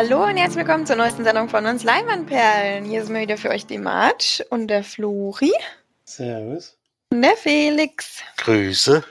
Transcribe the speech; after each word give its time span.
Hallo 0.00 0.22
und 0.22 0.36
herzlich 0.36 0.64
willkommen 0.64 0.86
zur 0.86 0.94
neuesten 0.94 1.24
Sendung 1.24 1.48
von 1.48 1.66
uns 1.66 1.82
Leinwandperlen. 1.82 2.84
Hier 2.84 3.04
sind 3.04 3.14
wir 3.14 3.22
wieder 3.22 3.36
für 3.36 3.48
euch 3.48 3.66
die 3.66 3.78
March 3.78 4.44
und 4.48 4.68
der 4.68 4.84
Flori. 4.84 5.50
Servus. 6.04 6.78
Und 7.10 7.22
der 7.22 7.36
Felix. 7.36 8.22
Grüße. 8.36 9.02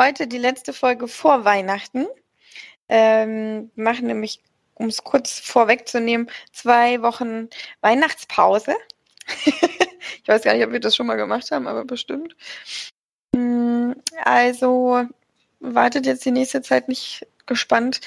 Heute 0.00 0.28
die 0.28 0.38
letzte 0.38 0.72
Folge 0.72 1.08
vor 1.08 1.44
Weihnachten. 1.44 2.06
Ähm, 2.88 3.72
wir 3.74 3.82
machen 3.82 4.06
nämlich, 4.06 4.44
um 4.74 4.86
es 4.86 5.02
kurz 5.02 5.40
vorwegzunehmen, 5.40 6.30
zwei 6.52 7.02
Wochen 7.02 7.48
Weihnachtspause. 7.80 8.76
ich 9.44 10.28
weiß 10.28 10.42
gar 10.42 10.54
nicht, 10.54 10.64
ob 10.64 10.70
wir 10.70 10.78
das 10.78 10.94
schon 10.94 11.08
mal 11.08 11.16
gemacht 11.16 11.50
haben, 11.50 11.66
aber 11.66 11.84
bestimmt. 11.84 12.36
Mm, 13.34 13.90
also 14.24 15.04
wartet 15.58 16.06
jetzt 16.06 16.24
die 16.24 16.30
nächste 16.30 16.62
Zeit 16.62 16.86
nicht 16.86 17.26
gespannt 17.46 18.00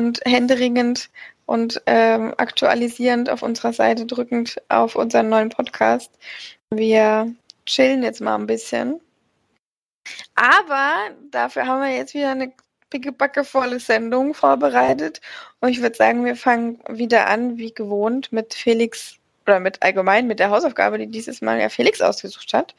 und 0.00 0.22
händeringend 0.24 1.10
und 1.44 1.82
ähm, 1.84 2.32
aktualisierend 2.38 3.28
auf 3.28 3.42
unserer 3.42 3.74
Seite 3.74 4.06
drückend 4.06 4.56
auf 4.70 4.96
unseren 4.96 5.28
neuen 5.28 5.50
Podcast. 5.50 6.10
Wir 6.70 7.34
chillen 7.66 8.02
jetzt 8.02 8.22
mal 8.22 8.36
ein 8.36 8.46
bisschen. 8.46 8.98
Aber 10.36 10.94
dafür 11.30 11.66
haben 11.66 11.82
wir 11.82 11.94
jetzt 11.94 12.14
wieder 12.14 12.30
eine 12.30 12.50
pickebackevolle 12.88 13.78
Sendung 13.78 14.32
vorbereitet. 14.32 15.20
Und 15.60 15.68
ich 15.68 15.82
würde 15.82 15.96
sagen, 15.96 16.24
wir 16.24 16.34
fangen 16.34 16.80
wieder 16.88 17.26
an, 17.26 17.58
wie 17.58 17.74
gewohnt, 17.74 18.32
mit 18.32 18.54
Felix 18.54 19.16
oder 19.46 19.60
mit 19.60 19.82
allgemein 19.82 20.26
mit 20.26 20.38
der 20.38 20.48
Hausaufgabe, 20.48 20.96
die 20.96 21.08
dieses 21.08 21.42
Mal 21.42 21.60
ja 21.60 21.68
Felix 21.68 22.00
ausgesucht 22.00 22.54
hat. 22.54 22.74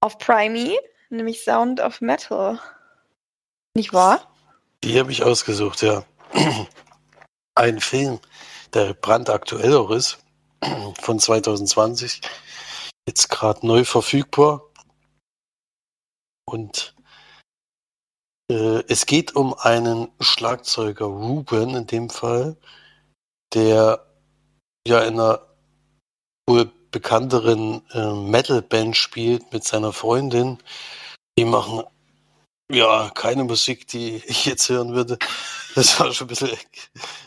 Auf 0.00 0.18
Primey, 0.18 0.78
nämlich 1.08 1.42
Sound 1.42 1.80
of 1.80 2.02
Metal. 2.02 2.60
Nicht 3.74 3.94
wahr? 3.94 4.31
Die 4.84 4.98
habe 4.98 5.12
ich 5.12 5.22
ausgesucht, 5.22 5.82
ja. 5.82 6.04
Ein 7.54 7.80
Film, 7.80 8.18
der 8.74 8.94
brandaktuell 8.94 9.76
auch 9.76 9.90
ist, 9.90 10.18
von 11.00 11.18
2020, 11.18 12.20
jetzt 13.06 13.28
gerade 13.28 13.66
neu 13.66 13.84
verfügbar. 13.84 14.62
Und 16.44 16.94
äh, 18.50 18.82
es 18.88 19.06
geht 19.06 19.36
um 19.36 19.54
einen 19.54 20.08
Schlagzeuger, 20.20 21.06
Ruben 21.06 21.76
in 21.76 21.86
dem 21.86 22.10
Fall, 22.10 22.56
der 23.54 24.04
ja 24.86 25.00
in 25.04 25.14
einer 25.14 25.46
wohl 26.48 26.70
bekannteren 26.90 27.88
äh, 27.92 28.12
Metal-Band 28.12 28.96
spielt 28.96 29.52
mit 29.52 29.64
seiner 29.64 29.92
Freundin. 29.92 30.58
Die 31.38 31.44
machen 31.44 31.84
ja, 32.70 33.10
keine 33.14 33.44
Musik, 33.44 33.86
die 33.86 34.22
ich 34.26 34.46
jetzt 34.46 34.68
hören 34.68 34.94
würde. 34.94 35.18
Das 35.74 35.98
war 35.98 36.12
schon 36.12 36.26
ein 36.26 36.28
bisschen 36.28 36.50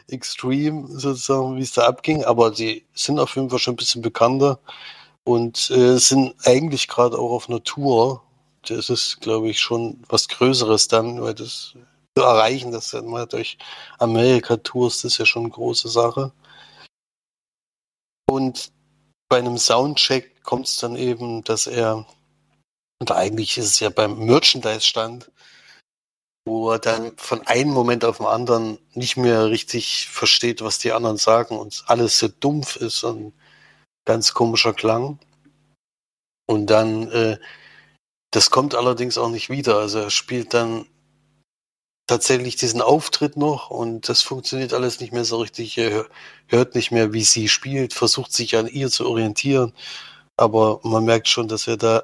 extrem, 0.08 0.88
sozusagen, 0.88 1.58
wie 1.58 1.62
es 1.62 1.74
da 1.74 1.88
abging. 1.88 2.24
Aber 2.26 2.52
die 2.52 2.86
sind 2.94 3.20
auf 3.20 3.36
jeden 3.36 3.50
Fall 3.50 3.60
schon 3.60 3.74
ein 3.74 3.78
bisschen 3.78 4.02
bekannter 4.02 4.60
und 5.24 5.70
äh, 5.72 5.98
sind 5.98 6.36
eigentlich 6.46 6.88
gerade 6.88 7.18
auch 7.18 7.32
auf 7.32 7.50
einer 7.50 7.64
Tour. 7.64 8.24
Das 8.68 8.90
ist, 8.90 9.22
glaube 9.22 9.50
ich, 9.50 9.60
schon 9.60 10.04
was 10.10 10.28
Größeres 10.28 10.88
dann, 10.88 11.22
weil 11.22 11.34
das 11.34 11.76
zu 12.18 12.24
erreichen, 12.24 12.72
dass 12.72 12.94
mal 12.94 13.26
durch 13.28 13.58
Amerika 14.00 14.58
tourst, 14.58 15.06
ist 15.06 15.18
ja 15.18 15.26
schon 15.26 15.44
eine 15.44 15.52
große 15.52 15.90
Sache. 15.90 16.32
Und 18.28 18.72
bei 19.30 19.40
einem 19.40 19.58
Soundcheck 19.58 20.44
kommt 20.44 20.68
es 20.68 20.78
dann 20.78 20.96
eben, 20.96 21.44
dass 21.44 21.68
er, 21.68 22.06
und 23.00 23.12
eigentlich 23.12 23.58
ist 23.58 23.66
es 23.66 23.80
ja 23.80 23.90
beim 23.90 24.18
Merchandise-Stand, 24.26 25.32
wo 26.48 26.72
er 26.72 26.80
dann 26.80 27.18
von 27.18 27.46
einem 27.48 27.72
Moment 27.72 28.06
auf 28.06 28.18
den 28.18 28.28
anderen 28.28 28.78
nicht 28.94 29.18
mehr 29.18 29.50
richtig 29.50 30.08
versteht, 30.08 30.62
was 30.62 30.78
die 30.78 30.92
anderen 30.92 31.18
sagen 31.18 31.58
und 31.58 31.84
alles 31.88 32.20
so 32.20 32.28
dumpf 32.28 32.76
ist 32.76 33.04
und 33.04 33.34
ganz 34.06 34.34
komischer 34.34 34.74
Klang. 34.74 35.20
Und 36.48 36.68
dann, 36.68 37.12
äh, 37.12 37.40
das 38.32 38.52
kommt 38.52 38.76
allerdings 38.76 39.18
auch 39.18 39.30
nicht 39.30 39.50
wieder. 39.50 39.78
Also 39.78 40.00
er 40.00 40.12
spielt 40.12 40.54
dann 40.54 40.86
tatsächlich 42.08 42.56
diesen 42.56 42.82
Auftritt 42.82 43.36
noch 43.38 43.72
und 43.72 44.08
das 44.10 44.22
funktioniert 44.22 44.74
alles 44.74 45.00
nicht 45.00 45.12
mehr 45.12 45.26
so 45.26 45.38
richtig. 45.40 45.78
Er 45.78 46.06
hört 46.48 46.76
nicht 46.76 46.92
mehr, 46.92 47.14
wie 47.14 47.24
sie 47.24 47.50
spielt, 47.50 47.94
versucht 47.94 48.32
sich 48.32 48.56
an 48.56 48.68
ihr 48.68 48.90
zu 48.90 49.08
orientieren. 49.08 49.74
Aber 50.38 50.80
man 50.84 51.06
merkt 51.06 51.28
schon, 51.28 51.48
dass 51.48 51.68
er 51.68 51.78
da 51.78 52.04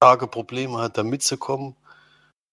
arge 0.00 0.26
Probleme 0.26 0.78
hat, 0.78 0.98
da 0.98 1.02
mitzukommen. 1.02 1.76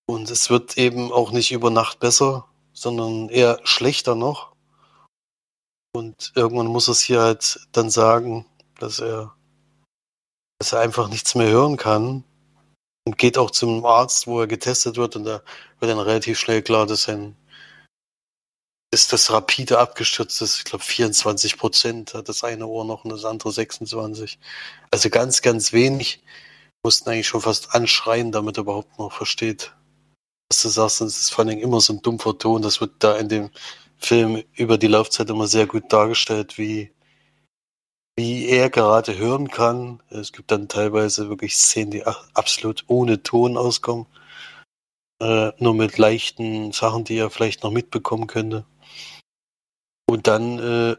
Und 0.06 0.30
es 0.30 0.50
wird 0.50 0.78
eben 0.78 1.12
auch 1.12 1.31
nicht 1.31 1.52
über 1.52 1.70
Nacht 1.70 2.00
besser, 2.00 2.46
sondern 2.74 3.30
eher 3.30 3.59
schlechter 3.64 4.16
noch. 4.16 4.54
Und 5.96 6.31
irgendwann 6.36 6.68
muss 6.68 6.88
es 6.88 7.02
hier 7.02 7.22
halt 7.22 7.59
dann 7.72 7.90
sagen, 7.90 8.46
dass 8.80 9.00
er, 9.00 9.36
dass 10.59 10.74
er 10.74 10.80
einfach 10.80 11.08
nichts 11.08 11.36
mehr 11.36 11.50
hören 11.50 11.78
kann. 11.78 12.24
Und 13.06 13.18
geht 13.18 13.38
auch 13.38 13.52
zum 13.52 13.86
Arzt, 13.86 14.28
wo 14.28 14.40
er 14.40 14.48
getestet 14.48 14.98
wird. 14.98 15.16
Und 15.16 15.25
da 15.25 15.42
wird 15.80 15.92
dann 15.92 16.00
relativ 16.00 16.40
schnell 16.40 16.62
klar, 16.62 16.86
dass 16.86 17.04
sein, 17.04 17.36
ist 18.94 19.12
das 19.12 19.31
rapide 19.31 19.80
abgestürzt 19.80 20.42
ist. 20.42 20.58
Ich 20.58 20.64
glaube 20.64 20.84
24 20.84 21.58
Prozent 21.58 22.14
hat 22.14 22.30
das 22.30 22.44
eine 22.44 22.68
Ohr 22.68 22.86
noch 22.86 23.04
und 23.04 23.12
das 23.12 23.25
andere 23.25 23.52
26. 23.52 24.40
Also 24.92 25.10
ganz, 25.10 25.42
ganz 25.42 25.74
wenig. 25.74 26.24
Mussten 26.83 27.09
eigentlich 27.09 27.27
schon 27.27 27.41
fast 27.41 27.73
anschreien, 27.73 28.31
damit 28.31 28.57
er 28.57 28.61
überhaupt 28.61 28.99
noch 28.99 29.11
versteht, 29.11 29.73
was 30.49 30.61
du 30.61 30.69
sagst, 30.69 31.01
es 31.01 31.17
ist 31.17 31.33
vor 31.33 31.45
allem 31.45 31.59
immer 31.59 31.79
so 31.79 31.94
ein 31.94 32.01
dumpfer 32.01 32.38
Ton. 32.38 32.61
Das 32.61 32.81
wird 32.81 32.91
da 32.99 33.17
in 33.17 33.29
dem 33.29 33.49
Film 33.97 34.44
über 34.53 34.77
die 34.77 34.88
Laufzeit 34.88 35.29
immer 35.29 35.47
sehr 35.47 35.66
gut 35.66 35.91
dargestellt, 35.94 36.57
wie, 36.57 36.91
wie 38.17 38.47
er 38.47 38.69
gerade 38.69 39.17
hören 39.17 39.47
kann. 39.47 40.03
Es 40.09 40.33
gibt 40.33 40.51
dann 40.51 40.67
teilweise 40.67 41.29
wirklich 41.29 41.55
Szenen, 41.55 41.91
die 41.91 42.05
absolut 42.05 42.83
ohne 42.88 43.23
Ton 43.23 43.57
auskommen. 43.57 44.05
Äh, 45.21 45.53
nur 45.57 45.73
mit 45.73 45.97
leichten 45.97 46.73
Sachen, 46.73 47.05
die 47.05 47.17
er 47.17 47.29
vielleicht 47.29 47.63
noch 47.63 47.71
mitbekommen 47.71 48.27
könnte. 48.27 48.65
Und 50.05 50.27
dann 50.27 50.59
äh, 50.59 50.97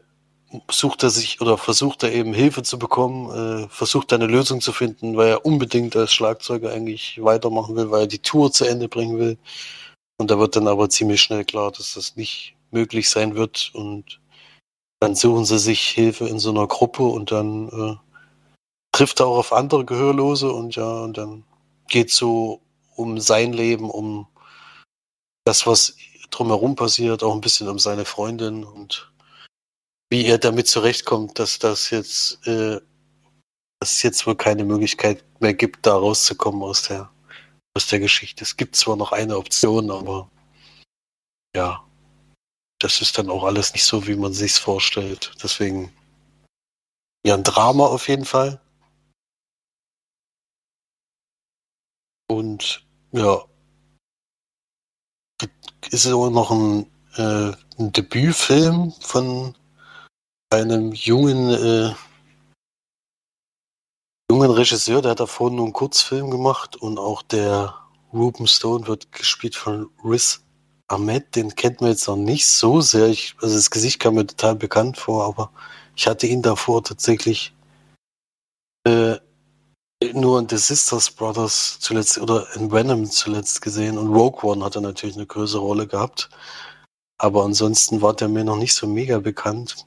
sucht 0.69 1.03
er 1.03 1.09
sich 1.09 1.41
oder 1.41 1.57
versucht 1.57 2.03
er 2.03 2.13
eben 2.13 2.33
Hilfe 2.33 2.63
zu 2.63 2.79
bekommen, 2.79 3.65
äh, 3.65 3.69
versucht 3.69 4.13
eine 4.13 4.27
Lösung 4.27 4.61
zu 4.61 4.71
finden, 4.71 5.17
weil 5.17 5.29
er 5.29 5.45
unbedingt 5.45 5.95
als 5.95 6.13
Schlagzeuger 6.13 6.71
eigentlich 6.71 7.23
weitermachen 7.23 7.75
will, 7.75 7.91
weil 7.91 8.01
er 8.01 8.07
die 8.07 8.19
Tour 8.19 8.51
zu 8.51 8.65
Ende 8.65 8.87
bringen 8.87 9.17
will. 9.19 9.37
Und 10.17 10.31
da 10.31 10.39
wird 10.39 10.55
dann 10.55 10.67
aber 10.67 10.89
ziemlich 10.89 11.21
schnell 11.21 11.45
klar, 11.45 11.71
dass 11.71 11.95
das 11.95 12.15
nicht 12.15 12.55
möglich 12.71 13.09
sein 13.09 13.35
wird. 13.35 13.71
Und 13.73 14.21
dann 14.99 15.15
suchen 15.15 15.45
sie 15.45 15.59
sich 15.59 15.81
Hilfe 15.89 16.27
in 16.27 16.39
so 16.39 16.51
einer 16.51 16.67
Gruppe 16.67 17.03
und 17.03 17.31
dann 17.31 17.69
äh, 17.69 17.95
trifft 18.91 19.19
er 19.19 19.27
auch 19.27 19.37
auf 19.37 19.53
andere 19.53 19.85
Gehörlose 19.85 20.51
und 20.51 20.75
ja, 20.75 21.03
und 21.03 21.17
dann 21.17 21.43
geht 21.89 22.11
so 22.11 22.61
um 22.95 23.19
sein 23.19 23.51
Leben, 23.51 23.89
um 23.89 24.27
das, 25.45 25.67
was 25.67 25.95
drumherum 26.31 26.75
passiert, 26.75 27.23
auch 27.23 27.33
ein 27.33 27.41
bisschen 27.41 27.67
um 27.67 27.77
seine 27.77 28.05
Freundin 28.05 28.63
und 28.63 29.11
wie 30.09 30.25
er 30.25 30.37
damit 30.37 30.67
zurechtkommt, 30.67 31.39
dass 31.39 31.59
das 31.59 31.89
jetzt, 31.89 32.45
äh, 32.47 32.79
dass 33.79 33.93
es 33.93 34.03
jetzt 34.03 34.25
wohl 34.27 34.35
keine 34.35 34.63
Möglichkeit 34.63 35.23
mehr 35.41 35.53
gibt, 35.53 35.85
da 35.85 35.95
rauszukommen 35.95 36.61
aus 36.63 36.83
der, 36.83 37.11
aus 37.75 37.87
der 37.87 37.99
Geschichte. 37.99 38.43
Es 38.43 38.57
gibt 38.57 38.75
zwar 38.75 38.95
noch 38.95 39.11
eine 39.11 39.37
Option, 39.37 39.91
aber 39.91 40.29
ja, 41.55 41.85
das 42.79 43.01
ist 43.01 43.17
dann 43.17 43.29
auch 43.29 43.43
alles 43.43 43.73
nicht 43.73 43.85
so, 43.85 44.05
wie 44.07 44.15
man 44.15 44.33
sich's 44.33 44.57
vorstellt. 44.57 45.33
Deswegen 45.41 45.91
ja 47.25 47.33
ein 47.33 47.43
Drama 47.43 47.85
auf 47.87 48.07
jeden 48.07 48.25
Fall. 48.25 48.61
Und 52.27 52.85
ja, 53.11 53.43
ist 55.91 56.07
auch 56.07 56.29
noch 56.29 56.51
ein, 56.51 56.91
äh, 57.15 57.55
ein 57.79 57.91
Debütfilm 57.91 58.91
von 58.99 59.55
einem 60.49 60.91
jungen, 60.93 61.49
äh, 61.49 61.93
jungen 64.29 64.51
Regisseur, 64.51 65.01
der 65.01 65.11
hat 65.11 65.19
davor 65.19 65.51
nur 65.51 65.65
einen 65.65 65.73
Kurzfilm 65.73 66.29
gemacht 66.29 66.75
und 66.75 66.97
auch 66.97 67.21
der 67.21 67.75
Ruben 68.13 68.47
Stone 68.47 68.87
wird 68.87 69.11
gespielt 69.11 69.55
von 69.55 69.89
Riz 70.03 70.41
Ahmed, 70.87 71.35
den 71.35 71.55
kennt 71.55 71.81
man 71.81 71.89
jetzt 71.89 72.07
noch 72.07 72.15
nicht 72.15 72.47
so 72.47 72.79
sehr. 72.79 73.07
Ich, 73.07 73.35
also 73.41 73.55
das 73.55 73.71
Gesicht 73.71 73.99
kam 73.99 74.15
mir 74.15 74.27
total 74.27 74.55
bekannt 74.55 74.97
vor, 74.97 75.25
aber 75.25 75.51
ich 75.95 76.07
hatte 76.07 76.27
ihn 76.27 76.41
davor 76.41 76.83
tatsächlich 76.83 77.53
äh, 78.85 79.17
nur 80.13 80.39
in 80.39 80.47
The 80.47 80.57
Sisters 80.57 81.09
Brothers 81.09 81.79
zuletzt 81.79 82.19
oder 82.19 82.47
in 82.55 82.71
Venom 82.71 83.05
zuletzt 83.09 83.61
gesehen 83.61 83.97
und 83.97 84.13
Rogue 84.13 84.43
One 84.43 84.63
hat 84.63 84.75
er 84.75 84.81
natürlich 84.81 85.15
eine 85.15 85.25
größere 85.25 85.61
Rolle 85.61 85.87
gehabt. 85.87 86.29
Aber 87.17 87.43
ansonsten 87.43 88.01
war 88.01 88.13
der 88.13 88.27
mir 88.27 88.43
noch 88.43 88.57
nicht 88.57 88.73
so 88.73 88.87
mega 88.87 89.19
bekannt. 89.19 89.85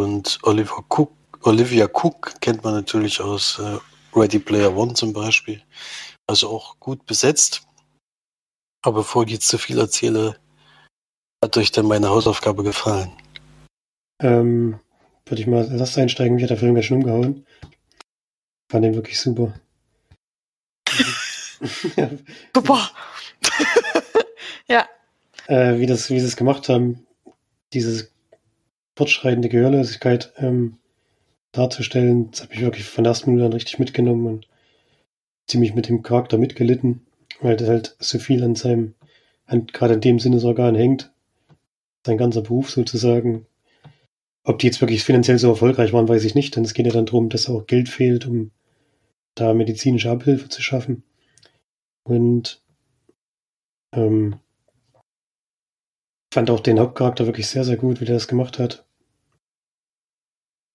Und 0.00 0.38
Oliver 0.44 0.82
Cook, 0.88 1.12
Olivia 1.42 1.86
Cook 1.86 2.40
kennt 2.40 2.64
man 2.64 2.74
natürlich 2.74 3.20
aus 3.20 3.58
äh, 3.58 3.78
Ready 4.18 4.38
Player 4.38 4.74
One 4.74 4.94
zum 4.94 5.12
Beispiel. 5.12 5.62
Also 6.26 6.48
auch 6.48 6.80
gut 6.80 7.04
besetzt. 7.04 7.62
Aber 8.82 9.00
bevor 9.00 9.24
ich 9.24 9.32
jetzt 9.32 9.48
zu 9.48 9.58
viel 9.58 9.78
erzähle, 9.78 10.36
Hat 11.42 11.56
euch 11.56 11.72
denn 11.72 11.86
meine 11.86 12.10
Hausaufgabe 12.10 12.62
gefallen? 12.62 13.12
Ähm, 14.20 14.78
würde 15.24 15.40
ich 15.40 15.46
mal 15.46 15.70
erst 15.72 15.96
einsteigen, 15.96 16.36
wie 16.36 16.42
hat 16.42 16.50
der 16.50 16.58
Film 16.58 16.74
ganz 16.74 16.86
schön 16.86 16.98
umgehauen. 16.98 17.46
Fand 18.70 18.84
den 18.84 18.94
wirklich 18.94 19.18
super. 19.18 19.54
Super. 22.54 22.90
ja. 24.68 24.88
Äh, 25.46 25.78
wie, 25.78 25.86
das, 25.86 26.08
wie 26.08 26.20
sie 26.20 26.26
es 26.26 26.36
gemacht 26.36 26.68
haben, 26.70 27.06
diese 27.72 28.09
fortschreitende 29.00 29.48
Gehörlosigkeit 29.48 30.30
ähm, 30.36 30.76
darzustellen, 31.52 32.30
das 32.30 32.42
hat 32.42 32.50
mich 32.50 32.60
wirklich 32.60 32.84
von 32.84 33.02
der 33.02 33.12
ersten 33.12 33.30
Minute 33.30 33.46
an 33.46 33.54
richtig 33.54 33.78
mitgenommen 33.78 34.26
und 34.26 34.48
ziemlich 35.48 35.74
mit 35.74 35.88
dem 35.88 36.02
Charakter 36.02 36.36
mitgelitten, 36.36 37.06
weil 37.40 37.56
das 37.56 37.66
halt 37.66 37.96
so 37.98 38.18
viel 38.18 38.44
an 38.44 38.56
seinem, 38.56 38.92
an, 39.46 39.66
gerade 39.68 39.94
in 39.94 40.02
dem 40.02 40.18
Sinnesorgan 40.18 40.74
hängt. 40.74 41.10
Sein 42.04 42.18
ganzer 42.18 42.42
Beruf 42.42 42.70
sozusagen. 42.70 43.46
Ob 44.44 44.58
die 44.58 44.66
jetzt 44.66 44.82
wirklich 44.82 45.02
finanziell 45.02 45.38
so 45.38 45.48
erfolgreich 45.48 45.94
waren, 45.94 46.08
weiß 46.08 46.24
ich 46.24 46.34
nicht, 46.34 46.54
denn 46.56 46.64
es 46.64 46.74
geht 46.74 46.84
ja 46.84 46.92
dann 46.92 47.06
darum, 47.06 47.30
dass 47.30 47.48
auch 47.48 47.66
Geld 47.66 47.88
fehlt, 47.88 48.26
um 48.26 48.50
da 49.34 49.54
medizinische 49.54 50.10
Abhilfe 50.10 50.50
zu 50.50 50.60
schaffen. 50.60 51.04
Und 52.04 52.62
ähm, 53.94 54.40
fand 56.34 56.50
auch 56.50 56.60
den 56.60 56.78
Hauptcharakter 56.78 57.24
wirklich 57.24 57.48
sehr, 57.48 57.64
sehr 57.64 57.78
gut, 57.78 58.02
wie 58.02 58.04
der 58.04 58.16
das 58.16 58.28
gemacht 58.28 58.58
hat. 58.58 58.84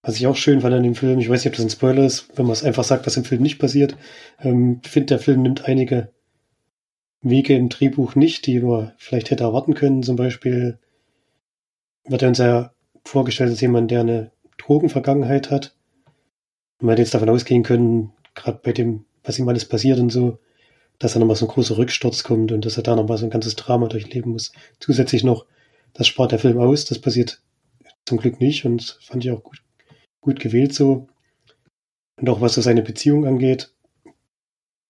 Was 0.06 0.18
ich 0.18 0.28
auch 0.28 0.36
schön 0.36 0.62
fand 0.62 0.76
an 0.76 0.84
dem 0.84 0.94
Film, 0.94 1.18
ich 1.18 1.28
weiß 1.28 1.44
nicht, 1.44 1.52
ob 1.52 1.56
das 1.56 1.66
ein 1.66 1.72
Spoiler 1.72 2.06
ist, 2.06 2.30
wenn 2.36 2.46
man 2.46 2.54
es 2.54 2.64
einfach 2.64 2.84
sagt, 2.84 3.08
was 3.08 3.18
im 3.18 3.24
Film 3.24 3.42
nicht 3.42 3.58
passiert. 3.58 3.98
Ähm, 4.40 4.80
ich 4.84 4.92
finde, 4.92 5.08
der 5.08 5.20
Film 5.20 5.42
nimmt 5.42 5.66
einige 5.66 6.14
Wege 7.22 7.56
im 7.56 7.70
Drehbuch 7.70 8.14
nicht, 8.14 8.46
die 8.46 8.60
man 8.60 8.94
vielleicht 8.98 9.32
hätte 9.32 9.46
erwarten 9.46 9.74
können. 9.74 10.04
Zum 10.04 10.16
Beispiel 10.16 10.78
wird 12.08 12.22
er 12.22 12.28
uns 12.28 12.38
ja 12.38 12.72
vorgestellt 13.04 13.50
als 13.50 13.62
jemand, 13.62 13.90
der 13.90 14.02
eine 14.02 14.32
Drogenvergangenheit 14.60 15.50
hat. 15.50 15.76
Man 16.80 16.92
hätte 16.92 17.02
jetzt 17.02 17.16
davon 17.16 17.30
ausgehen 17.30 17.64
können, 17.64 18.14
gerade 18.36 18.60
bei 18.62 18.74
dem, 18.74 19.06
was 19.24 19.40
ihm 19.40 19.50
alles 19.50 19.66
passiert 19.66 20.00
und 20.00 20.12
so, 20.12 20.38
dass 21.00 21.14
da 21.14 21.20
nochmal 21.20 21.36
so 21.36 21.48
ein 21.48 21.52
großer 21.52 21.80
Rücksturz 21.80 22.24
kommt 22.24 22.52
und 22.52 22.64
dass 22.64 22.78
er 22.78 22.84
da 22.84 22.96
nochmal 22.96 23.18
so 23.18 23.26
ein 23.26 23.32
ganzes 23.32 23.56
Drama 23.56 23.88
durchleben 23.88 24.34
muss. 24.34 24.52
Zusätzlich 24.80 25.24
noch, 25.24 25.48
das 25.94 26.06
spart 26.06 26.32
der 26.32 26.40
Film 26.40 26.60
aus, 26.60 26.86
das 26.86 27.00
passiert 27.00 27.42
zum 28.06 28.20
Glück 28.20 28.40
nicht 28.40 28.66
und 28.66 29.00
fand 29.02 29.26
ich 29.26 29.32
auch 29.32 29.42
gut 29.42 29.66
gut 30.26 30.40
gewählt 30.40 30.74
so. 30.74 31.08
Und 32.18 32.30
auch 32.30 32.42
was 32.42 32.56
so 32.56 32.62
seine 32.62 32.82
Beziehung 32.82 33.26
angeht, 33.26 33.74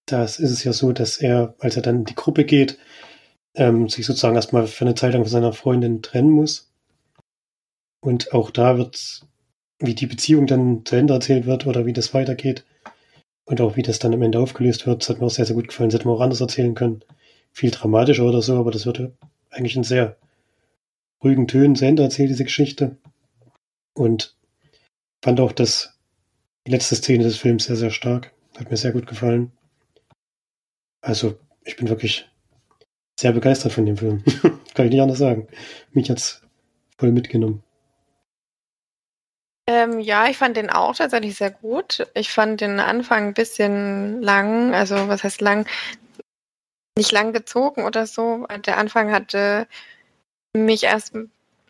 das 0.06 0.40
ist 0.40 0.52
es 0.52 0.64
ja 0.64 0.74
so, 0.74 0.92
dass 0.92 1.18
er, 1.18 1.56
als 1.60 1.76
er 1.76 1.82
dann 1.82 1.98
in 1.98 2.06
die 2.06 2.16
Gruppe 2.16 2.46
geht, 2.46 2.78
ähm, 3.56 3.90
sich 3.90 4.06
sozusagen 4.06 4.36
erstmal 4.36 4.68
für 4.68 4.86
eine 4.86 4.96
Zeit 4.96 5.14
lang 5.14 5.24
von 5.24 5.32
seiner 5.32 5.54
Freundin 5.54 6.02
trennen 6.02 6.30
muss. 6.30 6.72
Und 8.02 8.34
auch 8.34 8.52
da 8.52 8.78
wird, 8.78 9.22
wie 9.80 9.96
die 9.96 10.06
Beziehung 10.06 10.48
dann 10.48 10.86
zu 10.86 10.96
Ende 10.96 11.14
erzählt 11.14 11.46
wird 11.46 11.66
oder 11.66 11.86
wie 11.86 11.94
das 11.94 12.14
weitergeht 12.14 12.66
und 13.46 13.62
auch 13.62 13.76
wie 13.76 13.82
das 13.82 14.00
dann 14.00 14.14
am 14.14 14.22
Ende 14.22 14.40
aufgelöst 14.40 14.86
wird, 14.86 15.02
das 15.02 15.10
hat 15.10 15.20
mir 15.20 15.26
auch 15.26 15.32
sehr, 15.32 15.46
sehr 15.46 15.56
gut 15.56 15.68
gefallen. 15.68 15.90
Das 15.90 16.00
hätte 16.00 16.08
man 16.08 16.18
auch 16.18 16.22
anders 16.22 16.42
erzählen 16.42 16.76
können. 16.76 17.02
Viel 17.52 17.72
dramatischer 17.72 18.26
oder 18.26 18.42
so, 18.42 18.58
aber 18.58 18.72
das 18.72 18.86
wird 18.86 19.12
eigentlich 19.50 19.76
in 19.76 19.84
sehr 19.84 20.18
ruhigen 21.24 21.48
Tönen 21.48 21.76
zu 21.76 21.86
Ende 21.86 22.04
erzählt, 22.04 22.30
diese 22.30 22.44
Geschichte. 22.44 22.98
Und 23.94 24.36
fand 25.26 25.40
auch 25.40 25.54
das, 25.54 25.98
letzte 26.68 26.96
Szene 26.96 27.24
des 27.24 27.38
Films 27.38 27.66
sehr, 27.66 27.76
sehr 27.76 27.90
stark. 27.90 28.32
Hat 28.60 28.70
mir 28.70 28.78
sehr 28.78 28.92
gut 28.92 29.08
gefallen. 29.08 29.52
Also, 31.02 31.40
ich 31.64 31.76
bin 31.78 31.90
wirklich 31.90 32.30
sehr 33.20 33.32
begeistert 33.32 33.74
von 33.74 33.88
dem 33.88 33.98
Film. 33.98 34.24
Kann 34.76 34.86
ich 34.86 34.92
nicht 34.92 35.02
anders 35.02 35.18
sagen. 35.18 35.48
Mich 35.94 36.12
hat's 36.12 36.44
voll 37.00 37.12
mitgenommen. 37.12 37.64
Ähm, 39.68 40.00
ja, 40.00 40.28
ich 40.28 40.38
fand 40.38 40.58
den 40.58 40.70
auch 40.70 40.96
tatsächlich 40.96 41.36
sehr 41.36 41.50
gut. 41.50 42.08
Ich 42.14 42.30
fand 42.30 42.62
den 42.62 42.80
Anfang 42.80 43.30
ein 43.30 43.34
bisschen 43.34 44.22
lang, 44.22 44.76
also 44.76 45.08
was 45.08 45.24
heißt 45.24 45.42
lang? 45.42 45.68
Nicht 46.96 47.12
lang 47.12 47.34
gezogen 47.34 47.84
oder 47.84 48.06
so. 48.06 48.46
Der 48.68 48.78
Anfang 48.78 49.12
hatte 49.12 49.68
mich 50.54 50.84
erst 50.84 51.16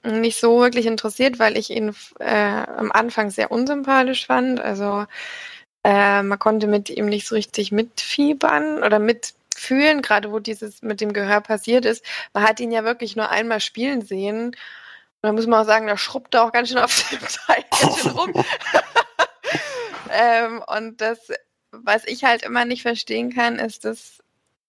nicht 0.05 0.39
so 0.39 0.59
wirklich 0.59 0.85
interessiert, 0.85 1.39
weil 1.39 1.57
ich 1.57 1.69
ihn 1.69 1.95
äh, 2.19 2.63
am 2.77 2.91
Anfang 2.91 3.29
sehr 3.29 3.51
unsympathisch 3.51 4.25
fand. 4.27 4.59
Also 4.59 5.05
äh, 5.83 6.23
man 6.23 6.39
konnte 6.39 6.67
mit 6.67 6.89
ihm 6.89 7.05
nicht 7.07 7.27
so 7.27 7.35
richtig 7.35 7.71
mitfiebern 7.71 8.83
oder 8.83 8.99
mitfühlen, 8.99 10.01
gerade 10.01 10.31
wo 10.31 10.39
dieses 10.39 10.81
mit 10.81 11.01
dem 11.01 11.13
Gehör 11.13 11.41
passiert 11.41 11.85
ist. 11.85 12.03
Man 12.33 12.43
hat 12.43 12.59
ihn 12.59 12.71
ja 12.71 12.83
wirklich 12.83 13.15
nur 13.15 13.29
einmal 13.29 13.59
spielen 13.59 14.01
sehen. 14.01 14.47
Und 14.47 14.55
da 15.21 15.31
muss 15.31 15.47
man 15.47 15.61
auch 15.61 15.65
sagen, 15.65 15.87
da 15.87 15.97
schrubbt 15.97 16.35
er 16.35 16.43
auch 16.43 16.51
ganz 16.51 16.69
schön 16.69 16.77
auf 16.77 17.09
dem 17.11 17.19
Teil 17.19 18.11
rum. 18.11 18.33
ähm, 20.11 20.63
und 20.67 21.01
das, 21.01 21.31
was 21.71 22.05
ich 22.05 22.23
halt 22.23 22.43
immer 22.43 22.65
nicht 22.65 22.81
verstehen 22.81 23.33
kann, 23.33 23.59
ist, 23.59 23.85
dass 23.85 24.23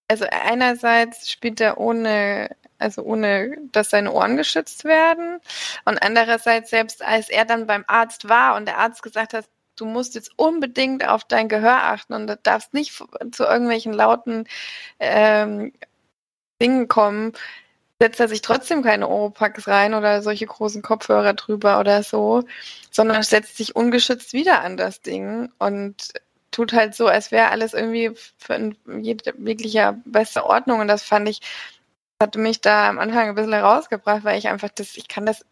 also 0.09 0.25
einerseits 0.31 1.31
spielt 1.31 1.61
er 1.61 1.79
ohne 1.79 2.51
also 2.79 3.03
ohne 3.03 3.57
dass 3.73 3.91
seine 3.91 4.13
Ohren 4.13 4.37
geschützt 4.37 4.85
werden. 4.85 5.41
Und 5.85 6.03
andererseits, 6.03 6.71
selbst 6.71 7.03
als 7.03 7.29
er 7.29 7.45
dann 7.45 7.67
beim 7.67 7.85
Arzt 7.87 8.29
war 8.29 8.57
und 8.57 8.67
der 8.67 8.79
Arzt 8.79 9.03
gesagt 9.03 9.35
hat, 9.35 9.47
du 9.77 9.85
musst 9.85 10.15
jetzt 10.15 10.33
unbedingt 10.37 11.07
auf 11.07 11.25
dein 11.25 11.49
Gehör 11.49 11.85
achten 11.85 12.15
und 12.15 12.39
darfst 12.43 12.75
nicht 12.75 12.93
zu 13.33 13.45
irgendwelchen 13.45 13.93
lauten 13.93 14.47
ähm, 14.99 15.73
Dingen 16.61 16.89
kommen, 16.89 17.33
setzt 18.01 18.21
er 18.21 18.29
sich 18.29 18.43
trotzdem 18.43 18.83
keine 18.83 19.09
Oropax 19.09 19.69
rein 19.69 19.95
oder 19.95 20.23
solche 20.23 20.47
großen 20.47 20.83
Kopfhörer 20.83 21.35
drüber 21.35 21.81
oder 21.81 22.03
so, 22.03 22.45
sondern 22.91 23.23
setzt 23.23 23.57
sich 23.57 23.77
ungeschützt 23.77 24.33
wieder 24.33 24.63
an 24.63 24.77
das 24.77 25.01
Ding 25.03 25.51
und 25.59 26.13
tut 26.51 26.73
halt 26.73 26.95
so, 26.95 27.07
als 27.07 27.31
wäre 27.31 27.51
alles 27.51 27.75
irgendwie 27.75 28.13
für 28.39 28.73
jeglicher 28.87 29.99
beste 30.05 30.45
Ordnung. 30.47 30.81
Und 30.81 30.89
das 30.89 31.03
fand 31.03 31.29
ich 31.29 31.41
hat 32.23 32.37
mich 32.37 32.61
da 32.61 32.89
am 32.89 32.99
Anfang 32.99 33.29
ein 33.29 33.35
bisschen 33.35 33.55
rausgebracht, 33.55 34.25
weil 34.25 34.39
ich 34.39 34.49
einfach 34.49 34.71
das, 34.71 34.97
ich 34.97 35.09
kann 35.09 35.27
das, 35.27 35.45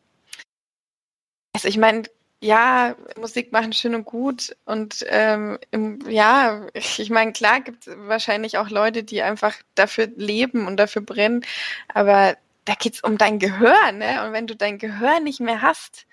also 1.54 1.68
ich 1.68 1.78
meine, 1.78 2.04
ja, 2.40 2.94
Musik 3.18 3.52
machen 3.52 3.72
schön 3.72 3.94
und 3.94 4.04
gut 4.04 4.54
und 4.66 5.04
ähm, 5.08 5.58
im, 5.70 5.98
ja, 6.10 6.66
ich, 6.74 7.00
ich 7.00 7.10
meine, 7.10 7.32
klar 7.32 7.60
gibt 7.60 7.86
es 7.86 7.96
wahrscheinlich 7.96 8.58
auch 8.58 8.68
Leute, 8.68 9.02
die 9.02 9.22
einfach 9.22 9.54
dafür 9.74 10.08
leben 10.16 10.66
und 10.66 10.76
dafür 10.76 11.02
brennen, 11.02 11.44
aber 11.88 12.36
da 12.66 12.74
geht 12.74 12.94
es 12.94 13.00
um 13.02 13.18
dein 13.18 13.38
Gehör, 13.38 13.92
ne? 13.92 14.24
Und 14.24 14.32
wenn 14.32 14.46
du 14.46 14.56
dein 14.56 14.78
Gehör 14.78 15.20
nicht 15.20 15.40
mehr 15.40 15.62
hast, 15.62 16.06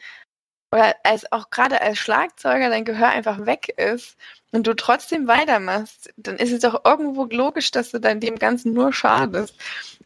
oder 0.74 0.96
als 1.04 1.30
auch 1.32 1.50
gerade 1.50 1.82
als 1.82 1.98
Schlagzeuger 1.98 2.70
dein 2.70 2.86
Gehör 2.86 3.10
einfach 3.10 3.46
weg 3.46 3.74
ist 3.78 4.18
und 4.52 4.68
du 4.68 4.74
trotzdem 4.74 5.28
weitermachst, 5.28 6.14
dann 6.18 6.38
ist 6.38 6.52
es 6.52 6.62
doch 6.62 6.86
irgendwo 6.86 7.26
logisch, 7.26 7.72
dass 7.72 7.92
du 7.92 8.00
dann 8.00 8.22
dem 8.22 8.38
Ganzen 8.40 8.74
nur 8.74 8.94
schadest. 8.94 9.56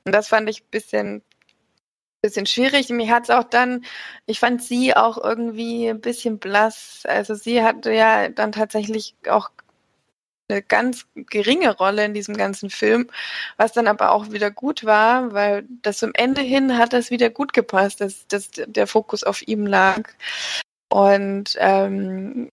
Und 0.06 0.14
das 0.14 0.28
fand 0.28 0.50
ich 0.50 0.62
ein 0.62 0.70
bisschen, 0.72 1.22
bisschen 2.22 2.46
schwierig. 2.46 2.90
Mir 2.90 3.10
hat 3.10 3.24
es 3.24 3.30
auch 3.30 3.44
dann, 3.44 3.86
ich 4.26 4.40
fand 4.40 4.64
sie 4.64 4.96
auch 4.96 5.18
irgendwie 5.18 5.90
ein 5.90 6.02
bisschen 6.02 6.40
blass. 6.40 7.04
Also 7.06 7.36
sie 7.36 7.64
hatte 7.64 7.92
ja 7.92 8.30
dann 8.30 8.52
tatsächlich 8.52 9.16
auch 9.28 9.50
eine 10.48 10.62
ganz 10.62 11.08
geringe 11.16 11.76
Rolle 11.76 12.06
in 12.06 12.14
diesem 12.14 12.38
ganzen 12.38 12.70
Film, 12.70 13.10
was 13.58 13.74
dann 13.74 13.88
aber 13.88 14.12
auch 14.12 14.32
wieder 14.32 14.52
gut 14.52 14.84
war, 14.86 15.34
weil 15.34 15.66
das 15.82 15.98
zum 15.98 16.12
Ende 16.14 16.42
hin 16.42 16.78
hat 16.78 16.94
das 16.94 17.10
wieder 17.10 17.30
gut 17.30 17.54
gepasst, 17.54 18.02
dass, 18.02 18.28
dass 18.28 18.52
der 18.52 18.88
Fokus 18.88 19.24
auf 19.24 19.48
ihm 19.48 19.66
lag. 19.66 20.04
Und 20.90 21.56
ähm, 21.58 22.50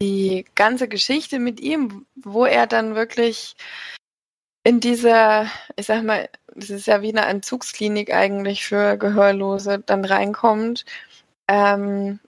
die 0.00 0.44
ganze 0.54 0.88
Geschichte 0.88 1.38
mit 1.38 1.60
ihm, 1.60 2.06
wo 2.14 2.44
er 2.44 2.66
dann 2.66 2.94
wirklich 2.94 3.54
in 4.66 4.80
dieser, 4.80 5.46
ich 5.76 5.86
sag 5.86 6.02
mal, 6.02 6.28
das 6.56 6.70
ist 6.70 6.88
ja 6.88 7.00
wie 7.00 7.16
eine 7.16 7.24
Entzugsklinik 7.26 8.12
eigentlich 8.12 8.66
für 8.66 8.96
Gehörlose, 8.96 9.78
dann 9.78 10.04
reinkommt. 10.04 10.84
Ähm, 11.46 12.18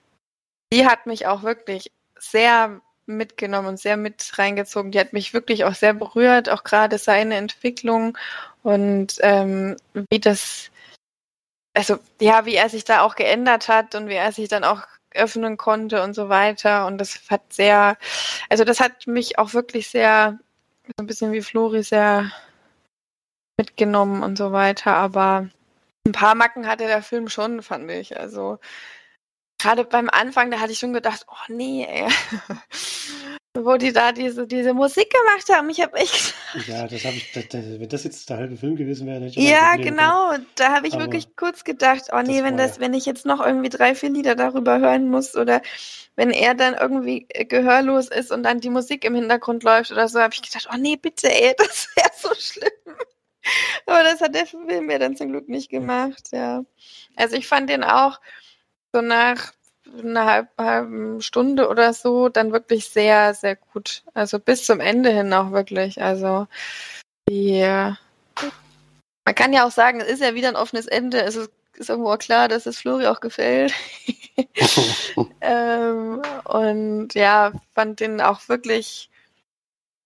die 0.71 0.85
hat 0.87 1.05
mich 1.05 1.27
auch 1.27 1.43
wirklich 1.43 1.91
sehr 2.17 2.79
mitgenommen 3.05 3.67
und 3.67 3.79
sehr 3.79 3.97
mit 3.97 4.31
reingezogen. 4.37 4.91
Die 4.91 5.01
hat 5.01 5.11
mich 5.11 5.33
wirklich 5.33 5.65
auch 5.65 5.75
sehr 5.75 5.93
berührt, 5.93 6.49
auch 6.49 6.63
gerade 6.63 6.97
seine 6.97 7.35
Entwicklung 7.35 8.17
und 8.63 9.15
ähm, 9.19 9.75
wie 10.09 10.21
das, 10.21 10.71
also 11.73 11.99
ja, 12.21 12.45
wie 12.45 12.55
er 12.55 12.69
sich 12.69 12.85
da 12.85 13.01
auch 13.01 13.15
geändert 13.15 13.67
hat 13.67 13.95
und 13.95 14.07
wie 14.07 14.13
er 14.13 14.31
sich 14.31 14.47
dann 14.47 14.63
auch 14.63 14.83
öffnen 15.13 15.57
konnte 15.57 16.01
und 16.03 16.13
so 16.13 16.29
weiter. 16.29 16.85
Und 16.85 16.99
das 16.99 17.19
hat 17.29 17.51
sehr, 17.51 17.97
also 18.47 18.63
das 18.63 18.79
hat 18.79 19.07
mich 19.07 19.37
auch 19.37 19.53
wirklich 19.53 19.89
sehr 19.89 20.39
so 20.97 21.03
ein 21.03 21.07
bisschen 21.07 21.31
wie 21.31 21.41
Flori 21.41 21.83
sehr 21.83 22.31
mitgenommen 23.57 24.23
und 24.23 24.37
so 24.37 24.51
weiter, 24.51 24.95
aber 24.95 25.49
ein 26.05 26.11
paar 26.11 26.35
Macken 26.35 26.67
hatte 26.67 26.87
der 26.87 27.03
Film 27.03 27.29
schon, 27.29 27.61
fand 27.61 27.89
ich. 27.91 28.17
Also 28.19 28.59
gerade 29.59 29.85
beim 29.85 30.09
Anfang, 30.09 30.51
da 30.51 30.59
hatte 30.59 30.71
ich 30.71 30.79
schon 30.79 30.93
gedacht, 30.93 31.25
oh 31.29 31.53
nee, 31.53 31.85
ey. 31.85 32.07
wo 33.55 33.77
die 33.77 33.91
da 33.91 34.11
diese, 34.11 34.45
diese 34.45 34.73
Musik 34.73 35.11
gemacht 35.11 35.49
haben. 35.49 35.69
Ich 35.69 35.81
habe 35.81 35.97
echt. 35.97 36.33
Ja, 36.67 36.87
das 36.87 37.03
habe 37.03 37.15
ich, 37.15 37.31
das, 37.31 37.47
das, 37.49 37.65
wenn 37.65 37.89
das 37.89 38.03
jetzt 38.03 38.29
der 38.29 38.37
halbe 38.37 38.57
Film 38.57 38.75
gewesen 38.75 39.07
wäre, 39.07 39.25
hätte 39.25 39.39
ich 39.39 39.49
Ja, 39.49 39.75
genau. 39.75 40.33
Da 40.55 40.75
habe 40.75 40.87
ich 40.87 40.93
Aber 40.93 41.05
wirklich 41.05 41.35
kurz 41.35 41.63
gedacht, 41.63 42.09
oh 42.11 42.21
nee, 42.21 42.37
das 42.37 42.43
wenn 42.43 42.57
das, 42.57 42.79
wenn 42.79 42.93
ich 42.93 43.05
jetzt 43.05 43.25
noch 43.25 43.43
irgendwie 43.45 43.69
drei, 43.69 43.95
vier 43.95 44.11
Lieder 44.11 44.35
darüber 44.35 44.79
hören 44.79 45.09
muss 45.09 45.35
oder 45.35 45.61
wenn 46.15 46.31
er 46.31 46.53
dann 46.53 46.75
irgendwie 46.75 47.25
äh, 47.29 47.45
gehörlos 47.45 48.09
ist 48.09 48.31
und 48.31 48.43
dann 48.43 48.59
die 48.59 48.69
Musik 48.69 49.03
im 49.03 49.15
Hintergrund 49.15 49.63
läuft 49.63 49.91
oder 49.91 50.07
so, 50.07 50.19
habe 50.19 50.33
ich 50.33 50.41
gedacht, 50.41 50.69
oh 50.71 50.77
nee, 50.77 50.95
bitte, 50.95 51.29
ey, 51.29 51.55
das 51.57 51.87
wäre 51.95 52.11
so 52.15 52.29
schlimm. 52.35 52.95
Aber 53.87 54.03
das 54.03 54.21
hat 54.21 54.35
der 54.35 54.45
Film 54.45 54.89
ja 54.89 54.99
dann 54.99 55.15
zum 55.15 55.29
Glück 55.29 55.49
nicht 55.49 55.69
gemacht, 55.69 56.29
ja. 56.31 56.63
Also 57.15 57.35
ich 57.35 57.47
fand 57.47 57.69
den 57.69 57.83
auch 57.83 58.19
so 58.93 59.01
nach 59.01 59.53
einer 59.97 60.25
halb, 60.25 60.49
halben 60.57 61.21
Stunde 61.21 61.67
oder 61.69 61.93
so 61.93 62.29
dann 62.29 62.51
wirklich 62.51 62.89
sehr, 62.89 63.33
sehr 63.33 63.55
gut. 63.55 64.03
Also 64.13 64.39
bis 64.39 64.65
zum 64.65 64.79
Ende 64.79 65.11
hin 65.11 65.33
auch 65.33 65.51
wirklich. 65.51 66.01
Also 66.01 66.47
die, 67.29 67.61
man 69.25 69.35
kann 69.35 69.53
ja 69.53 69.67
auch 69.67 69.71
sagen, 69.71 70.01
es 70.01 70.07
ist 70.07 70.21
ja 70.21 70.33
wieder 70.33 70.47
ein 70.47 70.55
offenes 70.55 70.87
Ende. 70.87 71.21
Es 71.21 71.35
ist, 71.35 71.51
ist 71.73 71.89
irgendwo 71.89 72.11
auch 72.11 72.17
klar, 72.17 72.47
dass 72.47 72.65
es 72.65 72.79
Flori 72.79 73.07
auch 73.07 73.19
gefällt. 73.19 73.73
ähm, 75.41 76.21
und 76.45 77.13
ja, 77.13 77.51
fand 77.73 77.99
den 77.99 78.21
auch 78.21 78.47
wirklich. 78.49 79.09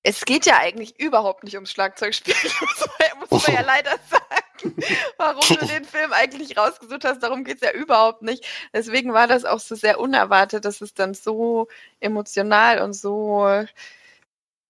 Es 0.04 0.26
geht 0.26 0.46
ja 0.46 0.58
eigentlich 0.58 1.00
überhaupt 1.00 1.46
nicht 1.46 1.56
ums 1.56 1.72
Schlagzeugspiel, 1.72 2.36
muss 2.60 2.90
man, 3.00 3.30
muss 3.30 3.48
man 3.48 3.56
ja 3.56 3.62
leider 3.62 3.92
sagen. 4.10 4.53
Warum 5.18 5.58
du 5.58 5.66
den 5.66 5.86
Film 5.86 6.14
eigentlich 6.14 6.58
rausgesucht 6.58 7.06
hast, 7.06 7.24
darum 7.24 7.44
geht's 7.44 7.62
ja 7.62 7.72
überhaupt 7.72 8.22
nicht. 8.22 8.46
Deswegen 8.74 9.14
war 9.14 9.28
das 9.28 9.46
auch 9.46 9.60
so 9.60 9.76
sehr 9.76 10.00
unerwartet, 10.00 10.66
dass 10.66 10.82
es 10.82 10.94
dann 10.94 11.14
so 11.14 11.68
emotional 12.00 12.82
und 12.82 12.94
so 12.94 13.66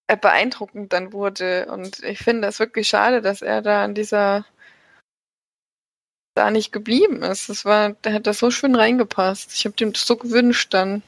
beeindruckend 0.08 0.94
dann 0.94 1.14
wurde. 1.14 1.68
Und 1.72 2.04
ich 2.04 2.20
finde 2.20 2.48
es 2.48 2.60
wirklich 2.60 2.88
schade, 2.88 3.22
dass 3.22 3.42
er 3.42 3.62
da 3.62 3.84
an 3.84 3.96
dieser 3.96 4.46
da 6.36 6.50
nicht 6.52 6.72
geblieben 6.72 7.22
ist. 7.22 7.50
Das 7.50 7.66
war, 7.66 7.92
der 7.92 8.14
hat 8.14 8.28
da 8.28 8.34
so 8.34 8.52
schön 8.52 8.76
reingepasst. 8.76 9.54
Ich 9.54 9.66
habe 9.66 9.76
dem 9.76 9.94
das 9.94 10.06
so 10.06 10.18
gewünscht 10.18 10.74
dann, 10.74 11.04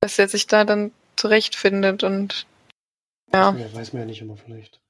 dass 0.00 0.18
er 0.18 0.28
sich 0.28 0.46
da 0.46 0.64
dann 0.64 0.92
zurechtfindet 1.16 2.02
und 2.02 2.46
ja. 3.32 3.54
Ja, 3.54 3.74
weiß 3.74 3.92
man 3.92 4.02
ja 4.02 4.06
nicht 4.06 4.20
immer 4.20 4.36
vielleicht. 4.36 4.80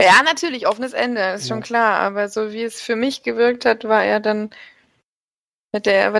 Ja, 0.00 0.22
natürlich, 0.24 0.66
offenes 0.66 0.92
Ende, 0.92 1.20
ist 1.34 1.48
schon 1.48 1.58
Ja. 1.58 1.64
klar. 1.64 2.00
Aber 2.00 2.28
so 2.28 2.52
wie 2.52 2.62
es 2.62 2.80
für 2.80 2.96
mich 2.96 3.22
gewirkt 3.22 3.64
hat, 3.64 3.84
war 3.84 4.04
er 4.04 4.20
dann, 4.20 4.50
hätte 5.74 5.92
er, 5.92 6.12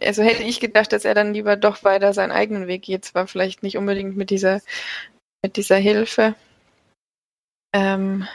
also 0.00 0.22
hätte 0.22 0.42
ich 0.42 0.60
gedacht, 0.60 0.92
dass 0.92 1.04
er 1.04 1.14
dann 1.14 1.34
lieber 1.34 1.56
doch 1.56 1.84
weiter 1.84 2.12
seinen 2.12 2.32
eigenen 2.32 2.66
Weg 2.66 2.82
geht. 2.82 3.04
Zwar 3.04 3.26
vielleicht 3.26 3.62
nicht 3.62 3.76
unbedingt 3.76 4.16
mit 4.16 4.30
dieser, 4.30 4.60
mit 5.42 5.56
dieser 5.56 5.76
Hilfe. 5.76 6.34
Ähm, 7.74 8.28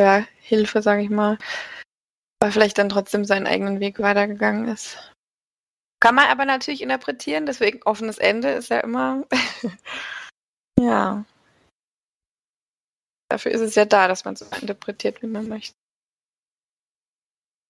ja, 0.00 0.24
Hilfe, 0.40 0.82
sage 0.82 1.02
ich 1.02 1.10
mal. 1.10 1.38
Aber 2.40 2.52
vielleicht 2.52 2.78
dann 2.78 2.88
trotzdem 2.88 3.24
seinen 3.24 3.46
eigenen 3.46 3.80
Weg 3.80 4.00
weitergegangen 4.00 4.68
ist. 4.68 4.98
Kann 6.00 6.16
man 6.16 6.26
aber 6.26 6.44
natürlich 6.44 6.82
interpretieren, 6.82 7.46
deswegen 7.46 7.82
offenes 7.84 8.18
Ende 8.18 8.50
ist 8.50 8.68
ja 8.68 8.80
immer. 8.80 9.24
ja. 10.78 11.24
Dafür 13.28 13.52
ist 13.52 13.60
es 13.60 13.74
ja 13.74 13.84
da, 13.84 14.08
dass 14.08 14.24
man 14.24 14.36
so 14.36 14.44
interpretiert, 14.60 15.22
wie 15.22 15.26
man 15.26 15.48
möchte. 15.48 15.74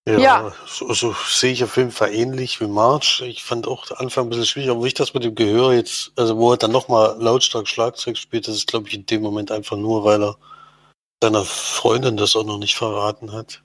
Ja, 0.07 0.19
Ja. 0.19 0.55
So, 0.67 0.93
so 0.93 1.15
sehe 1.27 1.53
ich 1.53 1.65
auf 1.65 1.77
jeden 1.77 1.91
Fall 1.91 2.13
ähnlich 2.13 2.61
wie 2.61 2.67
March. 2.67 3.23
Ich 3.23 3.43
fand 3.43 3.67
auch 3.67 3.87
der 3.87 4.01
Anfang 4.01 4.27
ein 4.27 4.29
bisschen 4.31 4.45
schwierig, 4.47 4.71
aber 4.71 4.85
ich 4.85 4.95
das 4.95 5.15
mit 5.15 5.25
dem 5.25 5.35
Gehör 5.35 5.73
jetzt, 5.73 6.13
also 6.17 6.37
wo 6.37 6.53
er 6.53 6.59
dann 6.59 6.73
nochmal 6.73 7.17
lautstark 7.19 7.69
Schlagzeug 7.69 8.19
spielt, 8.19 8.47
das 8.47 8.57
ist, 8.57 8.67
glaube 8.67 8.89
ich, 8.89 8.95
in 8.95 9.07
dem 9.07 9.23
Moment 9.23 9.51
einfach 9.51 9.77
nur, 9.79 10.05
weil 10.05 10.23
er 10.23 10.37
seiner 11.23 11.45
Freundin 11.45 12.19
das 12.19 12.37
auch 12.37 12.45
noch 12.45 12.59
nicht 12.59 12.75
verraten 12.77 13.33
hat. 13.33 13.63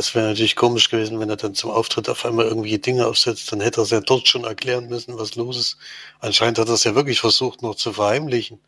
Es 0.00 0.14
wäre 0.14 0.28
natürlich 0.28 0.54
komisch 0.54 0.88
gewesen, 0.90 1.18
wenn 1.18 1.30
er 1.30 1.36
dann 1.36 1.56
zum 1.56 1.72
Auftritt 1.72 2.08
auf 2.08 2.24
einmal 2.24 2.46
irgendwie 2.46 2.78
Dinge 2.78 3.06
aufsetzt, 3.08 3.50
dann 3.50 3.60
hätte 3.60 3.80
er 3.80 3.84
es 3.84 3.90
ja 3.90 4.00
dort 4.00 4.28
schon 4.28 4.44
erklären 4.44 4.88
müssen, 4.88 5.18
was 5.18 5.34
los 5.34 5.56
ist. 5.58 5.78
Anscheinend 6.20 6.60
hat 6.60 6.68
er 6.68 6.74
es 6.74 6.84
ja 6.84 6.94
wirklich 6.94 7.18
versucht, 7.20 7.62
noch 7.62 7.74
zu 7.74 7.92
verheimlichen. 7.92 8.60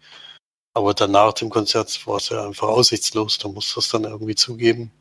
Aber 0.75 0.95
dann 0.95 1.11
nach 1.11 1.33
dem 1.33 1.51
Konzert 1.51 2.07
war 2.07 2.17
es 2.19 2.29
ja 2.29 2.47
einfach 2.47 2.69
aussichtslos, 2.69 3.39
da 3.39 3.49
muss 3.49 3.75
das 3.75 3.89
dann 3.89 4.05
irgendwie 4.05 4.35
zugeben. 4.37 4.93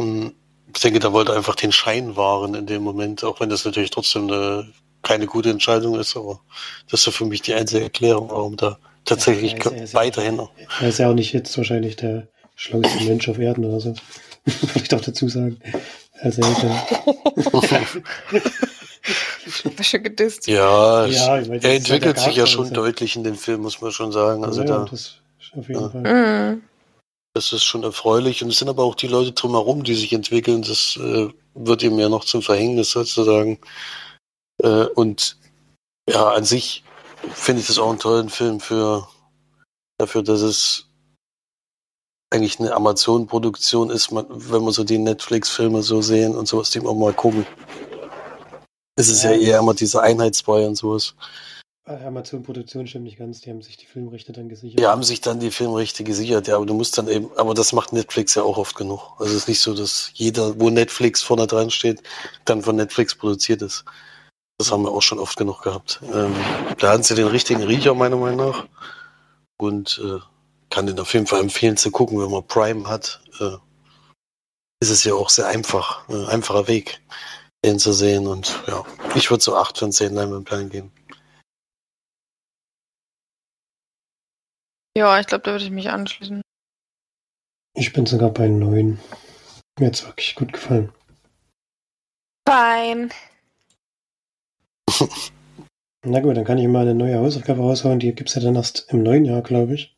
Hm, 0.00 0.34
Ich 0.74 0.80
denke, 0.80 0.98
da 0.98 1.12
wollte 1.12 1.32
er 1.32 1.36
einfach 1.38 1.54
den 1.54 1.70
Schein 1.72 2.16
wahren 2.16 2.54
in 2.54 2.66
dem 2.66 2.82
Moment, 2.82 3.22
auch 3.22 3.38
wenn 3.40 3.48
das 3.48 3.64
natürlich 3.64 3.90
trotzdem 3.90 4.24
eine, 4.28 4.72
keine 5.02 5.26
gute 5.26 5.50
Entscheidung 5.50 5.94
ist, 6.00 6.16
aber 6.16 6.40
das 6.90 7.06
ist 7.06 7.14
für 7.14 7.26
mich 7.26 7.42
die 7.42 7.54
einzige 7.54 7.84
Erklärung, 7.84 8.28
warum 8.30 8.56
da 8.56 8.78
tatsächlich 9.04 9.52
Ja, 9.52 9.58
er 9.58 9.60
ist- 9.60 9.70
er 9.72 9.86
ja- 9.86 9.92
weiterhin. 9.94 10.48
Er 10.80 10.88
ist 10.88 10.98
ja 10.98 11.08
auch 11.10 11.14
nicht 11.14 11.32
jetzt 11.32 11.56
wahrscheinlich 11.56 11.94
der 11.96 12.26
schlauste 12.56 13.04
Mensch 13.04 13.28
auf 13.28 13.38
Erden 13.38 13.64
oder 13.66 13.78
so. 13.80 13.94
Vielleicht 14.46 14.94
auch 14.94 15.00
dazu 15.00 15.28
sagen. 15.28 15.60
Also 16.20 16.42
er 16.42 16.52
Schon 19.82 20.02
gedisst. 20.02 20.46
Ja, 20.46 21.06
Ja, 21.06 21.38
ich 21.38 21.48
meine, 21.48 21.62
er 21.62 21.76
ist 21.76 21.88
ja 21.88 21.94
entwickelt 21.94 22.18
sich 22.18 22.36
ja 22.36 22.46
schon 22.46 22.66
ist 22.66 22.76
deutlich 22.76 23.16
in 23.16 23.24
dem 23.24 23.36
Film, 23.36 23.62
muss 23.62 23.80
man 23.80 23.92
schon 23.92 24.12
sagen. 24.12 24.44
Also 24.44 24.62
ja, 24.62 24.66
da, 24.66 24.84
das 24.90 25.20
auf 25.56 25.68
jeden 25.68 25.80
Ja. 25.80 25.90
Fall. 25.90 26.52
Mhm. 26.54 26.62
das 27.34 27.52
ist 27.52 27.64
schon 27.64 27.82
erfreulich. 27.82 28.42
Und 28.42 28.50
es 28.50 28.58
sind 28.58 28.68
aber 28.68 28.84
auch 28.84 28.94
die 28.94 29.08
Leute 29.08 29.32
drumherum, 29.32 29.84
die 29.84 29.94
sich 29.94 30.12
entwickeln. 30.12 30.62
Das 30.62 30.96
äh, 30.96 31.28
wird 31.54 31.82
ihm 31.82 31.98
ja 31.98 32.08
noch 32.08 32.24
zum 32.24 32.42
Verhängnis 32.42 32.92
sozusagen. 32.92 33.58
Äh, 34.62 34.86
und 34.94 35.36
ja, 36.08 36.30
an 36.32 36.44
sich 36.44 36.84
finde 37.32 37.60
ich 37.60 37.66
das 37.66 37.78
auch 37.78 37.90
einen 37.90 37.98
tollen 37.98 38.28
Film 38.28 38.60
für 38.60 39.08
dafür, 39.98 40.22
dass 40.22 40.40
es 40.40 40.86
eigentlich 42.30 42.58
eine 42.58 42.72
Amazon-Produktion 42.72 43.90
ist, 43.90 44.10
man, 44.10 44.26
wenn 44.28 44.64
man 44.64 44.72
so 44.72 44.82
die 44.82 44.98
Netflix-Filme 44.98 45.82
so 45.82 46.02
sehen 46.02 46.34
und 46.34 46.48
sowas, 46.48 46.70
die 46.70 46.80
man 46.80 46.98
mal 46.98 47.12
gucken. 47.12 47.46
Es 48.96 49.08
ist 49.08 49.24
ja, 49.24 49.32
Ja. 49.32 49.38
eher 49.38 49.58
immer 49.58 49.74
diese 49.74 50.02
Einheitsbrei 50.02 50.66
und 50.66 50.76
sowas. 50.76 51.14
Amazon 51.86 52.42
Produktion 52.42 52.86
stimmt 52.86 53.04
nicht 53.04 53.18
ganz, 53.18 53.42
die 53.42 53.50
haben 53.50 53.60
sich 53.60 53.76
die 53.76 53.84
Filmrechte 53.84 54.32
dann 54.32 54.48
gesichert. 54.48 54.80
Die 54.80 54.86
haben 54.86 55.02
sich 55.02 55.20
dann 55.20 55.38
die 55.38 55.50
Filmrechte 55.50 56.02
gesichert, 56.02 56.48
ja, 56.48 56.56
aber 56.56 56.64
du 56.64 56.72
musst 56.72 56.96
dann 56.96 57.08
eben, 57.08 57.30
aber 57.36 57.52
das 57.52 57.74
macht 57.74 57.92
Netflix 57.92 58.34
ja 58.36 58.42
auch 58.42 58.56
oft 58.56 58.74
genug. 58.74 59.12
Also 59.18 59.32
es 59.32 59.42
ist 59.42 59.48
nicht 59.48 59.60
so, 59.60 59.74
dass 59.74 60.10
jeder, 60.14 60.58
wo 60.58 60.70
Netflix 60.70 61.22
vorne 61.22 61.46
dran 61.46 61.70
steht, 61.70 62.02
dann 62.46 62.62
von 62.62 62.76
Netflix 62.76 63.14
produziert 63.14 63.60
ist. 63.60 63.84
Das 64.56 64.70
haben 64.70 64.84
wir 64.84 64.92
auch 64.92 65.02
schon 65.02 65.18
oft 65.18 65.36
genug 65.36 65.60
gehabt. 65.62 66.00
Ähm, 66.10 66.34
da 66.78 66.92
hatten 66.92 67.02
sie 67.02 67.16
den 67.16 67.26
richtigen 67.26 67.62
Riecher, 67.62 67.92
meiner 67.94 68.16
Meinung 68.16 68.46
nach. 68.46 68.66
Und 69.58 70.00
äh, 70.02 70.20
kann 70.70 70.86
den 70.86 70.98
auf 70.98 71.12
jeden 71.12 71.26
Fall 71.26 71.40
empfehlen 71.40 71.76
zu 71.76 71.90
gucken, 71.90 72.18
wenn 72.18 72.30
man 72.30 72.46
Prime 72.46 72.88
hat. 72.88 73.20
Äh, 73.40 73.56
ist 74.80 74.90
es 74.90 75.04
ja 75.04 75.12
auch 75.14 75.28
sehr 75.28 75.48
einfach, 75.48 76.08
ein 76.08 76.26
einfacher 76.26 76.66
Weg, 76.66 77.02
den 77.64 77.78
zu 77.78 77.92
sehen. 77.92 78.26
Und 78.26 78.62
ja, 78.66 78.84
ich 79.16 79.30
würde 79.30 79.42
so 79.42 79.56
8 79.56 79.78
von 79.78 79.92
10 79.92 80.14
Leinwandperlen 80.14 80.70
geben. 80.70 80.92
Ja, 84.96 85.18
ich 85.18 85.26
glaube, 85.26 85.42
da 85.42 85.50
würde 85.50 85.64
ich 85.64 85.70
mich 85.70 85.90
anschließen. 85.90 86.40
Ich 87.76 87.92
bin 87.92 88.06
sogar 88.06 88.30
bei 88.30 88.46
neun. 88.46 89.00
Mir 89.80 89.88
hat's 89.88 90.06
wirklich 90.06 90.36
gut 90.36 90.52
gefallen. 90.52 90.92
Fein. 92.48 93.12
Na 96.06 96.20
gut, 96.20 96.36
dann 96.36 96.44
kann 96.44 96.58
ich 96.58 96.68
mal 96.68 96.82
eine 96.82 96.94
neue 96.94 97.18
Hausaufgabe 97.18 97.60
raushauen. 97.60 97.98
Die 97.98 98.14
gibt's 98.14 98.34
ja 98.34 98.42
dann 98.42 98.54
erst 98.54 98.86
im 98.92 99.02
neuen 99.02 99.24
Jahr, 99.24 99.42
glaube 99.42 99.74
ich. 99.74 99.96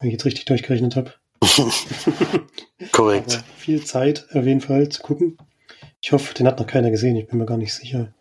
Wenn 0.00 0.08
ich 0.08 0.14
jetzt 0.14 0.24
richtig 0.24 0.46
durchgerechnet 0.46 0.96
habe. 0.96 1.14
Korrekt. 2.92 3.34
Aber 3.34 3.44
viel 3.58 3.84
Zeit 3.84 4.26
auf 4.32 4.44
jeden 4.44 4.60
Fall 4.60 4.88
zu 4.88 5.02
gucken. 5.02 5.38
Ich 6.00 6.12
hoffe, 6.12 6.34
den 6.34 6.46
hat 6.46 6.58
noch 6.58 6.66
keiner 6.66 6.90
gesehen. 6.90 7.16
Ich 7.16 7.26
bin 7.26 7.38
mir 7.38 7.46
gar 7.46 7.56
nicht 7.56 7.74
sicher. 7.74 8.12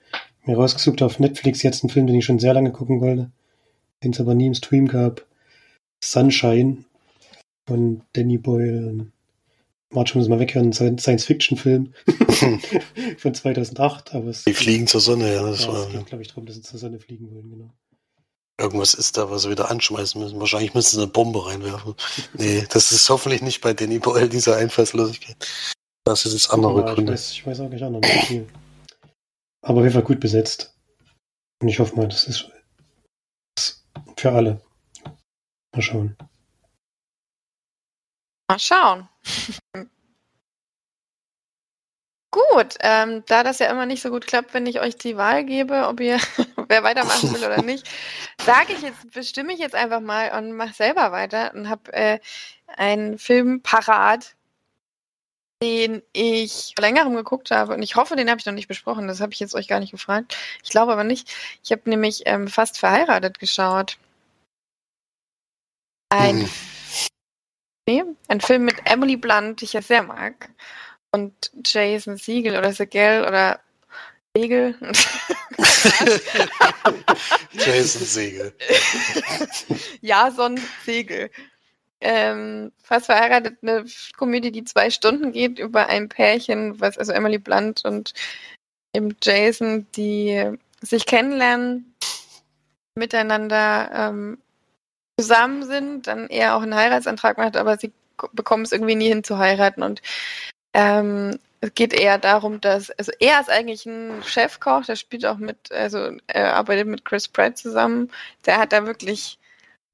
Mir 0.46 0.56
rausgesucht 0.56 1.02
auf 1.02 1.20
Netflix 1.20 1.62
jetzt 1.62 1.84
einen 1.84 1.90
Film, 1.90 2.08
den 2.08 2.16
ich 2.16 2.26
schon 2.26 2.40
sehr 2.40 2.54
lange 2.54 2.72
gucken 2.72 3.02
wollte, 3.02 3.32
den 4.04 4.14
es 4.14 4.20
aber 4.20 4.34
nie 4.34 4.48
im 4.48 4.54
Stream 4.54 4.88
gab. 4.88 5.26
Sunshine 6.04 6.86
von 7.68 8.02
Danny 8.14 8.38
Boyle. 8.38 9.08
March 9.90 10.16
muss 10.16 10.28
mal 10.28 10.40
weghören, 10.40 10.74
ein 10.80 10.98
Science-Fiction-Film 10.98 11.94
von 13.18 13.34
2008. 13.34 14.16
Aber 14.16 14.28
es, 14.28 14.44
Die 14.44 14.54
fliegen 14.54 14.88
zur 14.88 15.02
Sonne, 15.02 15.34
ja. 15.34 15.44
Das 15.44 15.64
ja, 15.64 15.74
war, 15.74 15.88
es 15.88 15.92
geht, 15.92 16.06
glaube 16.08 16.22
ich, 16.24 16.30
darum, 16.30 16.46
dass 16.46 16.56
sie 16.56 16.62
zur 16.62 16.80
Sonne 16.80 17.00
fliegen 17.00 17.32
wollen. 17.32 17.50
Genau. 17.50 17.74
Irgendwas 18.60 18.96
ist 18.96 19.18
da, 19.18 19.30
was 19.30 19.44
sie 19.44 19.52
wieder 19.52 19.70
anschmeißen 19.70 20.20
müssen. 20.20 20.40
Wahrscheinlich 20.40 20.74
müssen 20.74 20.96
sie 20.96 21.02
eine 21.02 21.12
Bombe 21.12 21.46
reinwerfen. 21.46 21.94
Nee, 22.34 22.66
das 22.70 22.92
ist 22.92 23.10
hoffentlich 23.10 23.42
nicht 23.42 23.62
bei 23.62 23.74
Danny 23.74 24.00
Boyle, 24.00 24.30
diese 24.30 24.56
Einfallslosigkeit. 24.56 25.38
Das 26.08 26.26
ist 26.26 26.32
jetzt 26.32 26.52
andere 26.52 26.80
Ja, 26.80 26.88
ich, 26.88 26.96
Gründe. 26.96 27.12
weiß, 27.12 27.32
ich 27.32 27.46
weiß 27.46 27.60
auch 27.60 27.68
nicht 27.68 27.82
nicht 27.82 28.28
viel. 28.28 28.48
Aber 29.62 29.80
auf 29.80 29.84
jeden 29.84 29.94
Fall 29.94 30.04
gut 30.04 30.22
besetzt. 30.22 30.74
Und 31.62 31.68
ich 31.68 31.80
hoffe 31.80 31.98
mal, 31.98 32.08
das 32.08 32.24
ist 32.28 32.50
für 34.16 34.32
alle. 34.32 34.62
Mal 35.76 35.82
schauen. 35.82 36.16
Mal 38.50 38.58
schauen. 38.58 39.10
Gut, 42.32 42.76
ähm, 42.82 43.24
da 43.28 43.44
das 43.44 43.60
ja 43.60 43.70
immer 43.70 43.86
nicht 43.86 44.02
so 44.02 44.10
gut 44.10 44.28
klappt, 44.28 44.54
wenn 44.54 44.66
ich 44.66 44.80
euch 44.80 44.96
die 44.96 45.18
Wahl 45.18 45.44
gebe, 45.44 45.88
ob 45.88 46.00
ihr 46.00 46.20
wer 46.70 46.84
weitermachen 46.84 47.34
will 47.34 47.44
oder 47.44 47.62
nicht, 47.62 47.86
sage 48.46 48.74
ich 48.74 48.82
jetzt, 48.82 49.12
bestimme 49.12 49.52
ich 49.54 49.60
jetzt 49.60 49.76
einfach 49.76 50.02
mal 50.02 50.38
und 50.38 50.54
mache 50.54 50.74
selber 50.74 51.12
weiter 51.12 51.54
und 51.54 51.68
habe 51.68 51.92
äh, 51.94 52.20
einen 52.68 53.18
Film 53.18 53.62
parat, 53.62 54.37
den 55.62 56.04
ich 56.14 56.74
vor 56.76 56.84
längerem 56.84 57.16
geguckt 57.16 57.52
habe 57.52 57.74
und 57.74 57.82
ich 57.82 57.96
hoffe, 57.96 58.16
den 58.16 58.30
habe 58.30 58.40
ich 58.40 58.46
noch 58.46 58.54
nicht 58.54 58.68
besprochen. 58.68 59.08
Das 59.08 59.22
habe 59.22 59.34
ich 59.34 59.40
jetzt 59.40 59.56
euch 59.56 59.68
gar 59.68 59.80
nicht 59.80 59.92
gefragt. 59.92 60.38
Ich 60.64 60.70
glaube 60.70 60.92
aber 60.92 61.04
nicht. 61.04 61.34
Ich 61.64 61.72
habe 61.72 61.90
nämlich 61.90 62.24
ähm, 62.26 62.48
fast 62.48 62.78
verheiratet 62.78 63.40
geschaut. 63.40 63.98
Ein, 66.10 66.42
hm. 66.42 66.50
nee, 67.88 68.04
ein 68.28 68.42
Film 68.42 68.66
mit 68.66 68.76
Emily 68.86 69.18
Blunt, 69.18 69.62
die 69.62 69.66
ich 69.66 69.74
ja 69.74 69.82
sehr 69.82 70.04
mag. 70.04 70.50
Und 71.12 71.52
Jason 71.66 72.18
Siegel 72.18 72.58
oder 72.58 72.72
Segel 72.74 73.26
oder 73.26 73.60
Segel. 74.36 74.76
Jason 77.54 78.06
Segel. 78.06 78.54
Jason 80.02 80.60
Segel 80.86 81.32
ähm, 82.02 82.72
fast 82.84 83.08
verheiratet, 83.08 83.58
eine 83.62 83.86
Komödie, 84.18 84.52
die 84.52 84.64
zwei 84.64 84.90
Stunden 84.90 85.32
geht 85.32 85.60
über 85.60 85.88
ein 85.88 86.10
Pärchen, 86.10 86.80
was 86.80 86.98
also 86.98 87.12
Emily 87.12 87.38
Blunt 87.38 87.86
und 87.86 88.14
eben 88.94 89.16
Jason, 89.22 89.88
die 89.96 90.52
sich 90.82 91.06
kennenlernen, 91.06 91.96
miteinander 92.96 93.90
ähm, 93.94 94.38
zusammen 95.20 95.64
sind, 95.64 96.08
dann 96.08 96.28
er 96.28 96.56
auch 96.56 96.62
einen 96.62 96.76
Heiratsantrag 96.76 97.38
macht, 97.38 97.58
aber 97.58 97.78
sie 97.78 97.92
bekommen 98.34 98.64
es 98.64 98.72
irgendwie 98.72 98.96
nie 98.96 99.08
hin 99.10 99.24
zu 99.24 99.38
heiraten 99.38 99.84
und 99.84 100.02
ähm, 100.74 101.40
es 101.62 101.74
geht 101.74 101.94
eher 101.94 102.20
darum, 102.20 102.62
dass, 102.62 102.92
also 102.92 103.12
er 103.20 103.40
ist 103.40 103.50
eigentlich 103.50 103.86
ein 103.86 104.22
Chefkoch, 104.24 104.86
der 104.86 104.96
spielt 104.96 105.26
auch 105.26 105.38
mit, 105.38 105.72
also 105.72 106.12
er 106.28 106.56
arbeitet 106.56 106.88
mit 106.88 107.04
Chris 107.04 107.28
Pratt 107.28 107.58
zusammen, 107.58 108.12
der 108.46 108.60
hat 108.60 108.74
da 108.74 108.86
wirklich 108.86 109.40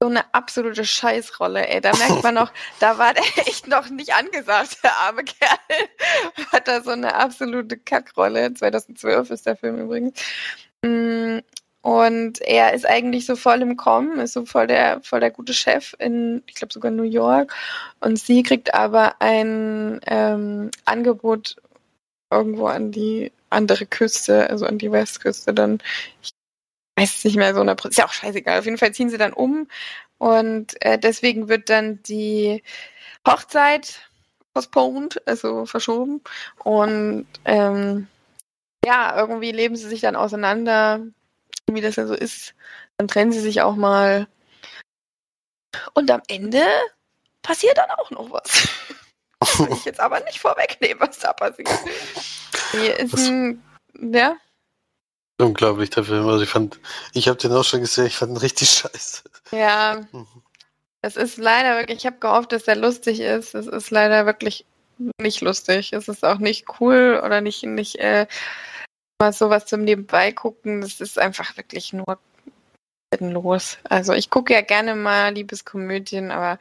so 0.04 0.10
eine 0.10 0.34
absolute 0.34 0.84
Scheißrolle, 0.84 1.66
ey. 1.66 1.80
Da 1.80 1.96
merkt 1.96 2.22
man 2.22 2.34
noch, 2.34 2.52
da 2.80 2.98
war 2.98 3.14
der 3.14 3.24
echt 3.46 3.66
noch 3.68 3.88
nicht 3.88 4.14
angesagt, 4.14 4.78
der 4.82 4.94
arme 4.98 5.24
Kerl. 5.24 5.58
Hat 6.52 6.68
da 6.68 6.82
so 6.82 6.90
eine 6.90 7.14
absolute 7.14 7.78
Kackrolle. 7.78 8.52
2012 8.52 9.30
ist 9.30 9.46
der 9.46 9.56
Film 9.56 9.78
übrigens. 9.78 10.20
Mm, 10.82 11.38
und 11.80 12.40
er 12.42 12.74
ist 12.74 12.86
eigentlich 12.86 13.24
so 13.24 13.34
voll 13.34 13.62
im 13.62 13.76
Kommen, 13.78 14.20
ist 14.20 14.34
so 14.34 14.44
voll 14.44 14.66
der, 14.66 15.00
voll 15.02 15.20
der 15.20 15.30
gute 15.30 15.54
Chef 15.54 15.94
in, 15.98 16.42
ich 16.46 16.54
glaube 16.54 16.74
sogar 16.74 16.90
New 16.90 17.02
York. 17.02 17.54
Und 18.00 18.18
sie 18.18 18.42
kriegt 18.42 18.74
aber 18.74 19.22
ein 19.22 20.00
ähm, 20.06 20.70
Angebot 20.84 21.56
irgendwo 22.30 22.66
an 22.66 22.92
die 22.92 23.32
andere 23.48 23.86
Küste, 23.86 24.50
also 24.50 24.66
an 24.66 24.76
die 24.76 24.92
Westküste 24.92 25.54
dann. 25.54 25.78
Ich 26.22 26.32
weiß 26.96 27.16
es 27.16 27.24
nicht 27.24 27.36
mehr 27.36 27.54
so 27.54 27.60
eine, 27.60 27.76
ist 27.84 27.98
ja 27.98 28.06
auch 28.06 28.12
scheißegal. 28.12 28.58
Auf 28.58 28.64
jeden 28.64 28.78
Fall 28.78 28.92
ziehen 28.92 29.10
sie 29.10 29.18
dann 29.18 29.32
um 29.32 29.68
und 30.18 30.80
äh, 30.84 30.98
deswegen 30.98 31.48
wird 31.48 31.70
dann 31.70 32.02
die 32.02 32.62
Hochzeit 33.26 34.00
postponed, 34.52 35.26
also 35.26 35.66
verschoben 35.66 36.22
und 36.62 37.26
ähm, 37.44 38.06
ja, 38.84 39.16
irgendwie 39.18 39.52
leben 39.52 39.76
sie 39.76 39.88
sich 39.88 40.00
dann 40.00 40.14
auseinander, 40.14 41.00
wie 41.66 41.80
das 41.80 41.96
ja 41.96 42.06
so 42.06 42.14
ist. 42.14 42.54
Dann 42.98 43.08
trennen 43.08 43.32
sie 43.32 43.40
sich 43.40 43.62
auch 43.62 43.74
mal 43.74 44.28
und 45.94 46.10
am 46.10 46.22
Ende 46.28 46.64
passiert 47.42 47.78
dann 47.78 47.90
auch 47.90 48.10
noch 48.10 48.30
was. 48.30 48.68
Kann 49.56 49.72
ich 49.72 49.84
jetzt 49.84 50.00
aber 50.00 50.20
nicht 50.20 50.40
vorwegnehmen, 50.40 51.00
was 51.00 51.18
da 51.18 51.32
passiert. 51.32 51.68
Hier 52.72 52.98
ist 52.98 53.16
ein, 53.18 53.62
ja. 54.00 54.36
Unglaublich, 55.40 55.90
der 55.90 56.04
Film. 56.04 56.26
Also 56.28 56.44
ich 56.44 56.50
fand, 56.50 56.78
ich 57.12 57.28
habe 57.28 57.38
den 57.38 57.52
auch 57.52 57.64
schon 57.64 57.80
gesehen, 57.80 58.06
ich 58.06 58.16
fand 58.16 58.32
ihn 58.32 58.36
richtig 58.36 58.70
scheiße. 58.70 59.22
Ja. 59.50 60.06
Es 61.02 61.16
ist 61.16 61.36
leider 61.36 61.76
wirklich, 61.76 61.98
ich 61.98 62.06
habe 62.06 62.18
gehofft, 62.18 62.52
dass 62.52 62.64
der 62.64 62.76
lustig 62.76 63.20
ist. 63.20 63.54
Es 63.54 63.66
ist 63.66 63.90
leider 63.90 64.26
wirklich 64.26 64.64
nicht 65.20 65.40
lustig. 65.40 65.92
Es 65.92 66.08
ist 66.08 66.24
auch 66.24 66.38
nicht 66.38 66.66
cool 66.80 67.20
oder 67.24 67.40
nicht, 67.40 67.64
nicht 67.64 67.96
äh, 67.96 68.26
mal 69.20 69.32
sowas 69.32 69.66
zum 69.66 69.82
Nebenbei 69.82 70.32
gucken. 70.32 70.80
Das 70.80 71.00
ist 71.00 71.18
einfach 71.18 71.56
wirklich 71.56 71.92
nur 71.92 72.18
los. 73.20 73.78
Also 73.84 74.12
ich 74.12 74.30
gucke 74.30 74.52
ja 74.52 74.60
gerne 74.60 74.94
mal 74.94 75.34
Liebeskomödien, 75.34 76.30
aber 76.30 76.58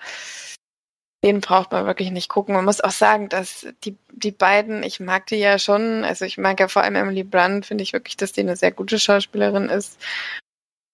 den 1.24 1.40
braucht 1.40 1.72
man 1.72 1.86
wirklich 1.86 2.12
nicht 2.12 2.28
gucken. 2.30 2.54
Man 2.54 2.66
muss 2.66 2.82
auch 2.82 2.92
sagen, 2.92 3.30
dass 3.30 3.66
die, 3.86 3.98
die 4.12 4.32
beiden, 4.32 4.84
ich 4.84 5.00
mag 5.00 5.26
die 5.28 5.38
ja 5.38 5.58
schon, 5.58 6.04
also 6.04 6.26
ich 6.26 6.38
mag 6.38 6.60
ja 6.60 6.68
vor 6.68 6.84
allem 6.84 6.96
Emily 6.96 7.24
Blunt, 7.24 7.66
finde 7.66 7.84
ich 7.84 7.94
wirklich, 7.94 8.18
dass 8.18 8.34
die 8.34 8.42
eine 8.42 8.58
sehr 8.58 8.72
gute 8.72 9.00
Schauspielerin 9.00 9.70
ist. 9.70 9.98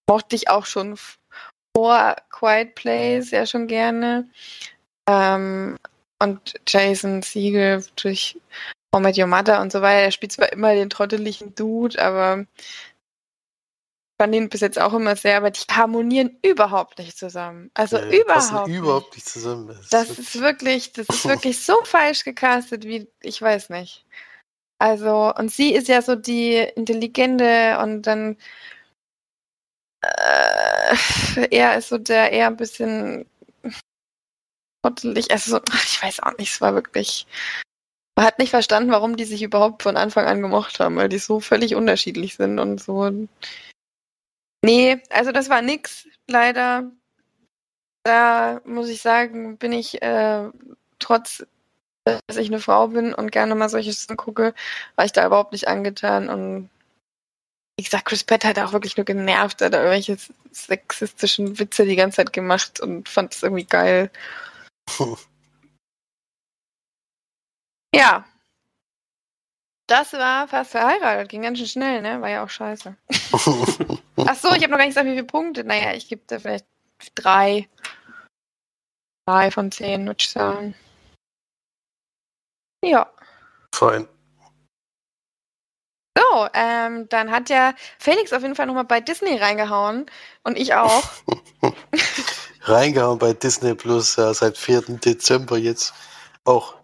Mochte 0.08 0.36
ich 0.36 0.48
auch 0.48 0.66
schon 0.66 0.96
vor 1.76 2.16
Quiet 2.30 2.76
Place 2.76 3.32
ja 3.32 3.44
schon 3.44 3.66
gerne. 3.66 4.28
Ähm, 5.08 5.76
und 6.22 6.54
Jason 6.68 7.22
Siegel 7.22 7.84
durch 7.96 8.38
How 8.94 9.02
Met 9.02 9.18
Your 9.18 9.26
Mother 9.26 9.60
und 9.60 9.72
so 9.72 9.82
weiter, 9.82 10.02
er 10.02 10.10
spielt 10.12 10.32
zwar 10.32 10.52
immer 10.52 10.74
den 10.74 10.90
trotteligen 10.90 11.54
Dude, 11.54 12.00
aber 12.02 12.44
fand 14.20 14.34
ihn 14.34 14.50
bis 14.50 14.60
jetzt 14.60 14.78
auch 14.78 14.92
immer 14.92 15.16
sehr, 15.16 15.38
aber 15.38 15.50
die 15.50 15.64
harmonieren 15.70 16.36
überhaupt 16.42 16.98
nicht 16.98 17.16
zusammen. 17.16 17.70
Also 17.72 17.96
ja, 17.96 18.20
überhaupt 18.20 18.68
nicht. 18.68 18.76
überhaupt 18.76 19.14
nicht 19.14 19.26
zusammen. 19.26 19.68
Das, 19.68 19.88
das 19.88 20.18
ist 20.18 20.40
wirklich, 20.42 20.92
das 20.92 21.06
ist 21.08 21.24
wirklich 21.26 21.64
so 21.64 21.82
falsch 21.84 22.24
gecastet, 22.24 22.84
wie 22.84 23.08
ich 23.22 23.40
weiß 23.40 23.70
nicht. 23.70 24.04
Also, 24.78 25.32
und 25.34 25.50
sie 25.50 25.72
ist 25.72 25.88
ja 25.88 26.02
so 26.02 26.16
die 26.16 26.56
Intelligente 26.56 27.78
und 27.82 28.02
dann 28.02 28.36
äh, 30.02 30.96
er 31.50 31.78
ist 31.78 31.88
so 31.88 31.96
der 31.96 32.30
eher 32.30 32.48
ein 32.48 32.58
bisschen 32.58 33.24
trottelig. 34.84 35.30
Also, 35.30 35.60
ich 35.86 36.02
weiß 36.02 36.20
auch 36.24 36.36
nicht, 36.36 36.52
es 36.52 36.60
war 36.60 36.74
wirklich. 36.74 37.26
Man 38.18 38.26
hat 38.26 38.38
nicht 38.38 38.50
verstanden, 38.50 38.90
warum 38.90 39.16
die 39.16 39.24
sich 39.24 39.40
überhaupt 39.42 39.82
von 39.82 39.96
Anfang 39.96 40.26
an 40.26 40.42
gemocht 40.42 40.78
haben, 40.78 40.96
weil 40.96 41.08
die 41.08 41.18
so 41.18 41.40
völlig 41.40 41.74
unterschiedlich 41.74 42.34
sind 42.34 42.58
und 42.58 42.82
so 42.82 43.10
Nee, 44.64 45.02
also 45.10 45.32
das 45.32 45.48
war 45.48 45.62
nix, 45.62 46.06
leider. 46.26 46.90
Da 48.04 48.60
muss 48.64 48.88
ich 48.88 49.02
sagen, 49.02 49.56
bin 49.58 49.72
ich 49.72 50.00
äh, 50.02 50.50
trotz, 50.98 51.46
dass 52.04 52.36
ich 52.36 52.48
eine 52.48 52.60
Frau 52.60 52.88
bin 52.88 53.14
und 53.14 53.32
gerne 53.32 53.54
mal 53.54 53.68
solche 53.68 53.92
Sachen 53.92 54.16
gucke, 54.16 54.54
war 54.96 55.04
ich 55.04 55.12
da 55.12 55.26
überhaupt 55.26 55.52
nicht 55.52 55.68
angetan 55.68 56.28
und 56.28 56.70
wie 57.78 57.84
gesagt, 57.84 58.04
Chris 58.06 58.24
Pratt 58.24 58.44
hat 58.44 58.58
auch 58.58 58.72
wirklich 58.74 58.96
nur 58.98 59.06
genervt, 59.06 59.62
hat 59.62 59.72
da 59.72 59.78
irgendwelche 59.78 60.18
sexistischen 60.52 61.58
Witze 61.58 61.86
die 61.86 61.96
ganze 61.96 62.16
Zeit 62.16 62.32
gemacht 62.32 62.80
und 62.80 63.08
fand 63.08 63.34
es 63.34 63.42
irgendwie 63.42 63.64
geil. 63.64 64.10
ja, 67.94 68.26
das 69.86 70.12
war 70.12 70.46
fast 70.46 70.72
verheiratet. 70.72 71.30
Ging 71.30 71.42
ganz 71.42 71.58
schön 71.58 71.66
schnell, 71.66 72.02
ne? 72.02 72.20
War 72.20 72.28
ja 72.28 72.44
auch 72.44 72.50
scheiße. 72.50 72.96
Ach 74.26 74.36
so, 74.36 74.48
ich 74.48 74.62
habe 74.62 74.70
noch 74.70 74.78
gar 74.78 74.84
nicht 74.84 74.88
gesagt, 74.88 75.06
wie 75.06 75.14
viele 75.14 75.24
Punkte. 75.24 75.64
Naja, 75.64 75.94
ich 75.94 76.08
gebe 76.08 76.22
da 76.26 76.38
vielleicht 76.38 76.66
drei. 77.14 77.68
Drei 79.26 79.50
von 79.50 79.70
zehn, 79.70 80.06
würde 80.06 80.16
ich 80.20 80.30
sagen. 80.30 80.74
Ja. 82.84 83.10
Fein. 83.74 84.08
So, 86.18 86.48
ähm, 86.54 87.08
dann 87.08 87.30
hat 87.30 87.50
ja 87.50 87.74
Felix 87.98 88.32
auf 88.32 88.42
jeden 88.42 88.54
Fall 88.54 88.66
nochmal 88.66 88.84
bei 88.84 89.00
Disney 89.00 89.36
reingehauen 89.36 90.06
und 90.42 90.58
ich 90.58 90.74
auch. 90.74 91.04
reingehauen 92.62 93.18
bei 93.18 93.32
Disney 93.32 93.74
Plus, 93.74 94.16
ja, 94.16 94.32
seit 94.34 94.58
4. 94.58 94.82
Dezember 94.98 95.56
jetzt 95.58 95.94
auch 96.44 96.74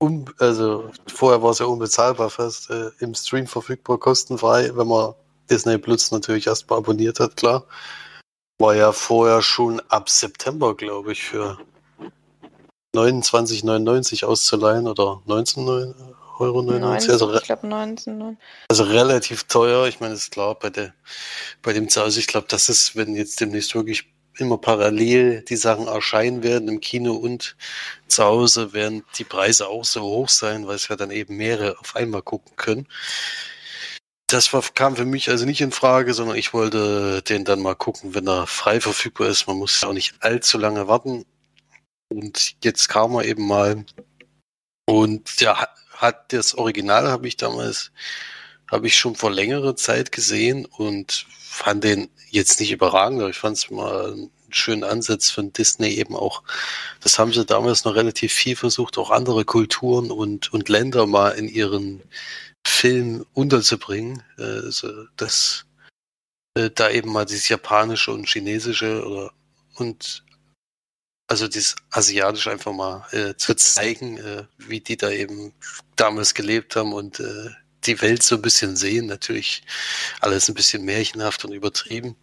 um, 0.00 0.26
also 0.38 0.90
vorher 1.08 1.42
war 1.42 1.50
es 1.50 1.58
ja 1.58 1.66
unbezahlbar 1.66 2.30
fast, 2.30 2.70
äh, 2.70 2.90
im 3.00 3.14
Stream 3.14 3.46
verfügbar, 3.46 3.98
kostenfrei, 3.98 4.70
wenn 4.74 4.86
man 4.86 5.14
Disney 5.50 5.78
Plus 5.78 6.10
natürlich 6.10 6.46
erstmal 6.46 6.78
abonniert 6.78 7.20
hat, 7.20 7.36
klar. 7.36 7.64
War 8.58 8.74
ja 8.74 8.92
vorher 8.92 9.42
schon 9.42 9.80
ab 9.88 10.10
September, 10.10 10.74
glaube 10.74 11.12
ich, 11.12 11.22
für 11.22 11.58
29,99 12.94 14.24
auszuleihen 14.24 14.86
oder 14.88 15.22
19 15.26 15.94
Euro 16.38 16.62
99. 16.62 17.10
also, 17.10 17.34
ich 17.34 17.42
glaube 17.42 17.66
19. 17.66 18.18
Ne? 18.18 18.36
Also 18.68 18.84
relativ 18.84 19.44
teuer. 19.44 19.86
Ich 19.86 20.00
meine, 20.00 20.14
ist 20.14 20.30
klar, 20.30 20.56
bei, 20.58 20.70
der, 20.70 20.94
bei 21.62 21.72
dem 21.72 21.88
Zahl, 21.88 22.08
ich 22.08 22.26
glaube, 22.26 22.46
das 22.48 22.68
ist, 22.68 22.96
wenn 22.96 23.14
jetzt 23.14 23.40
demnächst 23.40 23.74
wirklich 23.74 24.04
immer 24.38 24.58
parallel 24.58 25.42
die 25.42 25.56
Sachen 25.56 25.88
erscheinen 25.88 26.42
werden 26.42 26.68
im 26.68 26.80
Kino 26.80 27.14
und 27.14 27.56
zu 28.06 28.24
Hause 28.24 28.72
werden 28.72 29.04
die 29.18 29.24
Preise 29.24 29.68
auch 29.68 29.84
so 29.84 30.02
hoch 30.02 30.28
sein, 30.28 30.66
weil 30.66 30.76
es 30.76 30.88
ja 30.88 30.96
dann 30.96 31.10
eben 31.10 31.36
mehrere 31.36 31.78
auf 31.80 31.96
einmal 31.96 32.22
gucken 32.22 32.54
können. 32.56 32.86
Das 34.28 34.52
war, 34.52 34.62
kam 34.74 34.94
für 34.94 35.06
mich 35.06 35.30
also 35.30 35.46
nicht 35.46 35.62
in 35.62 35.72
Frage, 35.72 36.12
sondern 36.12 36.36
ich 36.36 36.52
wollte 36.52 37.22
den 37.22 37.46
dann 37.46 37.60
mal 37.60 37.74
gucken, 37.74 38.14
wenn 38.14 38.28
er 38.28 38.46
frei 38.46 38.78
verfügbar 38.80 39.28
ist. 39.28 39.46
Man 39.46 39.56
muss 39.56 39.82
auch 39.82 39.94
nicht 39.94 40.16
allzu 40.20 40.58
lange 40.58 40.86
warten. 40.86 41.24
Und 42.10 42.54
jetzt 42.62 42.88
kam 42.88 43.14
er 43.14 43.24
eben 43.24 43.46
mal 43.46 43.84
und 44.86 45.40
ja, 45.40 45.68
hat 45.90 46.32
das 46.32 46.54
Original 46.54 47.08
habe 47.08 47.28
ich 47.28 47.36
damals, 47.36 47.90
habe 48.70 48.86
ich 48.86 48.96
schon 48.96 49.16
vor 49.16 49.30
längerer 49.30 49.76
Zeit 49.76 50.12
gesehen 50.12 50.64
und 50.64 51.26
fand 51.38 51.84
den 51.84 52.08
jetzt 52.30 52.60
nicht 52.60 52.70
überragend, 52.70 53.20
aber 53.20 53.30
ich 53.30 53.38
fand 53.38 53.56
es 53.56 53.70
mal 53.70 54.12
einen 54.12 54.30
schönen 54.50 54.84
Ansatz 54.84 55.30
von 55.30 55.52
Disney 55.52 55.90
eben 55.90 56.16
auch. 56.16 56.42
Das 57.00 57.18
haben 57.18 57.32
sie 57.32 57.44
damals 57.44 57.84
noch 57.84 57.94
relativ 57.94 58.32
viel 58.32 58.56
versucht, 58.56 58.96
auch 58.98 59.10
andere 59.10 59.44
Kulturen 59.44 60.10
und, 60.10 60.52
und 60.52 60.68
Länder 60.68 61.06
mal 61.06 61.30
in 61.30 61.48
ihren 61.48 62.02
Film 62.68 63.24
unterzubringen. 63.32 64.22
Also 64.36 65.06
das 65.16 65.66
äh, 66.54 66.70
da 66.70 66.90
eben 66.90 67.12
mal 67.12 67.24
dieses 67.24 67.48
japanische 67.48 68.12
und 68.12 68.28
chinesische 68.28 69.04
oder 69.04 69.32
und 69.76 70.24
also 71.28 71.46
das 71.46 71.76
asiatische 71.90 72.50
einfach 72.50 72.72
mal 72.72 73.06
äh, 73.12 73.34
zu 73.36 73.54
zeigen, 73.54 74.18
äh, 74.18 74.44
wie 74.58 74.80
die 74.80 74.96
da 74.96 75.10
eben 75.10 75.52
damals 75.96 76.34
gelebt 76.34 76.74
haben 76.76 76.92
und 76.92 77.20
äh, 77.20 77.50
die 77.84 78.00
Welt 78.00 78.22
so 78.22 78.36
ein 78.36 78.42
bisschen 78.42 78.76
sehen. 78.76 79.06
Natürlich 79.06 79.62
alles 80.20 80.48
ein 80.48 80.54
bisschen 80.54 80.84
märchenhaft 80.84 81.44
und 81.44 81.52
übertrieben. 81.52 82.16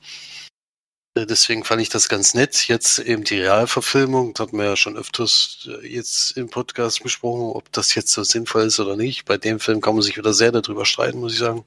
Äh, 1.15 1.25
deswegen 1.25 1.63
fand 1.63 1.81
ich 1.81 1.89
das 1.89 2.09
ganz 2.09 2.33
nett. 2.33 2.67
Jetzt 2.67 2.99
eben 2.99 3.23
die 3.23 3.39
Realverfilmung, 3.39 4.33
das 4.33 4.47
hatten 4.47 4.57
wir 4.57 4.65
ja 4.65 4.75
schon 4.75 4.97
öfters 4.97 5.67
äh, 5.67 5.87
jetzt 5.87 6.37
im 6.37 6.49
Podcast 6.49 7.01
besprochen, 7.01 7.55
ob 7.55 7.71
das 7.71 7.95
jetzt 7.95 8.11
so 8.11 8.23
sinnvoll 8.23 8.63
ist 8.63 8.79
oder 8.79 8.95
nicht. 8.95 9.25
Bei 9.25 9.37
dem 9.37 9.59
Film 9.59 9.81
kann 9.81 9.95
man 9.95 10.03
sich 10.03 10.17
wieder 10.17 10.33
sehr 10.33 10.51
darüber 10.51 10.85
streiten, 10.85 11.19
muss 11.19 11.33
ich 11.33 11.39
sagen. 11.39 11.65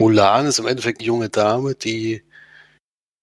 Mulan 0.00 0.46
ist 0.46 0.58
im 0.58 0.66
Endeffekt 0.66 1.00
eine 1.00 1.06
junge 1.06 1.30
Dame, 1.30 1.74
die 1.74 2.22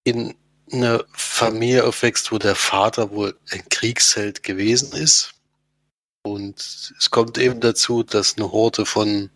in 0.06 0.36
einer 0.72 1.04
Familie 1.14 1.86
aufwächst, 1.86 2.32
wo 2.32 2.40
der 2.40 2.56
Vater 2.56 3.12
wohl 3.12 3.38
ein 3.52 3.64
Kriegsheld 3.70 4.42
gewesen 4.42 4.94
ist. 4.94 5.34
Und 6.26 6.94
es 6.98 7.12
kommt 7.12 7.38
eben 7.38 7.60
dazu, 7.60 8.02
dass 8.02 8.38
eine 8.38 8.52
Horde 8.52 8.86
von 8.86 9.30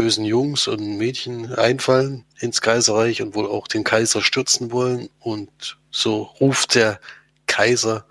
bösen 0.00 0.24
Jungs 0.24 0.66
und 0.66 0.96
Mädchen 0.96 1.52
einfallen 1.54 2.24
ins 2.38 2.62
Kaiserreich 2.62 3.20
und 3.20 3.34
wohl 3.34 3.46
auch 3.46 3.68
den 3.68 3.84
Kaiser 3.84 4.22
stürzen 4.22 4.72
wollen. 4.72 5.10
Und 5.18 5.78
so 5.90 6.22
ruft 6.22 6.74
der 6.74 6.98
Kaiser 7.46 8.06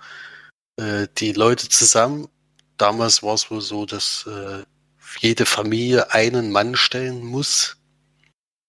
äh, 0.76 1.08
die 1.18 1.34
Leute 1.34 1.68
zusammen. 1.68 2.28
Damals 2.78 3.24
war 3.24 3.34
es 3.34 3.50
wohl 3.50 3.62
so, 3.62 3.88
dass 3.88 4.28
äh, 4.28 4.64
jede 5.20 5.48
Familie 5.48 6.14
einen 6.14 6.52
Mann 6.52 6.76
stellen 6.76 7.26
muss, 7.26 7.78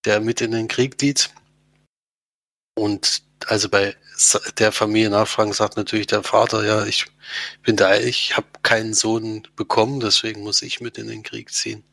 der 0.07 0.21
mit 0.21 0.41
in 0.41 0.53
den 0.53 0.69
Krieg 0.69 0.99
zieht. 0.99 1.29
Und 2.75 3.23
also 3.49 3.69
bei 3.69 3.95
der 4.59 4.73
Familie 4.73 5.11
nachfragen 5.11 5.53
sagt 5.53 5.77
natürlich 5.77 6.07
der 6.07 6.23
Vater, 6.23 6.65
ja, 6.65 6.85
ich 6.85 7.07
bin 7.63 7.77
da, 7.77 7.97
ich 7.97 8.37
habe 8.37 8.47
keinen 8.63 8.95
Sohn 8.95 9.47
bekommen, 9.57 10.01
deswegen 10.01 10.43
muss 10.43 10.63
ich 10.63 10.81
mit 10.81 10.99
in 10.99 11.09
den 11.09 11.23
Krieg 11.23 11.53
ziehen. 11.53 11.85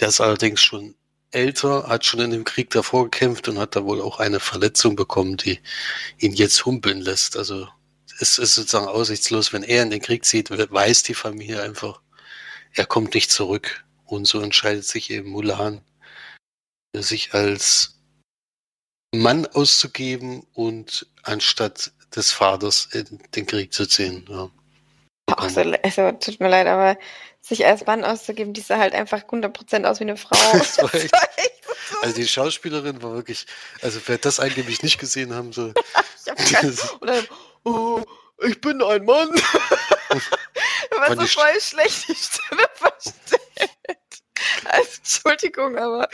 Der 0.00 0.08
ist 0.08 0.20
allerdings 0.20 0.60
schon 0.60 0.94
älter, 1.30 1.88
hat 1.88 2.04
schon 2.04 2.20
in 2.20 2.30
dem 2.30 2.44
Krieg 2.44 2.70
davor 2.70 3.04
gekämpft 3.04 3.48
und 3.48 3.58
hat 3.58 3.76
da 3.76 3.84
wohl 3.84 4.00
auch 4.00 4.18
eine 4.18 4.40
Verletzung 4.40 4.96
bekommen, 4.96 5.36
die 5.36 5.60
ihn 6.18 6.32
jetzt 6.32 6.64
humpeln 6.64 7.00
lässt. 7.00 7.36
Also 7.36 7.68
es 8.18 8.38
ist 8.38 8.54
sozusagen 8.54 8.88
aussichtslos, 8.88 9.52
wenn 9.52 9.62
er 9.62 9.82
in 9.82 9.90
den 9.90 10.02
Krieg 10.02 10.24
zieht, 10.24 10.50
weiß 10.50 11.02
die 11.04 11.14
Familie 11.14 11.62
einfach, 11.62 12.00
er 12.72 12.86
kommt 12.86 13.14
nicht 13.14 13.30
zurück. 13.30 13.84
Und 14.04 14.26
so 14.26 14.40
entscheidet 14.40 14.86
sich 14.86 15.10
eben 15.10 15.30
Mulan 15.30 15.82
sich 16.96 17.34
als 17.34 17.97
Mann 19.14 19.46
auszugeben 19.46 20.46
und 20.54 21.06
anstatt 21.22 21.92
des 22.14 22.30
Vaters 22.30 22.88
in 22.92 23.20
den 23.34 23.46
Krieg 23.46 23.72
zu 23.72 23.86
ziehen. 23.86 24.26
Ja. 24.28 24.50
Ach, 25.26 25.50
so, 25.50 25.60
also 25.60 26.12
tut 26.12 26.40
mir 26.40 26.48
leid, 26.48 26.66
aber 26.66 26.98
sich 27.40 27.64
als 27.66 27.86
Mann 27.86 28.04
auszugeben, 28.04 28.54
die 28.54 28.60
sah 28.60 28.78
halt 28.78 28.94
einfach 28.94 29.24
100% 29.24 29.84
aus 29.84 30.00
wie 30.00 30.04
eine 30.04 30.16
Frau. 30.16 30.36
echt, 30.92 31.14
also 32.02 32.14
die 32.14 32.26
Schauspielerin 32.26 33.02
war 33.02 33.14
wirklich, 33.14 33.46
also 33.82 34.00
wer 34.06 34.18
das 34.18 34.40
angeblich 34.40 34.82
nicht 34.82 34.98
gesehen 34.98 35.34
haben 35.34 35.52
soll. 35.52 35.74
ich 36.38 36.56
hab 36.56 37.02
oder, 37.02 37.22
oh, 37.64 38.02
ich 38.42 38.60
bin 38.60 38.82
ein 38.82 39.04
Mann. 39.04 39.30
war 40.90 41.16
so 41.16 41.26
voll 41.26 41.60
schlecht 41.60 42.08
die 42.08 42.14
Stimme 42.14 42.64
verstellt. 42.74 43.37
Entschuldigung, 44.98 45.76
aber 45.76 46.08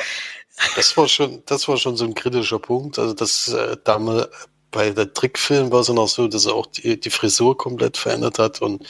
das 0.77 0.97
war 0.97 1.09
schon, 1.09 1.43
das 1.47 1.67
war 1.69 1.77
schon 1.77 1.97
so 1.97 2.05
ein 2.05 2.15
kritischer 2.15 2.59
Punkt. 2.59 2.99
Also 2.99 3.15
das 3.15 3.49
äh, 3.49 3.77
damals 3.85 4.29
bei 4.75 4.91
der 4.91 5.15
Trickfilm 5.15 5.71
war 5.71 5.81
es 5.81 5.89
noch 5.89 6.09
so, 6.09 6.27
dass 6.27 6.47
er 6.47 6.55
auch 6.55 6.67
die, 6.67 6.99
die 6.99 7.11
Frisur 7.11 7.57
komplett 7.57 7.97
verändert 7.97 8.41
hat 8.41 8.61
und 8.61 8.85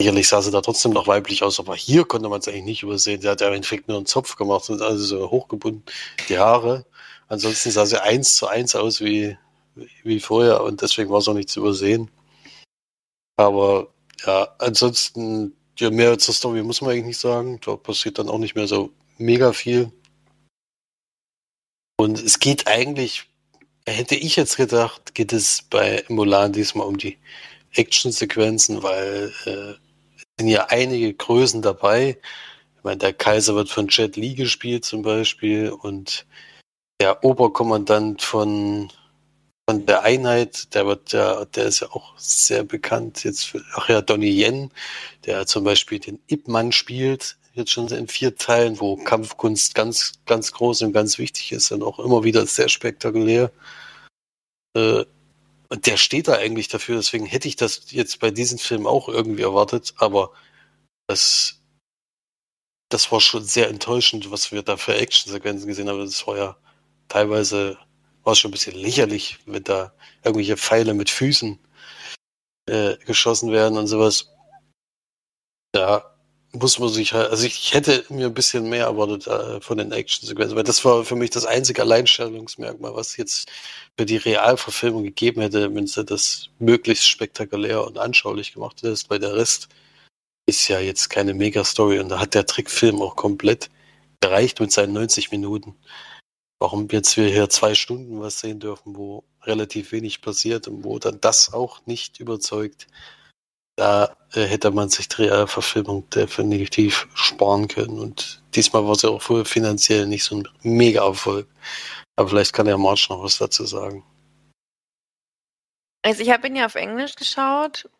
sicherlich 0.00 0.28
sah 0.28 0.40
sie 0.40 0.52
da 0.52 0.60
trotzdem 0.60 0.92
noch 0.92 1.08
weiblich 1.08 1.42
aus, 1.42 1.58
aber 1.58 1.74
hier 1.74 2.04
konnte 2.04 2.28
man 2.28 2.38
es 2.38 2.46
eigentlich 2.46 2.64
nicht 2.64 2.82
übersehen. 2.84 3.20
Sie 3.20 3.28
hat 3.28 3.40
ja 3.40 3.48
im 3.48 3.54
Endeffekt 3.54 3.88
nur 3.88 3.96
einen 3.96 4.06
Zopf 4.06 4.36
gemacht 4.36 4.70
und 4.70 4.80
also 4.82 5.04
so 5.04 5.30
hochgebunden, 5.30 5.82
die 6.28 6.38
Haare. 6.38 6.86
Ansonsten 7.26 7.72
sah 7.72 7.86
sie 7.86 8.00
eins 8.00 8.36
zu 8.36 8.46
eins 8.46 8.76
aus 8.76 9.00
wie, 9.00 9.36
wie 10.04 10.20
vorher 10.20 10.62
und 10.62 10.80
deswegen 10.80 11.10
war 11.10 11.18
es 11.18 11.26
auch 11.26 11.34
nicht 11.34 11.50
zu 11.50 11.58
übersehen. 11.58 12.08
Aber 13.36 13.88
ja, 14.24 14.48
ansonsten, 14.60 15.56
ja, 15.78 15.90
mehr 15.90 16.18
zur 16.18 16.34
Story 16.34 16.62
muss 16.62 16.80
man 16.80 16.90
eigentlich 16.90 17.06
nicht 17.06 17.20
sagen. 17.20 17.60
Da 17.64 17.76
passiert 17.76 18.18
dann 18.18 18.28
auch 18.28 18.38
nicht 18.38 18.54
mehr 18.54 18.66
so 18.66 18.90
mega 19.18 19.52
viel. 19.52 19.92
Und 21.98 22.18
es 22.18 22.38
geht 22.38 22.66
eigentlich, 22.66 23.24
hätte 23.86 24.14
ich 24.14 24.36
jetzt 24.36 24.56
gedacht, 24.56 25.14
geht 25.14 25.32
es 25.32 25.62
bei 25.62 26.04
Mulan 26.08 26.52
diesmal 26.52 26.86
um 26.86 26.98
die 26.98 27.18
Actionsequenzen, 27.74 28.82
weil 28.82 29.32
äh, 29.44 29.74
sind 30.38 30.48
ja 30.48 30.66
einige 30.66 31.12
Größen 31.14 31.62
dabei. 31.62 32.18
Ich 32.76 32.84
meine, 32.84 32.98
der 32.98 33.12
Kaiser 33.12 33.54
wird 33.54 33.70
von 33.70 33.88
Jet 33.88 34.16
Li 34.16 34.34
gespielt 34.34 34.84
zum 34.84 35.02
Beispiel 35.02 35.70
und 35.70 36.26
der 37.00 37.24
Oberkommandant 37.24 38.22
von, 38.22 38.90
von 39.68 39.84
der 39.84 40.02
Einheit, 40.02 40.74
der 40.74 40.86
wird 40.86 41.12
ja, 41.12 41.44
der 41.44 41.64
ist 41.66 41.80
ja 41.80 41.88
auch 41.90 42.16
sehr 42.18 42.62
bekannt 42.62 43.24
jetzt 43.24 43.44
für, 43.44 43.62
ach 43.74 43.88
ja, 43.88 44.00
Donnie 44.00 44.42
Yen, 44.42 44.70
der 45.24 45.46
zum 45.46 45.64
Beispiel 45.64 45.98
den 45.98 46.20
Ip 46.28 46.46
Man 46.46 46.70
spielt 46.72 47.36
jetzt 47.54 47.72
schon 47.72 47.88
in 47.88 48.06
vier 48.06 48.36
Teilen, 48.36 48.78
wo 48.80 48.96
Kampfkunst 48.96 49.74
ganz, 49.74 50.12
ganz 50.26 50.52
groß 50.52 50.82
und 50.82 50.92
ganz 50.92 51.18
wichtig 51.18 51.52
ist 51.52 51.72
und 51.72 51.82
auch 51.82 51.98
immer 51.98 52.22
wieder 52.22 52.46
sehr 52.46 52.68
spektakulär. 52.68 53.50
Äh, 54.76 55.04
und 55.68 55.86
der 55.86 55.96
steht 55.96 56.28
da 56.28 56.34
eigentlich 56.34 56.68
dafür, 56.68 56.96
deswegen 56.96 57.26
hätte 57.26 57.48
ich 57.48 57.56
das 57.56 57.90
jetzt 57.90 58.20
bei 58.20 58.30
diesem 58.30 58.58
Film 58.58 58.86
auch 58.86 59.08
irgendwie 59.08 59.42
erwartet, 59.42 59.94
aber 59.96 60.32
das, 61.08 61.60
das 62.88 63.10
war 63.10 63.20
schon 63.20 63.42
sehr 63.42 63.68
enttäuschend, 63.68 64.30
was 64.30 64.52
wir 64.52 64.62
da 64.62 64.76
für 64.76 64.94
Actionsequenzen 64.94 65.66
gesehen 65.66 65.88
haben. 65.88 65.98
Das 66.00 66.26
war 66.26 66.36
ja 66.36 66.56
teilweise 67.08 67.78
war 68.26 68.32
es 68.32 68.40
schon 68.40 68.50
ein 68.50 68.52
bisschen 68.52 68.74
lächerlich, 68.74 69.38
wenn 69.46 69.62
da 69.62 69.92
irgendwelche 70.24 70.56
Pfeile 70.56 70.94
mit 70.94 71.10
Füßen 71.10 71.60
äh, 72.68 72.96
geschossen 73.06 73.52
werden 73.52 73.78
und 73.78 73.86
sowas. 73.86 74.32
Da 75.72 76.16
muss 76.52 76.80
man 76.80 76.88
sich 76.88 77.12
halt, 77.12 77.30
also 77.30 77.46
ich 77.46 77.72
hätte 77.72 78.04
mir 78.08 78.26
ein 78.26 78.34
bisschen 78.34 78.68
mehr 78.68 78.86
erwartet 78.86 79.28
äh, 79.28 79.60
von 79.60 79.78
den 79.78 79.92
Action-Sequenzen, 79.92 80.56
weil 80.56 80.64
das 80.64 80.84
war 80.84 81.04
für 81.04 81.14
mich 81.14 81.30
das 81.30 81.46
einzige 81.46 81.82
Alleinstellungsmerkmal, 81.82 82.96
was 82.96 83.16
jetzt 83.16 83.48
für 83.96 84.06
die 84.06 84.16
Realverfilmung 84.16 85.04
gegeben 85.04 85.42
hätte, 85.42 85.72
wenn 85.72 85.86
sie 85.86 86.04
das 86.04 86.48
möglichst 86.58 87.08
spektakulär 87.08 87.84
und 87.84 87.96
anschaulich 87.96 88.54
gemacht 88.54 88.82
hätte. 88.82 89.00
Bei 89.08 89.18
der 89.18 89.36
Rest 89.36 89.68
ist 90.46 90.66
ja 90.66 90.80
jetzt 90.80 91.10
keine 91.10 91.32
Mega-Story 91.32 92.00
und 92.00 92.08
da 92.08 92.18
hat 92.18 92.34
der 92.34 92.46
Trickfilm 92.46 93.00
auch 93.02 93.14
komplett 93.14 93.70
gereicht 94.20 94.58
mit 94.58 94.72
seinen 94.72 94.94
90 94.94 95.30
Minuten. 95.30 95.76
Warum 96.58 96.88
jetzt 96.90 97.16
wir 97.16 97.28
hier 97.28 97.48
zwei 97.50 97.74
Stunden 97.74 98.20
was 98.20 98.40
sehen 98.40 98.60
dürfen, 98.60 98.96
wo 98.96 99.24
relativ 99.42 99.92
wenig 99.92 100.22
passiert 100.22 100.68
und 100.68 100.84
wo 100.84 100.98
dann 100.98 101.20
das 101.20 101.52
auch 101.52 101.84
nicht 101.86 102.18
überzeugt, 102.18 102.86
da 103.76 104.16
äh, 104.32 104.44
hätte 104.44 104.70
man 104.70 104.88
sich 104.88 105.08
die 105.08 105.22
Realverfilmung 105.22 106.08
definitiv 106.10 107.08
sparen 107.14 107.68
können. 107.68 107.98
Und 107.98 108.42
diesmal 108.54 108.84
war 108.84 108.92
es 108.92 109.02
ja 109.02 109.10
auch 109.10 109.28
wohl 109.28 109.44
finanziell 109.44 110.06
nicht 110.06 110.24
so 110.24 110.36
ein 110.36 110.48
Mega-Erfolg. 110.62 111.46
Aber 112.16 112.30
vielleicht 112.30 112.54
kann 112.54 112.66
der 112.66 112.78
March 112.78 113.08
noch 113.10 113.22
was 113.22 113.36
dazu 113.36 113.66
sagen. 113.66 114.02
Also 116.02 116.22
ich 116.22 116.30
habe 116.30 116.46
ihn 116.46 116.56
ja 116.56 116.66
auf 116.66 116.76
Englisch 116.76 117.16
geschaut 117.16 117.90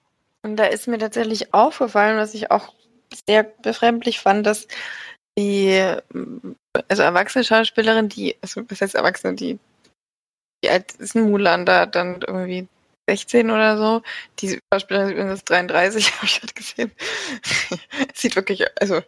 und 0.43 0.57
da 0.57 0.65
ist 0.65 0.87
mir 0.87 0.99
tatsächlich 0.99 1.53
aufgefallen, 1.53 2.17
was 2.17 2.35
ich 2.35 2.51
auch 2.51 2.73
sehr 3.29 3.43
befremdlich 3.43 4.21
fand, 4.21 4.47
dass 4.47 4.67
die 5.39 5.97
also 6.89 7.03
erwachsene 7.03 7.45
Schauspielerin, 7.45 8.09
die, 8.09 8.37
also 8.41 8.63
was 8.69 8.81
heißt 8.81 8.95
Erwachsene, 8.95 9.35
die, 9.35 9.59
die 10.63 10.71
alt 10.71 10.93
ist 10.93 11.15
ein 11.15 11.31
Mulan 11.31 11.67
da 11.67 11.87
dann 11.87 12.21
irgendwie 12.27 12.69
16 13.09 13.51
oder 13.51 13.79
so. 13.79 14.03
Die 14.41 14.59
Schauspielerin 14.73 15.09
sieht 15.09 15.17
übrigens 15.17 15.45
33, 15.45 16.13
habe 16.17 16.27
ich 16.27 16.41
gerade 16.41 16.55
gesehen. 16.55 16.93
sieht 18.15 18.37
wirklich, 18.37 18.65
also. 18.81 19.03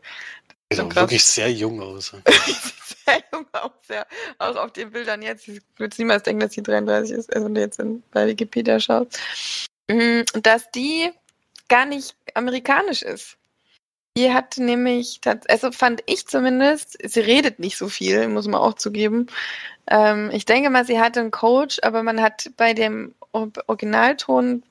Sieht 0.70 0.80
auch 0.80 0.94
wirklich 0.94 1.24
sehr 1.24 1.50
jung 1.50 1.80
aus. 1.80 2.12
sehr 3.06 3.22
jung 3.32 3.46
aus, 3.52 3.72
ja. 3.88 4.06
Auch 4.38 4.56
auf 4.56 4.72
den 4.72 4.90
Bildern 4.90 5.22
jetzt. 5.22 5.48
Ich 5.48 5.62
würde 5.78 5.96
niemals 5.98 6.24
denken, 6.24 6.40
dass 6.40 6.52
sie 6.52 6.62
33 6.62 7.16
ist, 7.16 7.32
also 7.34 7.46
wenn 7.46 7.54
du 7.54 7.60
jetzt 7.60 7.80
in, 7.80 8.02
bei 8.10 8.26
Wikipedia 8.26 8.78
schaust. 8.78 9.18
Mm, 9.90 10.20
dass 10.42 10.70
die 10.70 11.10
gar 11.68 11.86
nicht 11.86 12.14
amerikanisch 12.34 13.02
ist. 13.02 13.37
Die 14.18 14.32
hat 14.32 14.58
nämlich, 14.58 15.20
also 15.46 15.70
fand 15.70 16.02
ich 16.06 16.26
zumindest, 16.26 16.98
sie 17.08 17.20
redet 17.20 17.60
nicht 17.60 17.78
so 17.78 17.88
viel, 17.88 18.26
muss 18.26 18.48
man 18.48 18.60
auch 18.60 18.74
zugeben. 18.74 19.28
Ähm, 19.88 20.32
ich 20.32 20.44
denke 20.44 20.70
mal, 20.70 20.84
sie 20.84 20.98
hatte 20.98 21.20
einen 21.20 21.30
Coach, 21.30 21.78
aber 21.84 22.02
man 22.02 22.20
hat 22.20 22.50
bei 22.56 22.74
dem 22.74 23.14
Originalton 23.30 24.64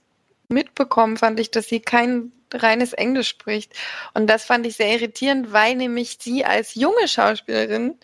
mitbekommen, 0.49 1.15
fand 1.15 1.39
ich, 1.39 1.49
dass 1.49 1.69
sie 1.69 1.79
kein 1.79 2.33
reines 2.53 2.91
Englisch 2.91 3.29
spricht. 3.29 3.71
Und 4.13 4.27
das 4.27 4.43
fand 4.43 4.65
ich 4.65 4.75
sehr 4.75 4.91
irritierend, 4.93 5.53
weil 5.53 5.75
nämlich 5.75 6.17
sie 6.19 6.43
als 6.43 6.75
junge 6.75 7.07
Schauspielerin, 7.07 7.97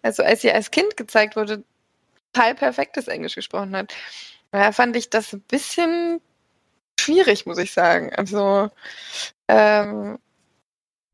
also 0.00 0.22
als 0.22 0.40
sie 0.40 0.50
als 0.50 0.70
Kind 0.70 0.96
gezeigt 0.96 1.36
wurde, 1.36 1.62
total 2.32 2.54
perfektes 2.54 3.06
Englisch 3.06 3.34
gesprochen 3.34 3.76
hat. 3.76 3.92
Da 4.50 4.72
fand 4.72 4.96
ich 4.96 5.10
das 5.10 5.34
ein 5.34 5.42
bisschen 5.42 6.22
schwierig, 6.98 7.44
muss 7.44 7.58
ich 7.58 7.74
sagen. 7.74 8.14
Also, 8.16 8.70
ähm, 9.48 10.18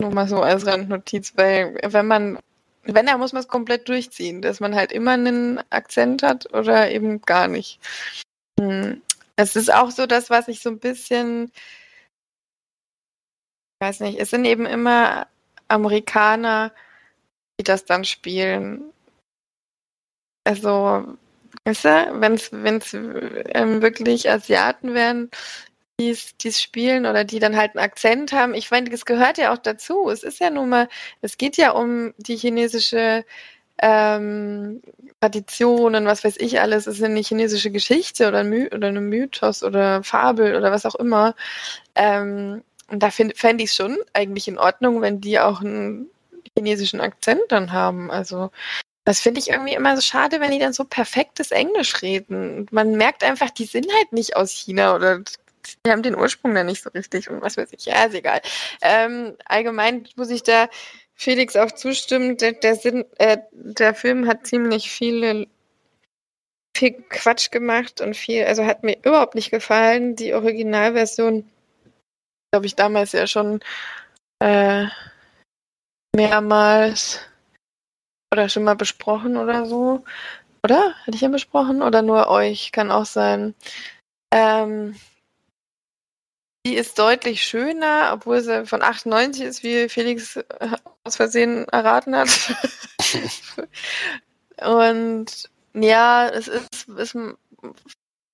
nur 0.00 0.12
mal 0.12 0.28
so 0.28 0.42
als 0.42 0.66
Randnotiz, 0.66 1.34
weil 1.36 1.78
wenn 1.82 2.06
man, 2.06 2.38
wenn, 2.84 3.06
dann 3.06 3.20
muss 3.20 3.32
man 3.32 3.42
es 3.42 3.48
komplett 3.48 3.88
durchziehen, 3.88 4.42
dass 4.42 4.60
man 4.60 4.74
halt 4.74 4.92
immer 4.92 5.12
einen 5.12 5.60
Akzent 5.70 6.22
hat 6.22 6.52
oder 6.52 6.90
eben 6.90 7.22
gar 7.22 7.48
nicht. 7.48 7.80
Hm. 8.60 9.02
Es 9.36 9.56
ist 9.56 9.72
auch 9.72 9.90
so 9.90 10.06
das, 10.06 10.30
was 10.30 10.48
ich 10.48 10.60
so 10.60 10.70
ein 10.70 10.78
bisschen, 10.78 11.50
weiß 13.80 14.00
nicht, 14.00 14.18
es 14.20 14.30
sind 14.30 14.44
eben 14.44 14.66
immer 14.66 15.26
Amerikaner, 15.68 16.72
die 17.58 17.64
das 17.64 17.84
dann 17.84 18.04
spielen. 18.04 18.92
Also, 20.44 21.16
weißt 21.64 21.84
du, 21.84 22.20
wenn 22.20 22.34
es 22.76 22.94
ähm, 22.94 23.82
wirklich 23.82 24.28
Asiaten 24.30 24.94
wären, 24.94 25.30
die 26.10 26.48
es 26.48 26.60
spielen 26.60 27.06
oder 27.06 27.24
die 27.24 27.38
dann 27.38 27.56
halt 27.56 27.76
einen 27.76 27.84
Akzent 27.84 28.32
haben. 28.32 28.54
Ich 28.54 28.70
meine, 28.70 28.90
das 28.90 29.04
gehört 29.04 29.38
ja 29.38 29.52
auch 29.52 29.58
dazu. 29.58 30.10
Es 30.10 30.22
ist 30.22 30.40
ja 30.40 30.50
nun 30.50 30.68
mal, 30.68 30.88
es 31.20 31.38
geht 31.38 31.56
ja 31.56 31.72
um 31.72 32.12
die 32.18 32.36
chinesische 32.36 33.24
ähm, 33.82 34.82
und 35.20 36.06
was 36.06 36.24
weiß 36.24 36.36
ich 36.38 36.60
alles. 36.60 36.86
Es 36.86 36.96
ist 36.96 37.04
eine 37.04 37.20
chinesische 37.20 37.70
Geschichte 37.70 38.28
oder, 38.28 38.38
ein 38.40 38.48
My 38.48 38.68
oder 38.72 38.88
eine 38.88 39.00
Mythos 39.00 39.62
oder 39.62 40.02
Fabel 40.02 40.56
oder 40.56 40.72
was 40.72 40.86
auch 40.86 40.96
immer. 40.96 41.34
Ähm, 41.94 42.62
und 42.88 43.02
da 43.02 43.10
fände 43.10 43.64
ich 43.64 43.70
es 43.70 43.76
schon 43.76 43.98
eigentlich 44.12 44.48
in 44.48 44.58
Ordnung, 44.58 45.00
wenn 45.00 45.20
die 45.20 45.38
auch 45.38 45.60
einen 45.60 46.10
chinesischen 46.56 47.00
Akzent 47.00 47.40
dann 47.48 47.72
haben. 47.72 48.10
Also 48.10 48.50
das 49.04 49.20
finde 49.20 49.40
ich 49.40 49.50
irgendwie 49.50 49.74
immer 49.74 49.96
so 49.96 50.02
schade, 50.02 50.40
wenn 50.40 50.52
die 50.52 50.58
dann 50.58 50.72
so 50.72 50.84
perfektes 50.84 51.50
Englisch 51.50 52.02
reden. 52.02 52.66
Man 52.70 52.92
merkt 52.96 53.24
einfach, 53.24 53.50
die 53.50 53.64
sind 53.64 53.86
halt 53.92 54.12
nicht 54.12 54.36
aus 54.36 54.50
China 54.50 54.94
oder 54.94 55.22
die 55.84 55.90
haben 55.90 56.02
den 56.02 56.16
Ursprung 56.16 56.54
da 56.54 56.64
nicht 56.64 56.82
so 56.82 56.90
richtig 56.90 57.30
und 57.30 57.42
was 57.42 57.56
weiß 57.56 57.72
ich. 57.72 57.86
Ja, 57.86 58.04
ist 58.04 58.14
egal. 58.14 58.40
Ähm, 58.82 59.36
allgemein 59.44 60.08
muss 60.16 60.30
ich 60.30 60.42
da 60.42 60.68
Felix 61.14 61.56
auch 61.56 61.72
zustimmen. 61.72 62.36
Der, 62.36 62.52
der, 62.52 62.76
Sinn, 62.76 63.04
äh, 63.18 63.38
der 63.52 63.94
Film 63.94 64.26
hat 64.26 64.46
ziemlich 64.46 64.90
viele 64.90 65.46
viel 66.76 66.92
Quatsch 67.10 67.50
gemacht 67.50 68.00
und 68.00 68.16
viel, 68.16 68.44
also 68.44 68.64
hat 68.64 68.82
mir 68.82 68.96
überhaupt 69.04 69.34
nicht 69.34 69.50
gefallen. 69.50 70.16
Die 70.16 70.34
Originalversion, 70.34 71.48
glaube 72.50 72.66
ich, 72.66 72.74
damals 72.74 73.12
ja 73.12 73.26
schon 73.26 73.60
äh, 74.40 74.86
mehrmals 76.16 77.20
oder 78.32 78.48
schon 78.48 78.64
mal 78.64 78.76
besprochen 78.76 79.36
oder 79.36 79.66
so. 79.66 80.04
Oder? 80.64 80.94
Hatte 81.02 81.14
ich 81.14 81.20
ja 81.20 81.28
besprochen? 81.28 81.82
Oder 81.82 82.02
nur 82.02 82.28
euch? 82.28 82.72
Kann 82.72 82.90
auch 82.90 83.04
sein. 83.04 83.54
Ähm, 84.32 84.96
die 86.64 86.76
ist 86.76 86.98
deutlich 86.98 87.42
schöner, 87.42 88.10
obwohl 88.12 88.40
sie 88.40 88.66
von 88.66 88.82
98 88.82 89.42
ist, 89.42 89.62
wie 89.62 89.88
Felix 89.88 90.36
äh, 90.36 90.42
aus 91.04 91.16
Versehen 91.16 91.68
erraten 91.68 92.14
hat. 92.16 92.28
Und 94.64 95.50
ja, 95.74 96.28
es 96.28 96.48
ist, 96.48 96.88
ist, 96.88 97.16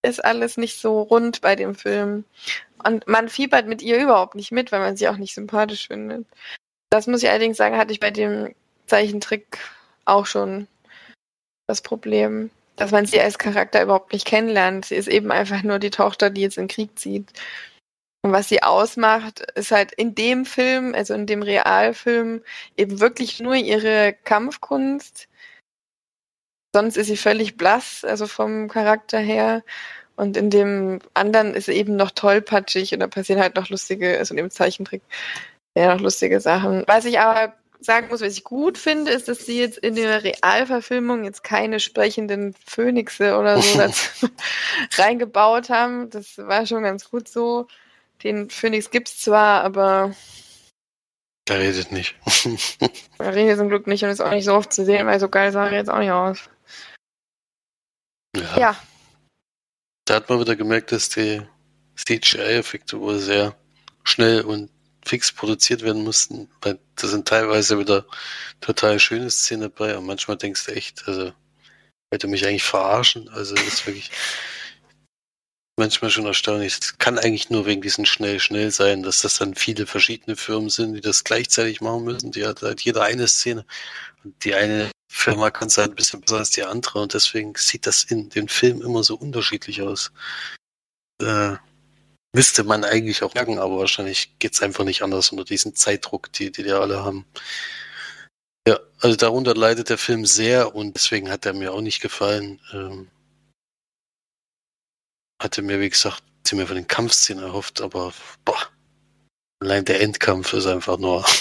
ist 0.03 0.25
alles 0.25 0.57
nicht 0.57 0.79
so 0.79 1.03
rund 1.03 1.41
bei 1.41 1.57
dem 1.57 1.75
Film. 1.75 2.25
Und 2.85 3.07
man 3.09 3.29
fiebert 3.29 3.67
mit 3.67 3.83
ihr 3.83 4.01
überhaupt 4.01 4.35
nicht 4.35 4.53
mit, 4.53 4.73
weil 4.73 4.81
man 4.81 4.97
sie 4.97 5.09
auch 5.09 5.17
nicht 5.17 5.35
sympathisch 5.35 5.89
findet. 5.89 6.27
Das 6.91 7.07
muss 7.07 7.23
ich 7.23 7.31
allerdings 7.31 7.57
sagen, 7.57 7.77
hatte 7.77 7.93
ich 7.93 8.01
bei 8.01 8.11
dem 8.11 8.55
Zeichentrick 8.87 9.59
auch 10.05 10.27
schon 10.27 10.67
das 11.67 11.83
Problem, 11.83 12.51
dass 12.77 12.93
man 12.93 13.07
sie 13.07 13.21
als 13.21 13.39
Charakter 13.39 13.83
überhaupt 13.83 14.13
nicht 14.13 14.27
kennenlernt. 14.27 14.87
Sie 14.87 14.95
ist 14.95 15.09
eben 15.09 15.31
einfach 15.31 15.63
nur 15.63 15.79
die 15.79 15.91
Tochter, 15.91 16.31
die 16.31 16.43
jetzt 16.43 16.57
in 16.57 16.65
den 16.65 16.69
Krieg 16.69 16.99
zieht. 16.99 17.31
Und 18.29 18.35
was 18.35 18.51
sie 18.51 18.63
ausmacht, 18.63 19.41
ist 19.55 19.71
halt 19.71 19.93
in 19.93 20.15
dem 20.15 20.45
Film, 20.45 20.95
also 20.95 21.15
in 21.15 21.27
dem 21.27 21.41
Realfilm, 21.41 22.43
eben 22.77 23.01
wirklich 23.01 23.41
nur 23.41 23.55
ihre 23.55 24.15
Kampfkunst. 24.25 25.29
Sonst 26.75 26.99
ist 26.99 27.07
sie 27.07 27.17
völlig 27.17 27.57
blass, 27.57 28.05
also 28.05 28.27
vom 28.27 28.69
Charakter 28.69 29.19
her. 29.19 29.65
Und 30.15 30.37
in 30.37 30.51
dem 30.51 30.99
anderen 31.15 31.55
ist 31.55 31.67
sie 31.67 31.73
eben 31.73 31.97
noch 31.97 32.11
tollpatschig 32.11 32.93
und 32.93 33.01
da 33.01 33.07
passieren 33.07 33.41
halt 33.41 33.57
noch 33.57 33.71
lustige, 33.71 34.19
also 34.19 34.35
in 34.35 34.37
dem 34.37 34.51
Zeichentrick, 34.51 35.01
ja, 35.75 35.95
noch 35.95 36.03
lustige 36.03 36.39
Sachen. 36.41 36.85
Was 36.87 37.07
ich 37.07 37.19
aber 37.19 37.55
sagen 37.81 38.09
muss, 38.09 38.21
was 38.21 38.37
ich 38.37 38.45
gut 38.45 38.77
finde, 38.77 39.11
ist, 39.11 39.29
dass 39.29 39.47
sie 39.47 39.59
jetzt 39.59 39.79
in 39.79 39.95
der 39.95 40.23
Realverfilmung 40.23 41.25
jetzt 41.25 41.45
keine 41.45 41.81
sprechenden 41.81 42.55
Phönixe 42.67 43.39
oder 43.39 43.63
so 43.63 43.81
reingebaut 44.99 45.71
haben. 45.71 46.11
Das 46.11 46.37
war 46.37 46.67
schon 46.67 46.83
ganz 46.83 47.09
gut 47.11 47.27
so. 47.27 47.69
Den 48.23 48.51
Phoenix 48.51 48.91
gibt's 48.91 49.21
zwar, 49.21 49.63
aber. 49.63 50.15
Der 51.49 51.61
redet 51.61 51.93
nicht. 51.93 52.15
er 53.19 53.35
redet 53.35 53.59
zum 53.59 53.69
Glück 53.69 53.87
nicht 53.87 54.03
und 54.05 54.11
ist 54.11 54.21
auch 54.21 54.31
nicht 54.31 54.45
so 54.45 54.55
oft 54.55 54.73
zu 54.73 54.85
sehen, 54.85 55.07
weil 55.07 55.21
so 55.21 55.29
geil 55.29 55.53
sah 55.53 55.67
er 55.67 55.75
jetzt 55.75 55.91
auch 55.91 55.99
nicht 55.99 56.11
aus. 56.11 56.51
Ja. 58.37 58.59
ja. 58.59 58.77
Da 60.05 60.15
hat 60.15 60.29
man 60.29 60.41
wieder 60.41 60.57
gemerkt, 60.57 60.93
dass 60.93 61.09
die 61.09 61.43
CGI-Effekte 61.97 63.01
wohl 63.01 63.19
sehr 63.19 63.55
schnell 64.05 64.43
und 64.43 64.71
fix 65.05 65.33
produziert 65.33 65.83
werden 65.83 66.05
mussten, 66.05 66.49
weil 66.61 66.79
da 66.97 67.07
sind 67.09 67.27
teilweise 67.27 67.79
wieder 67.79 68.05
total 68.61 68.99
schöne 68.99 69.31
Szenen 69.31 69.63
dabei 69.63 69.97
und 69.97 70.07
manchmal 70.07 70.37
denkst 70.37 70.67
du 70.67 70.73
echt, 70.73 71.07
also, 71.07 71.33
wollte 72.11 72.27
mich 72.27 72.47
eigentlich 72.47 72.63
verarschen, 72.63 73.29
also 73.31 73.55
das 73.55 73.67
ist 73.67 73.87
wirklich, 73.87 74.11
manchmal 75.79 76.11
schon 76.11 76.27
erstaunlich. 76.27 76.79
Es 76.81 76.99
kann 76.99 77.19
eigentlich 77.19 77.51
nur 77.51 77.67
wegen 77.67 77.81
diesen 77.81 78.05
schnell, 78.07 78.41
schnell 78.41 78.71
sein, 78.71 79.03
dass 79.03 79.23
das 79.23 79.39
dann 79.39 79.55
viele 79.55 79.87
verschiedene 79.87 80.37
Firmen 80.37 80.71
sind, 80.71 80.95
die 80.95 81.01
das 81.01 81.25
gleichzeitig 81.25 81.81
machen 81.81 82.05
müssen. 82.05 82.33
Die 82.33 82.47
hat 82.47 82.63
halt 82.63 82.81
jeder 82.83 83.05
eine 83.05 83.29
Szene. 83.29 83.65
Und 84.25 84.45
die 84.45 84.55
eine 84.55 84.91
Firma 85.11 85.51
kann 85.51 85.69
es 85.69 85.79
halt 85.79 85.93
ein 85.93 85.97
bisschen 85.97 86.21
besser 86.21 86.39
als 86.39 86.51
die 86.51 86.65
andere 86.65 87.01
und 87.01 87.15
deswegen 87.15 87.55
sieht 87.57 87.87
das 87.87 88.03
in 88.05 88.29
den 88.29 88.49
Filmen 88.49 88.83
immer 88.83 89.03
so 89.03 89.17
unterschiedlich 89.17 89.83
aus. 89.83 90.13
Äh, 91.23 91.57
müsste 92.35 92.65
man 92.65 92.85
eigentlich 92.85 93.23
auch 93.23 93.35
merken, 93.35 93.59
aber 93.59 93.79
wahrscheinlich 93.79 94.39
geht 94.39 94.53
es 94.53 94.63
einfach 94.63 94.85
nicht 94.85 95.03
anders 95.03 95.31
unter 95.31 95.45
diesen 95.45 95.75
Zeitdruck, 95.75 96.33
die, 96.33 96.53
die 96.53 96.63
die 96.63 96.73
alle 96.73 97.05
haben. 97.05 97.25
Ja, 98.67 98.79
also 99.01 99.17
darunter 99.17 99.55
leidet 99.55 99.89
der 99.89 99.99
Film 99.99 100.27
sehr 100.27 100.75
und 100.75 100.95
deswegen 100.95 101.31
hat 101.31 101.47
er 101.47 101.55
mir 101.55 101.73
auch 101.73 101.81
nicht 101.81 102.01
gefallen. 102.01 102.61
Ähm, 102.73 103.09
hatte 105.39 105.63
mir, 105.63 105.81
wie 105.81 105.91
gesagt, 105.91 106.23
sie 106.47 106.57
mir 106.57 106.67
von 106.67 106.77
den 106.77 106.89
Kampfszenen 106.89 107.45
erhofft, 107.45 107.81
aber 107.81 108.13
boah, 108.45 108.59
allein 109.61 109.85
der 109.85 110.01
Endkampf 110.01 110.53
ist 110.53 110.67
einfach 110.67 110.99
nur. 110.99 111.25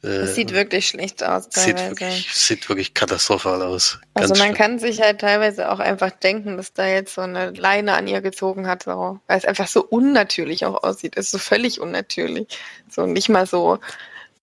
Es 0.00 0.36
sieht 0.36 0.52
wirklich 0.52 0.86
schlecht 0.86 1.24
aus. 1.24 1.48
Teilweise. 1.48 1.76
Sieht 1.76 1.90
wirklich, 1.90 2.30
sieht 2.32 2.68
wirklich 2.68 2.94
katastrophal 2.94 3.62
aus. 3.62 3.98
Ganz 4.14 4.30
also 4.30 4.34
man 4.34 4.54
schlimm. 4.54 4.54
kann 4.54 4.78
sich 4.78 5.00
halt 5.00 5.20
teilweise 5.20 5.72
auch 5.72 5.80
einfach 5.80 6.12
denken, 6.12 6.56
dass 6.56 6.72
da 6.72 6.86
jetzt 6.86 7.14
so 7.14 7.22
eine 7.22 7.50
Leine 7.50 7.94
an 7.94 8.06
ihr 8.06 8.20
gezogen 8.20 8.68
hat, 8.68 8.84
so, 8.84 9.18
weil 9.26 9.38
es 9.38 9.44
einfach 9.44 9.66
so 9.66 9.84
unnatürlich 9.84 10.64
auch 10.66 10.84
aussieht. 10.84 11.16
Es 11.16 11.26
ist 11.26 11.30
so 11.32 11.38
völlig 11.38 11.80
unnatürlich. 11.80 12.46
So 12.88 13.06
nicht 13.06 13.28
mal 13.28 13.46
so 13.46 13.80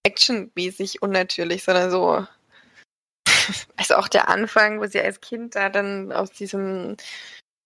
actionmäßig 0.04 1.02
unnatürlich, 1.02 1.64
sondern 1.64 1.90
so. 1.90 2.28
Also 3.78 3.96
auch 3.96 4.08
der 4.08 4.28
Anfang, 4.28 4.82
wo 4.82 4.88
sie 4.88 5.00
als 5.00 5.22
Kind 5.22 5.56
da 5.56 5.70
dann 5.70 6.12
aus 6.12 6.32
diesem 6.32 6.98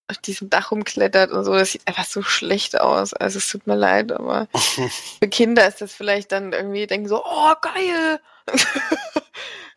auf 0.10 0.18
diesem 0.18 0.50
Dach 0.50 0.72
rumklettert 0.72 1.32
und 1.32 1.46
so. 1.46 1.54
Das 1.54 1.72
sieht 1.72 1.88
einfach 1.88 2.06
so 2.06 2.22
schlecht 2.22 2.80
aus. 2.80 3.14
Also 3.14 3.38
es 3.38 3.48
tut 3.48 3.68
mir 3.68 3.76
leid, 3.76 4.12
aber 4.12 4.48
für 5.20 5.30
Kinder 5.30 5.68
ist 5.68 5.82
das 5.82 5.94
vielleicht 5.94 6.32
dann 6.32 6.54
irgendwie, 6.54 6.88
denken 6.88 7.08
so, 7.08 7.24
oh, 7.24 7.54
geil! 7.62 8.20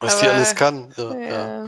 Was 0.01 0.15
aber, 0.15 0.23
die 0.23 0.29
alles 0.29 0.55
kann. 0.55 0.93
Ja, 0.97 1.15
ja. 1.15 1.65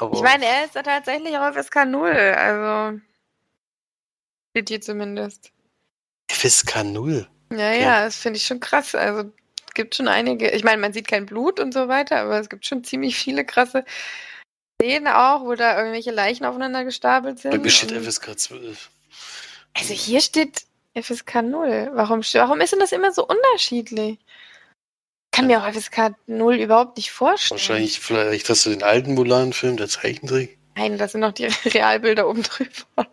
Ja. 0.00 0.12
ich 0.12 0.20
meine, 0.20 0.46
er 0.46 0.64
ist 0.64 0.76
da 0.76 0.82
tatsächlich 0.82 1.36
auch 1.36 1.52
FSK 1.52 1.86
0, 1.86 2.10
also 2.10 3.00
steht 4.50 4.68
hier 4.68 4.80
zumindest. 4.80 5.52
FSK 6.30 6.84
0? 6.84 7.26
Ja, 7.52 7.72
ja, 7.72 8.04
das 8.04 8.16
finde 8.16 8.38
ich 8.38 8.46
schon 8.46 8.60
krass. 8.60 8.94
Also 8.94 9.30
es 9.66 9.74
gibt 9.74 9.94
schon 9.94 10.08
einige, 10.08 10.50
ich 10.50 10.64
meine, 10.64 10.80
man 10.80 10.92
sieht 10.92 11.08
kein 11.08 11.26
Blut 11.26 11.60
und 11.60 11.74
so 11.74 11.88
weiter, 11.88 12.18
aber 12.20 12.40
es 12.40 12.48
gibt 12.48 12.66
schon 12.66 12.84
ziemlich 12.84 13.16
viele 13.16 13.44
krasse 13.44 13.84
Szenen 14.80 15.08
auch, 15.08 15.42
wo 15.44 15.54
da 15.54 15.78
irgendwelche 15.78 16.10
Leichen 16.10 16.44
aufeinander 16.44 16.84
gestapelt 16.84 17.38
sind. 17.38 17.50
Bei 17.52 17.58
mir 17.58 17.70
steht 17.70 17.92
FSK 17.92 18.38
12. 18.38 18.90
Also 19.74 19.94
hier 19.94 20.20
steht, 20.20 20.62
FSK 20.94 21.42
0. 21.42 21.90
Warum, 21.94 22.20
warum 22.22 22.60
ist 22.60 22.72
denn 22.72 22.80
das 22.80 22.92
immer 22.92 23.12
so 23.12 23.26
unterschiedlich? 23.26 24.18
Ich 24.18 25.30
kann 25.38 25.46
mir 25.46 25.62
auch 25.62 25.70
FSK 25.72 26.14
0 26.26 26.56
überhaupt 26.56 26.96
nicht 26.96 27.10
vorstellen. 27.10 27.58
Wahrscheinlich, 27.58 28.00
vielleicht 28.00 28.48
hast 28.48 28.64
du 28.66 28.70
den 28.70 28.82
alten 28.82 29.14
Mulan-Film, 29.14 29.76
der 29.76 29.88
Zeichentrick. 29.88 30.56
Nein, 30.76 30.98
das 30.98 31.12
sind 31.12 31.20
noch 31.22 31.32
die 31.32 31.46
Realbilder 31.64 32.28
oben 32.28 32.42
drüber. 32.42 33.06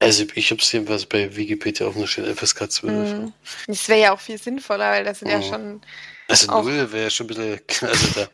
Also 0.00 0.24
ich 0.34 0.50
habe 0.50 0.60
es 0.62 0.72
jedenfalls 0.72 1.04
bei 1.06 1.36
Wikipedia 1.36 1.86
auf 1.86 1.96
einer 1.96 2.06
Stelle 2.06 2.34
FSK 2.34 2.70
12. 2.70 3.12
Mm. 3.12 3.32
Das 3.66 3.88
wäre 3.88 4.00
ja 4.00 4.12
auch 4.12 4.20
viel 4.20 4.38
sinnvoller, 4.38 4.90
weil 4.92 5.04
das 5.04 5.18
sind 5.18 5.28
ja 5.28 5.38
Mhm. 5.38 5.42
schon. 5.44 5.80
Also 6.26 6.50
Auch- 6.52 6.64
0 6.64 6.90
wäre 6.92 7.10
schon 7.10 7.26
ein 7.26 7.28
bisschen 7.28 7.60
also 7.88 8.20
da, 8.20 8.28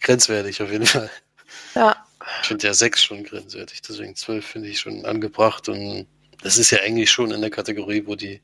grenzwertig 0.00 0.62
auf 0.62 0.70
jeden 0.70 0.86
Fall. 0.86 1.10
Ja. 1.78 1.96
Ich 2.42 2.48
finde 2.48 2.66
ja 2.66 2.74
6 2.74 3.04
schon 3.04 3.22
grenzwertig, 3.22 3.80
deswegen 3.82 4.16
12 4.16 4.44
finde 4.44 4.68
ich 4.68 4.80
schon 4.80 5.04
angebracht 5.06 5.68
und 5.68 6.06
das 6.42 6.58
ist 6.58 6.70
ja 6.70 6.80
eigentlich 6.80 7.10
schon 7.10 7.30
in 7.30 7.40
der 7.40 7.50
Kategorie, 7.50 8.02
wo 8.04 8.16
die 8.16 8.40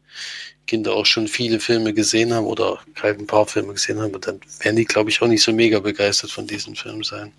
Kinder 0.66 0.94
auch 0.94 1.04
schon 1.04 1.28
viele 1.28 1.60
Filme 1.60 1.92
gesehen 1.92 2.32
haben 2.32 2.46
oder 2.46 2.80
halt 3.02 3.18
ein 3.18 3.26
paar 3.26 3.46
Filme 3.46 3.72
gesehen 3.72 4.00
haben 4.00 4.14
und 4.14 4.26
dann 4.26 4.40
werden 4.60 4.76
die, 4.76 4.84
glaube 4.84 5.10
ich, 5.10 5.20
auch 5.20 5.26
nicht 5.26 5.42
so 5.42 5.52
mega 5.52 5.80
begeistert 5.80 6.30
von 6.30 6.46
diesem 6.46 6.76
Film 6.76 7.02
sein. 7.04 7.32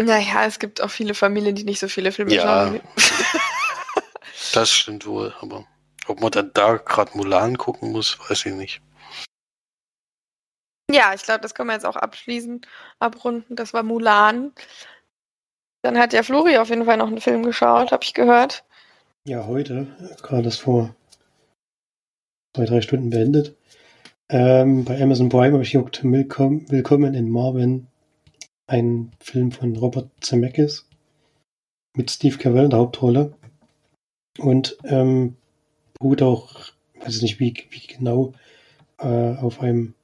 Naja, 0.00 0.46
es 0.46 0.58
gibt 0.58 0.80
auch 0.80 0.90
viele 0.90 1.14
Familien, 1.14 1.54
die 1.54 1.64
nicht 1.64 1.80
so 1.80 1.88
viele 1.88 2.10
Filme 2.12 2.34
Ja. 2.34 2.42
schauen. 2.42 2.80
Das 4.52 4.70
stimmt 4.70 5.06
wohl, 5.06 5.34
aber 5.40 5.66
ob 6.06 6.20
man 6.20 6.30
dann 6.30 6.52
da 6.54 6.76
gerade 6.76 7.16
Mulan 7.16 7.58
gucken 7.58 7.90
muss, 7.92 8.18
weiß 8.28 8.46
ich 8.46 8.54
nicht. 8.54 8.80
Ja, 10.90 11.14
ich 11.14 11.22
glaube, 11.22 11.40
das 11.40 11.54
können 11.54 11.68
wir 11.68 11.74
jetzt 11.74 11.86
auch 11.86 11.96
abschließen, 11.96 12.60
abrunden. 12.98 13.56
Das 13.56 13.72
war 13.72 13.82
Mulan. 13.82 14.52
Dann 15.82 15.98
hat 15.98 16.12
ja 16.12 16.22
Flori 16.22 16.58
auf 16.58 16.68
jeden 16.68 16.84
Fall 16.84 16.96
noch 16.96 17.08
einen 17.08 17.20
Film 17.20 17.42
geschaut, 17.42 17.92
habe 17.92 18.04
ich 18.04 18.14
gehört. 18.14 18.64
Ja, 19.26 19.46
heute, 19.46 19.86
gerade 20.22 20.42
das 20.42 20.56
vor 20.56 20.94
zwei, 22.54 22.66
drei 22.66 22.80
Stunden 22.80 23.10
beendet. 23.10 23.56
Ähm, 24.28 24.84
bei 24.84 25.00
Amazon 25.00 25.28
Prime 25.28 25.52
habe 25.52 25.62
ich 25.62 25.72
geguckt, 25.72 26.02
Willkommen, 26.02 26.70
Willkommen 26.70 27.14
in 27.14 27.30
Marvin, 27.30 27.86
ein 28.66 29.12
Film 29.20 29.52
von 29.52 29.76
Robert 29.76 30.10
Zemeckis 30.20 30.86
mit 31.96 32.10
Steve 32.10 32.38
Carell 32.38 32.64
in 32.64 32.70
der 32.70 32.78
Hauptrolle. 32.78 33.34
Und 34.38 34.78
ähm, 34.84 35.36
beruht 35.98 36.22
auch, 36.22 36.72
weiß 37.00 37.16
ich 37.16 37.22
nicht 37.22 37.40
wie, 37.40 37.54
wie 37.70 37.86
genau, 37.86 38.32
äh, 38.98 39.36
auf 39.36 39.60
einem 39.60 39.94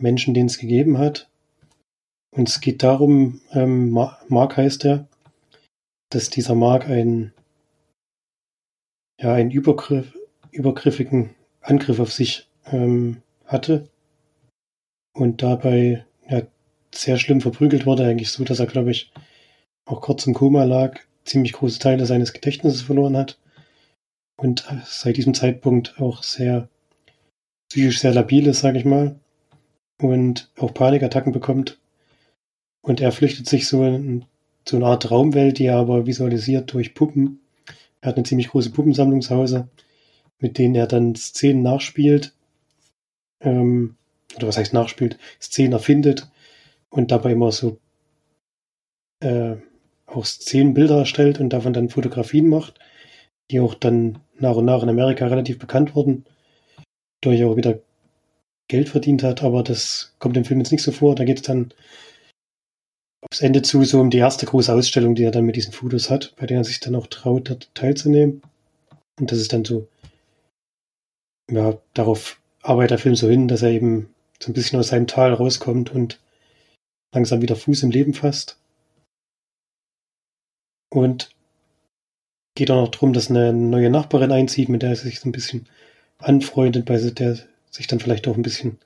Menschen, 0.00 0.34
den 0.34 0.46
es 0.46 0.58
gegeben 0.58 0.98
hat. 0.98 1.28
Und 2.32 2.48
es 2.48 2.60
geht 2.60 2.82
darum, 2.82 3.40
ähm, 3.52 3.90
Ma- 3.90 4.18
Mark 4.28 4.56
heißt 4.56 4.84
er, 4.84 5.08
dass 6.10 6.30
dieser 6.30 6.54
Mark 6.54 6.88
ein 6.88 7.32
ja, 9.20 9.34
einen 9.34 9.50
Übergriff, 9.50 10.16
übergriffigen 10.50 11.34
Angriff 11.60 12.00
auf 12.00 12.12
sich 12.12 12.48
ähm, 12.66 13.22
hatte. 13.44 13.88
Und 15.12 15.42
dabei 15.42 16.06
ja, 16.28 16.42
sehr 16.94 17.18
schlimm 17.18 17.40
verprügelt 17.40 17.84
wurde, 17.84 18.06
eigentlich 18.06 18.30
so, 18.30 18.44
dass 18.44 18.60
er, 18.60 18.66
glaube 18.66 18.90
ich, 18.90 19.12
auch 19.86 20.00
kurz 20.00 20.26
im 20.26 20.34
Koma 20.34 20.64
lag, 20.64 20.98
ziemlich 21.24 21.52
große 21.52 21.78
Teile 21.80 22.06
seines 22.06 22.32
Gedächtnisses 22.32 22.82
verloren 22.82 23.16
hat. 23.16 23.38
Und 24.38 24.66
seit 24.86 25.18
diesem 25.18 25.34
Zeitpunkt 25.34 26.00
auch 26.00 26.22
sehr 26.22 26.68
psychisch 27.70 28.00
sehr 28.00 28.14
labil 28.14 28.46
ist, 28.46 28.60
sage 28.60 28.78
ich 28.78 28.86
mal, 28.86 29.20
und 30.00 30.50
auch 30.58 30.74
Panikattacken 30.74 31.32
bekommt. 31.32 31.78
Und 32.82 33.00
er 33.00 33.12
flüchtet 33.12 33.48
sich 33.48 33.68
so 33.68 33.84
in 33.84 34.24
so 34.66 34.76
eine 34.76 34.86
Art 34.86 35.02
Traumwelt, 35.02 35.58
die 35.58 35.66
er 35.66 35.76
aber 35.76 36.06
visualisiert 36.06 36.72
durch 36.72 36.94
Puppen. 36.94 37.40
Er 38.00 38.10
hat 38.10 38.16
eine 38.16 38.24
ziemlich 38.24 38.48
große 38.48 38.70
Puppensammlung 38.70 39.20
zu 39.20 39.34
Hause, 39.34 39.68
mit 40.38 40.58
denen 40.58 40.74
er 40.74 40.86
dann 40.86 41.14
Szenen 41.14 41.62
nachspielt. 41.62 42.34
Ähm, 43.40 43.96
oder 44.36 44.48
was 44.48 44.56
heißt 44.56 44.72
nachspielt? 44.72 45.18
Szenen 45.40 45.72
erfindet 45.72 46.30
und 46.88 47.10
dabei 47.10 47.32
immer 47.32 47.52
so 47.52 47.78
äh, 49.20 49.56
auch 50.06 50.24
Szenenbilder 50.24 50.98
erstellt 50.98 51.40
und 51.40 51.50
davon 51.50 51.72
dann 51.72 51.88
Fotografien 51.88 52.48
macht, 52.48 52.78
die 53.50 53.60
auch 53.60 53.74
dann 53.74 54.18
nach 54.38 54.56
und 54.56 54.64
nach 54.64 54.82
in 54.82 54.88
Amerika 54.88 55.26
relativ 55.26 55.58
bekannt 55.58 55.94
wurden, 55.94 56.24
durch 57.20 57.44
auch 57.44 57.56
wieder 57.56 57.80
Geld 58.70 58.88
verdient 58.88 59.22
hat, 59.22 59.42
aber 59.42 59.62
das 59.62 60.14
kommt 60.20 60.36
im 60.36 60.44
Film 60.44 60.60
jetzt 60.60 60.70
nicht 60.70 60.82
so 60.82 60.92
vor. 60.92 61.14
Da 61.14 61.24
geht 61.24 61.38
es 61.38 61.42
dann 61.42 61.74
aufs 63.20 63.40
Ende 63.40 63.62
zu 63.62 63.84
so 63.84 64.00
um 64.00 64.10
die 64.10 64.18
erste 64.18 64.46
große 64.46 64.72
Ausstellung, 64.72 65.14
die 65.14 65.24
er 65.24 65.32
dann 65.32 65.44
mit 65.44 65.56
diesen 65.56 65.72
Fotos 65.72 66.08
hat, 66.08 66.34
bei 66.36 66.46
der 66.46 66.58
er 66.58 66.64
sich 66.64 66.80
dann 66.80 66.94
auch 66.94 67.08
traut, 67.08 67.50
dort 67.50 67.74
teilzunehmen. 67.74 68.42
Und 69.18 69.32
das 69.32 69.38
ist 69.40 69.52
dann 69.52 69.64
so, 69.64 69.88
ja, 71.50 71.76
darauf 71.94 72.40
arbeitet 72.62 72.92
der 72.92 72.98
Film 72.98 73.16
so 73.16 73.28
hin, 73.28 73.48
dass 73.48 73.62
er 73.62 73.70
eben 73.70 74.14
so 74.40 74.50
ein 74.50 74.54
bisschen 74.54 74.78
aus 74.78 74.88
seinem 74.88 75.08
Tal 75.08 75.34
rauskommt 75.34 75.90
und 75.90 76.20
langsam 77.12 77.42
wieder 77.42 77.56
Fuß 77.56 77.82
im 77.82 77.90
Leben 77.90 78.14
fasst. 78.14 78.56
Und 80.92 81.34
geht 82.54 82.70
auch 82.70 82.82
noch 82.82 82.90
darum, 82.90 83.12
dass 83.12 83.30
eine 83.30 83.52
neue 83.52 83.90
Nachbarin 83.90 84.30
einzieht, 84.30 84.68
mit 84.68 84.82
der 84.82 84.90
er 84.90 84.96
sich 84.96 85.18
so 85.18 85.28
ein 85.28 85.32
bisschen 85.32 85.68
anfreundet, 86.18 86.84
bei 86.84 86.98
der 86.98 87.49
sich 87.70 87.86
dann 87.86 88.00
vielleicht 88.00 88.28
auch 88.28 88.36
ein 88.36 88.42
bisschen 88.42 88.78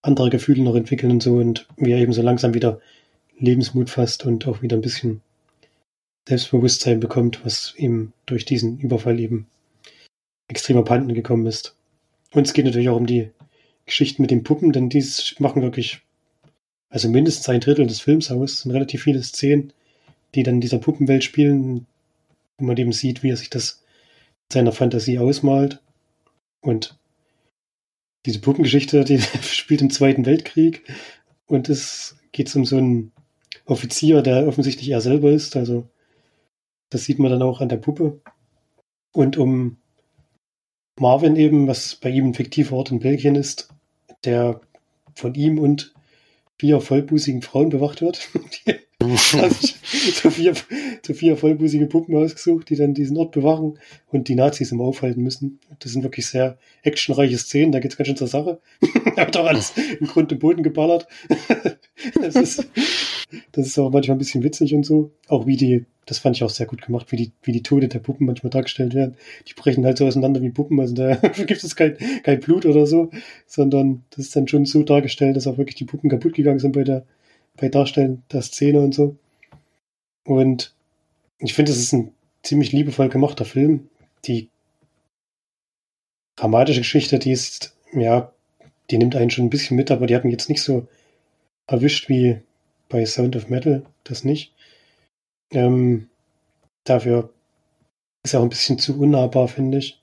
andere 0.00 0.30
Gefühle 0.30 0.62
noch 0.62 0.74
entwickeln 0.74 1.12
und 1.12 1.22
so 1.22 1.36
und 1.36 1.66
wie 1.76 1.92
er 1.92 1.98
eben 1.98 2.12
so 2.12 2.22
langsam 2.22 2.54
wieder 2.54 2.80
Lebensmut 3.38 3.90
fasst 3.90 4.24
und 4.24 4.46
auch 4.46 4.62
wieder 4.62 4.76
ein 4.76 4.82
bisschen 4.82 5.20
Selbstbewusstsein 6.28 7.00
bekommt, 7.00 7.44
was 7.44 7.74
ihm 7.76 8.12
durch 8.26 8.44
diesen 8.44 8.78
Überfall 8.78 9.18
eben 9.18 9.46
extrem 10.48 10.76
abhanden 10.76 11.14
gekommen 11.14 11.46
ist. 11.46 11.76
Und 12.32 12.46
es 12.46 12.52
geht 12.52 12.64
natürlich 12.64 12.88
auch 12.88 12.96
um 12.96 13.06
die 13.06 13.30
Geschichten 13.86 14.22
mit 14.22 14.30
den 14.30 14.44
Puppen, 14.44 14.72
denn 14.72 14.88
die 14.88 15.04
machen 15.38 15.62
wirklich, 15.62 16.02
also 16.88 17.08
mindestens 17.08 17.48
ein 17.48 17.60
Drittel 17.60 17.86
des 17.86 18.00
Films 18.00 18.30
aus, 18.30 18.60
sind 18.60 18.70
relativ 18.70 19.02
viele 19.02 19.22
Szenen, 19.22 19.72
die 20.34 20.42
dann 20.42 20.54
in 20.54 20.60
dieser 20.60 20.78
Puppenwelt 20.78 21.24
spielen, 21.24 21.86
wo 22.58 22.64
man 22.64 22.76
eben 22.76 22.92
sieht, 22.92 23.22
wie 23.22 23.30
er 23.30 23.36
sich 23.36 23.50
das 23.50 23.82
in 24.50 24.54
seiner 24.54 24.72
Fantasie 24.72 25.18
ausmalt. 25.18 25.80
Und 26.60 26.96
diese 28.26 28.40
Puppengeschichte, 28.40 29.04
die 29.04 29.20
spielt 29.42 29.82
im 29.82 29.90
Zweiten 29.90 30.26
Weltkrieg 30.26 30.84
und 31.46 31.68
es 31.68 32.16
geht 32.32 32.54
um 32.56 32.64
so 32.64 32.76
einen 32.76 33.12
Offizier, 33.64 34.22
der 34.22 34.46
offensichtlich 34.46 34.90
er 34.90 35.00
selber 35.00 35.30
ist. 35.30 35.56
Also 35.56 35.88
das 36.90 37.04
sieht 37.04 37.18
man 37.18 37.30
dann 37.30 37.42
auch 37.42 37.60
an 37.60 37.68
der 37.68 37.76
Puppe. 37.76 38.20
Und 39.12 39.36
um 39.36 39.78
Marvin 40.98 41.36
eben, 41.36 41.66
was 41.66 41.96
bei 41.96 42.10
ihm 42.10 42.28
ein 42.28 42.34
fiktiver 42.34 42.76
Ort 42.76 42.90
in 42.90 43.00
Belgien 43.00 43.34
ist, 43.34 43.68
der 44.24 44.60
von 45.14 45.34
ihm 45.34 45.58
und 45.58 45.94
vier 46.58 46.80
vollbusigen 46.80 47.42
Frauen 47.42 47.70
bewacht 47.70 48.02
wird. 48.02 48.28
Die 48.66 48.74
so 50.14 50.30
vier, 50.30 50.54
so 51.04 51.14
vier 51.14 51.36
vollbusige 51.36 51.86
Puppen 51.86 52.16
ausgesucht, 52.16 52.70
die 52.70 52.76
dann 52.76 52.94
diesen 52.94 53.16
Ort 53.16 53.32
bewachen 53.32 53.78
und 54.10 54.28
die 54.28 54.34
Nazis 54.34 54.72
immer 54.72 54.84
aufhalten 54.84 55.22
müssen. 55.22 55.58
Das 55.80 55.92
sind 55.92 56.02
wirklich 56.02 56.26
sehr 56.26 56.58
actionreiche 56.82 57.38
Szenen, 57.38 57.72
da 57.72 57.80
geht's 57.80 57.96
ganz 57.96 58.08
schön 58.08 58.16
zur 58.16 58.28
Sache. 58.28 58.60
da 59.16 59.26
wird 59.26 59.36
auch 59.36 59.46
alles 59.46 59.72
im 60.00 60.06
Grund 60.06 60.32
und 60.32 60.38
Boden 60.38 60.62
geballert. 60.62 61.06
das, 62.20 62.36
ist, 62.36 62.68
das 63.52 63.66
ist 63.66 63.78
auch 63.78 63.90
manchmal 63.90 64.16
ein 64.16 64.18
bisschen 64.18 64.42
witzig 64.42 64.74
und 64.74 64.84
so. 64.84 65.12
Auch 65.28 65.46
wie 65.46 65.56
die, 65.56 65.86
das 66.06 66.18
fand 66.18 66.36
ich 66.36 66.44
auch 66.44 66.50
sehr 66.50 66.66
gut 66.66 66.82
gemacht, 66.82 67.12
wie 67.12 67.16
die, 67.16 67.32
wie 67.42 67.52
die 67.52 67.62
Tode 67.62 67.88
der 67.88 68.00
Puppen 68.00 68.26
manchmal 68.26 68.50
dargestellt 68.50 68.94
werden. 68.94 69.16
Die 69.48 69.54
brechen 69.54 69.84
halt 69.84 69.98
so 69.98 70.06
auseinander 70.06 70.42
wie 70.42 70.50
Puppen, 70.50 70.78
also 70.80 70.94
da 70.94 71.14
gibt 71.46 71.64
es 71.64 71.76
kein, 71.76 71.96
kein 72.22 72.40
Blut 72.40 72.66
oder 72.66 72.86
so, 72.86 73.10
sondern 73.46 74.04
das 74.10 74.26
ist 74.26 74.36
dann 74.36 74.48
schon 74.48 74.64
so 74.64 74.82
dargestellt, 74.82 75.36
dass 75.36 75.46
auch 75.46 75.58
wirklich 75.58 75.76
die 75.76 75.84
Puppen 75.84 76.10
kaputt 76.10 76.34
gegangen 76.34 76.58
sind 76.58 76.72
bei 76.72 76.84
der 76.84 77.04
bei 77.56 77.68
Darstellen 77.68 78.22
der 78.32 78.42
Szene 78.42 78.80
und 78.80 78.94
so. 78.94 79.16
Und 80.24 80.74
ich 81.38 81.54
finde, 81.54 81.72
es 81.72 81.78
ist 81.78 81.92
ein 81.92 82.14
ziemlich 82.42 82.72
liebevoll 82.72 83.08
gemachter 83.08 83.44
Film. 83.44 83.88
Die 84.24 84.48
dramatische 86.36 86.80
Geschichte, 86.80 87.18
die 87.18 87.32
ist, 87.32 87.76
ja, 87.92 88.32
die 88.90 88.98
nimmt 88.98 89.16
einen 89.16 89.30
schon 89.30 89.46
ein 89.46 89.50
bisschen 89.50 89.76
mit, 89.76 89.90
aber 89.90 90.06
die 90.06 90.14
hat 90.14 90.24
mich 90.24 90.32
jetzt 90.32 90.48
nicht 90.48 90.62
so 90.62 90.86
erwischt 91.66 92.08
wie 92.08 92.40
bei 92.88 93.04
Sound 93.06 93.36
of 93.36 93.48
Metal, 93.48 93.84
das 94.04 94.24
nicht. 94.24 94.54
Ähm, 95.50 96.08
dafür 96.84 97.32
ist 98.24 98.34
er 98.34 98.40
auch 98.40 98.44
ein 98.44 98.50
bisschen 98.50 98.78
zu 98.78 98.98
unnahbar, 98.98 99.48
finde 99.48 99.78
ich. 99.78 100.00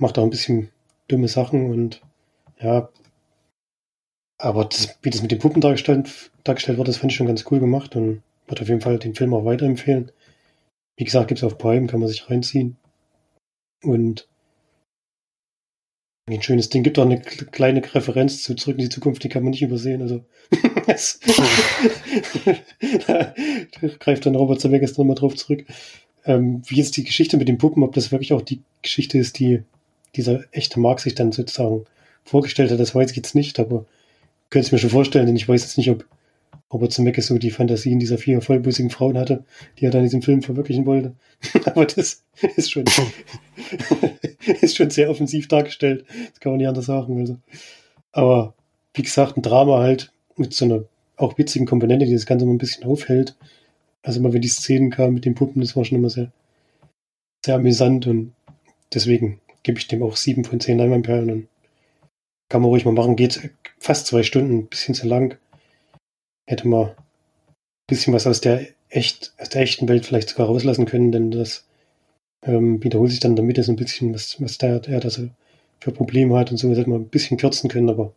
Macht 0.00 0.18
auch 0.18 0.24
ein 0.24 0.30
bisschen 0.30 0.70
dumme 1.08 1.28
Sachen 1.28 1.70
und 1.70 2.02
ja, 2.60 2.88
aber 4.38 4.64
das, 4.64 4.98
wie 5.02 5.10
das 5.10 5.22
mit 5.22 5.30
den 5.30 5.38
Puppen 5.38 5.60
dargestellt, 5.60 6.30
dargestellt 6.42 6.78
wird, 6.78 6.88
das 6.88 6.96
fand 6.96 7.12
ich 7.12 7.16
schon 7.16 7.26
ganz 7.26 7.44
cool 7.50 7.60
gemacht 7.60 7.96
und 7.96 8.22
würde 8.46 8.62
auf 8.62 8.68
jeden 8.68 8.80
Fall 8.80 8.98
den 8.98 9.14
Film 9.14 9.34
auch 9.34 9.44
weiterempfehlen. 9.44 10.12
Wie 10.96 11.04
gesagt, 11.04 11.28
gibt 11.28 11.38
es 11.38 11.44
auf 11.44 11.58
Prime, 11.58 11.86
kann 11.86 12.00
man 12.00 12.08
sich 12.08 12.28
reinziehen. 12.30 12.76
Und 13.82 14.28
ein 16.26 16.42
schönes 16.42 16.68
Ding. 16.70 16.82
Gibt 16.82 16.98
auch 16.98 17.04
eine 17.04 17.20
kleine 17.20 17.82
Referenz 17.94 18.42
zu 18.42 18.54
Zurück 18.54 18.78
in 18.78 18.84
die 18.84 18.90
Zukunft, 18.90 19.22
die 19.24 19.28
kann 19.28 19.42
man 19.42 19.50
nicht 19.50 19.62
übersehen. 19.62 20.00
Also 20.02 20.24
da 23.06 23.34
greift 23.98 24.24
dann 24.26 24.34
Robert 24.34 24.60
Zemeckis 24.60 24.96
nochmal 24.96 25.16
drauf 25.16 25.34
zurück. 25.36 25.64
ähm, 26.24 26.62
wie 26.66 26.76
jetzt 26.76 26.96
die 26.96 27.04
Geschichte 27.04 27.36
mit 27.36 27.48
den 27.48 27.58
Puppen, 27.58 27.82
ob 27.82 27.92
das 27.94 28.10
wirklich 28.10 28.32
auch 28.32 28.42
die 28.42 28.62
Geschichte 28.82 29.18
ist, 29.18 29.38
die 29.38 29.62
dieser 30.16 30.44
echte 30.52 30.80
Mark 30.80 31.00
sich 31.00 31.14
dann 31.14 31.32
sozusagen 31.32 31.84
vorgestellt 32.24 32.70
hat, 32.70 32.80
das 32.80 32.94
weiß 32.94 33.10
ich 33.10 33.16
jetzt 33.16 33.34
nicht, 33.34 33.60
aber 33.60 33.84
könnte 34.50 34.66
es 34.66 34.72
mir 34.72 34.78
schon 34.78 34.90
vorstellen, 34.90 35.26
denn 35.26 35.36
ich 35.36 35.48
weiß 35.48 35.62
jetzt 35.62 35.78
nicht, 35.78 35.90
ob 35.90 36.06
Robert 36.72 36.92
Zemeckis 36.92 37.26
so 37.28 37.38
die 37.38 37.50
Fantasien 37.50 37.98
dieser 37.98 38.18
vier 38.18 38.40
vollbusigen 38.40 38.90
Frauen 38.90 39.18
hatte, 39.18 39.44
die 39.78 39.84
er 39.84 39.90
dann 39.90 40.00
in 40.00 40.06
diesem 40.06 40.22
Film 40.22 40.42
verwirklichen 40.42 40.86
wollte. 40.86 41.14
aber 41.66 41.86
das 41.86 42.24
ist 42.56 42.72
schon, 42.72 42.84
ist 44.60 44.76
schon 44.76 44.90
sehr 44.90 45.10
offensiv 45.10 45.48
dargestellt. 45.48 46.04
Das 46.30 46.40
kann 46.40 46.52
man 46.52 46.58
nicht 46.58 46.68
anders 46.68 46.86
sagen. 46.86 47.18
Also. 47.18 47.36
Aber 48.12 48.54
wie 48.94 49.02
gesagt, 49.02 49.36
ein 49.36 49.42
Drama 49.42 49.78
halt 49.78 50.12
mit 50.36 50.54
so 50.54 50.64
einer 50.64 50.84
auch 51.16 51.38
witzigen 51.38 51.66
Komponente, 51.66 52.06
die 52.06 52.12
das 52.12 52.26
Ganze 52.26 52.44
mal 52.44 52.52
ein 52.52 52.58
bisschen 52.58 52.84
aufhält. 52.84 53.36
Also 54.02 54.20
immer 54.20 54.32
wenn 54.32 54.42
die 54.42 54.48
Szenen 54.48 54.90
kamen 54.90 55.14
mit 55.14 55.24
den 55.24 55.34
Puppen, 55.34 55.60
das 55.60 55.76
war 55.76 55.84
schon 55.84 55.98
immer 55.98 56.10
sehr, 56.10 56.32
sehr 57.44 57.54
amüsant 57.54 58.06
und 58.06 58.32
deswegen 58.92 59.40
gebe 59.62 59.78
ich 59.78 59.86
dem 59.86 60.02
auch 60.02 60.16
sieben 60.16 60.44
von 60.44 60.60
zehn 60.60 60.78
Leinwandperlen 60.78 61.30
und 61.30 61.48
kann 62.48 62.62
man 62.62 62.68
ruhig 62.68 62.84
mal 62.84 62.92
machen. 62.92 63.16
Geht 63.16 63.50
fast 63.78 64.06
zwei 64.06 64.22
Stunden, 64.22 64.58
ein 64.58 64.66
bisschen 64.66 64.94
zu 64.94 65.06
lang. 65.06 65.38
Hätte 66.46 66.68
man 66.68 66.88
ein 66.88 66.94
bisschen 67.86 68.14
was 68.14 68.26
aus 68.26 68.40
der 68.40 68.66
echt, 68.88 69.34
aus 69.38 69.48
der 69.48 69.62
echten 69.62 69.88
Welt 69.88 70.06
vielleicht 70.06 70.28
sogar 70.28 70.46
rauslassen 70.46 70.86
können, 70.86 71.12
denn 71.12 71.30
das 71.30 71.66
ähm, 72.42 72.82
wiederholt 72.82 73.10
sich 73.10 73.20
dann 73.20 73.34
Mitte 73.34 73.62
so 73.62 73.72
ein 73.72 73.76
bisschen, 73.76 74.14
was, 74.14 74.40
was 74.40 74.58
der, 74.58 74.80
der 74.80 75.00
da 75.00 75.10
so 75.10 75.28
für 75.80 75.92
Probleme 75.92 76.38
hat 76.38 76.50
und 76.50 76.56
so. 76.56 76.68
Das 76.68 76.78
hätte 76.78 76.90
man 76.90 77.02
ein 77.02 77.08
bisschen 77.08 77.36
kürzen 77.36 77.70
können, 77.70 77.90
aber 77.90 78.12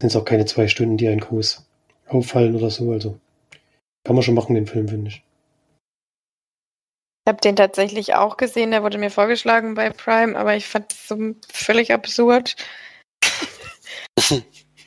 sind 0.00 0.08
es 0.08 0.16
auch 0.16 0.24
keine 0.24 0.46
zwei 0.46 0.68
Stunden, 0.68 0.96
die 0.96 1.08
einen 1.08 1.20
groß 1.20 1.66
auffallen 2.08 2.54
oder 2.54 2.70
so. 2.70 2.92
Also 2.92 3.18
kann 4.04 4.16
man 4.16 4.22
schon 4.22 4.34
machen, 4.34 4.54
den 4.54 4.66
Film, 4.66 4.88
finde 4.88 5.10
ich. 5.10 5.22
Ich 7.26 7.30
habe 7.30 7.40
den 7.40 7.56
tatsächlich 7.56 8.14
auch 8.14 8.38
gesehen, 8.38 8.70
der 8.70 8.82
wurde 8.82 8.98
mir 8.98 9.10
vorgeschlagen 9.10 9.74
bei 9.74 9.90
Prime, 9.90 10.36
aber 10.36 10.56
ich 10.56 10.66
fand 10.66 10.92
es 10.92 11.06
so 11.06 11.34
völlig 11.52 11.92
absurd. 11.92 12.56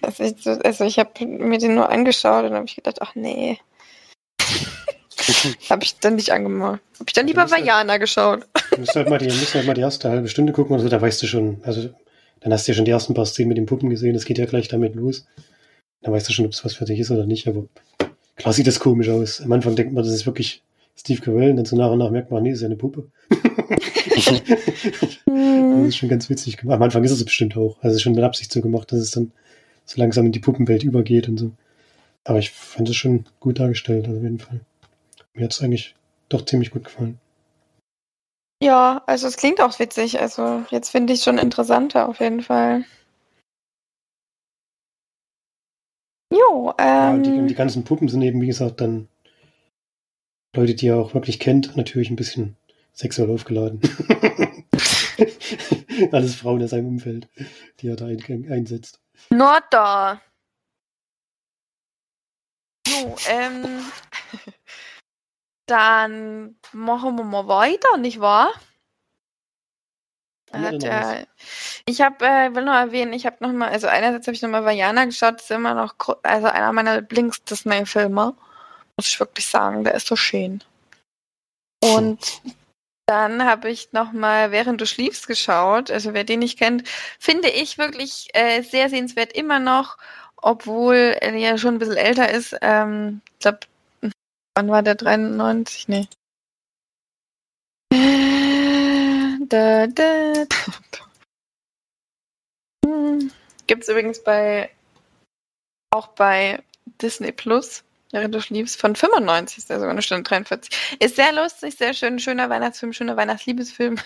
Also 0.02 0.24
ich, 0.24 0.48
also 0.48 0.84
ich 0.84 1.00
habe 1.00 1.26
mir 1.26 1.58
den 1.58 1.76
nur 1.76 1.90
angeschaut 1.90 2.46
und 2.46 2.54
habe 2.54 2.66
ich 2.66 2.76
gedacht, 2.76 3.02
ach 3.02 3.16
nee. 3.16 3.60
habe 5.70 5.84
ich 5.84 6.00
dann 6.00 6.16
nicht 6.16 6.32
angemacht. 6.32 6.82
Habe 6.96 7.06
ich 7.08 7.14
dann 7.14 7.28
lieber 7.28 7.50
Vajana 7.50 7.98
geschaut. 7.98 8.46
Du 8.72 8.80
musst 8.80 8.96
halt 8.96 9.10
mal 9.10 9.18
die, 9.18 9.28
musst 9.28 9.54
halt 9.56 9.66
mal 9.66 9.74
die 9.74 9.82
erste 9.82 10.10
halbe 10.10 10.28
Stunde 10.28 10.54
gucken 10.54 10.78
so, 10.80 10.90
da 10.90 11.02
weißt 11.02 11.22
du 11.22 11.28
schon, 11.28 11.62
also 11.64 11.90
dann 12.42 12.52
hast 12.52 12.68
du 12.68 12.72
ja 12.72 12.76
schon 12.76 12.86
die 12.86 12.92
ersten 12.92 13.14
paar 13.14 13.26
Szenen 13.26 13.50
mit 13.50 13.58
den 13.58 13.66
Puppen 13.66 13.90
gesehen, 13.90 14.14
das 14.14 14.26
geht 14.26 14.38
ja 14.38 14.46
gleich 14.46 14.68
damit 14.68 14.96
los. 14.96 15.26
Dann 16.02 16.14
weißt 16.14 16.28
du 16.28 16.34
schon, 16.34 16.46
ob 16.46 16.52
es 16.52 16.66
was 16.66 16.74
für 16.74 16.86
dich 16.86 17.00
ist 17.00 17.12
oder 17.12 17.26
nicht, 17.26 17.48
aber 17.48 17.66
klar 18.36 18.54
sieht 18.54 18.68
das 18.68 18.80
komisch 18.80 19.10
aus. 19.10 19.42
Am 19.42 19.52
Anfang 19.52 19.76
denkt 19.76 19.94
man, 19.94 20.04
das 20.04 20.14
ist 20.14 20.26
wirklich 20.26 20.62
Steve 20.96 21.22
Carell 21.22 21.52
und 21.52 21.58
dann 21.58 21.66
so 21.66 21.76
nach 21.76 21.92
und 21.92 22.00
nach 22.00 22.12
merkt 22.12 22.32
man, 22.32 22.44
nee, 22.44 22.52
ist 22.52 22.62
ja 22.62 22.68
eine 22.68 22.76
Puppe. 22.76 23.10
das 24.14 25.88
ist 25.88 25.98
schon 25.98 26.10
ganz 26.10 26.30
witzig 26.30 26.58
gemacht. 26.58 26.76
Am 26.76 26.84
Anfang 26.84 27.04
ist 27.04 27.12
es 27.12 27.26
bestimmt 27.26 27.58
auch. 27.58 27.78
Also 27.78 27.90
es 27.90 27.96
ist 27.96 28.02
schon 28.04 28.14
mit 28.14 28.24
Absicht 28.24 28.52
so 28.52 28.62
gemacht, 28.62 28.92
dass 28.92 29.00
es 29.00 29.12
dann 29.12 29.32
so 29.86 30.00
langsam 30.00 30.26
in 30.26 30.32
die 30.32 30.40
Puppenwelt 30.40 30.84
übergeht 30.84 31.28
und 31.28 31.38
so. 31.38 31.52
Aber 32.24 32.40
ich 32.40 32.52
fand 32.52 32.90
es 32.90 32.96
schon 32.96 33.26
gut 33.40 33.60
dargestellt, 33.60 34.06
also 34.06 34.18
auf 34.18 34.24
jeden 34.24 34.40
Fall. 34.40 34.62
Mir 35.34 35.46
hat 35.46 35.52
es 35.52 35.62
eigentlich 35.62 35.96
doch 36.30 36.46
ziemlich 36.46 36.72
gut 36.72 36.86
gefallen. 36.86 37.20
Ja, 38.62 39.04
also 39.08 39.28
es 39.28 39.36
klingt 39.36 39.60
auch 39.60 39.78
witzig. 39.80 40.22
Also 40.22 40.64
jetzt 40.70 40.90
finde 40.90 41.14
ich 41.14 41.20
es 41.20 41.26
schon 41.26 41.38
interessanter 41.38 42.08
auf 42.08 42.20
jeden 42.20 42.42
Fall. 42.42 42.86
Jo, 46.32 46.74
ähm. 46.80 47.24
Ja, 47.24 47.42
die, 47.42 47.48
die 47.48 47.56
ganzen 47.56 47.84
Puppen 47.84 48.08
sind 48.08 48.22
eben, 48.22 48.42
wie 48.42 48.48
gesagt, 48.48 48.80
dann 48.82 49.10
Leute, 50.56 50.76
die 50.76 50.88
er 50.88 50.98
auch 50.98 51.14
wirklich 51.14 51.40
kennt, 51.40 51.76
natürlich 51.76 52.10
ein 52.10 52.16
bisschen 52.16 52.56
sexuell 52.94 53.32
aufgeladen. 53.32 53.82
Alles 56.12 56.36
Frauen 56.36 56.62
in 56.62 56.68
seinem 56.68 56.88
Umfeld, 56.88 57.28
die 57.80 57.88
er 57.88 57.96
da 57.96 58.06
ein, 58.06 58.48
einsetzt. 58.50 59.00
Nordda. 59.30 60.22
Jo, 62.88 63.16
ähm. 63.30 63.82
Dann 65.66 66.58
machen 66.74 67.18
wir 67.18 67.24
mal 67.24 67.48
weiter, 67.48 67.98
nicht 67.98 68.20
wahr? 68.20 68.52
Hat, 70.52 70.84
äh, 70.84 71.26
ich 71.88 72.02
habe, 72.02 72.26
äh, 72.26 72.54
will 72.54 72.66
nur 72.66 72.76
erwähnen, 72.76 73.14
ich 73.14 73.26
habe 73.26 73.38
noch 73.40 73.52
mal, 73.52 73.70
also 73.70 73.88
einerseits 73.88 74.28
habe 74.28 74.36
ich 74.36 74.42
noch 74.42 74.50
mal 74.50 74.66
Vajana 74.66 75.06
geschaut, 75.06 75.36
das 75.36 75.46
ist 75.46 75.52
immer 75.52 75.74
noch, 75.74 75.96
also 76.22 76.48
einer 76.48 76.72
meiner 76.74 76.98
Lieblings-Disney-Filme, 76.98 78.36
muss 78.98 79.08
ich 79.08 79.20
wirklich 79.20 79.46
sagen, 79.46 79.84
der 79.84 79.96
ist 79.96 80.08
so 80.08 80.16
schön. 80.16 80.64
Und 81.84 82.42
dann 83.06 83.44
habe 83.44 83.70
ich 83.70 83.92
noch 83.92 84.14
mal 84.14 84.52
während 84.52 84.80
du 84.80 84.86
schliefst 84.86 85.28
geschaut, 85.28 85.92
also 85.92 86.14
wer 86.14 86.24
den 86.24 86.40
nicht 86.40 86.58
kennt, 86.58 86.88
finde 87.20 87.50
ich 87.50 87.78
wirklich 87.78 88.30
äh, 88.34 88.62
sehr 88.62 88.90
sehenswert 88.90 89.34
immer 89.34 89.60
noch, 89.60 89.98
obwohl 90.38 91.18
er 91.20 91.36
ja 91.36 91.58
schon 91.58 91.76
ein 91.76 91.80
bisschen 91.80 91.98
älter 91.98 92.30
ist. 92.32 92.56
Ähm, 92.62 93.22
ich 93.34 93.40
glaube, 93.40 93.60
Wann 94.56 94.70
war 94.70 94.84
der 94.84 94.96
93? 94.96 95.88
Nee. 95.88 96.08
Da, 99.50 99.88
da, 99.88 100.46
da. 100.46 100.48
Hm. 102.86 103.32
Gibt's 103.68 103.88
übrigens 103.88 104.24
bei 104.24 104.70
auch 105.92 106.08
bei 106.10 106.62
Disney 107.02 107.32
Plus, 107.32 107.84
während 108.14 108.34
du 108.34 108.42
schliefst, 108.42 108.80
von 108.80 108.96
95 108.96 109.58
ist 109.58 109.70
der 109.70 109.80
sogar 109.80 109.92
eine 109.92 110.02
Stunde 110.02 110.24
43. 110.24 110.98
Ist 111.00 111.18
sehr 111.18 111.34
lustig, 111.34 111.76
sehr 111.76 111.94
schön, 111.94 112.20
schöner 112.20 112.50
Weihnachtsfilm, 112.50 112.94
schöner 112.94 113.18
Weihnachtsliebesfilm, 113.18 113.98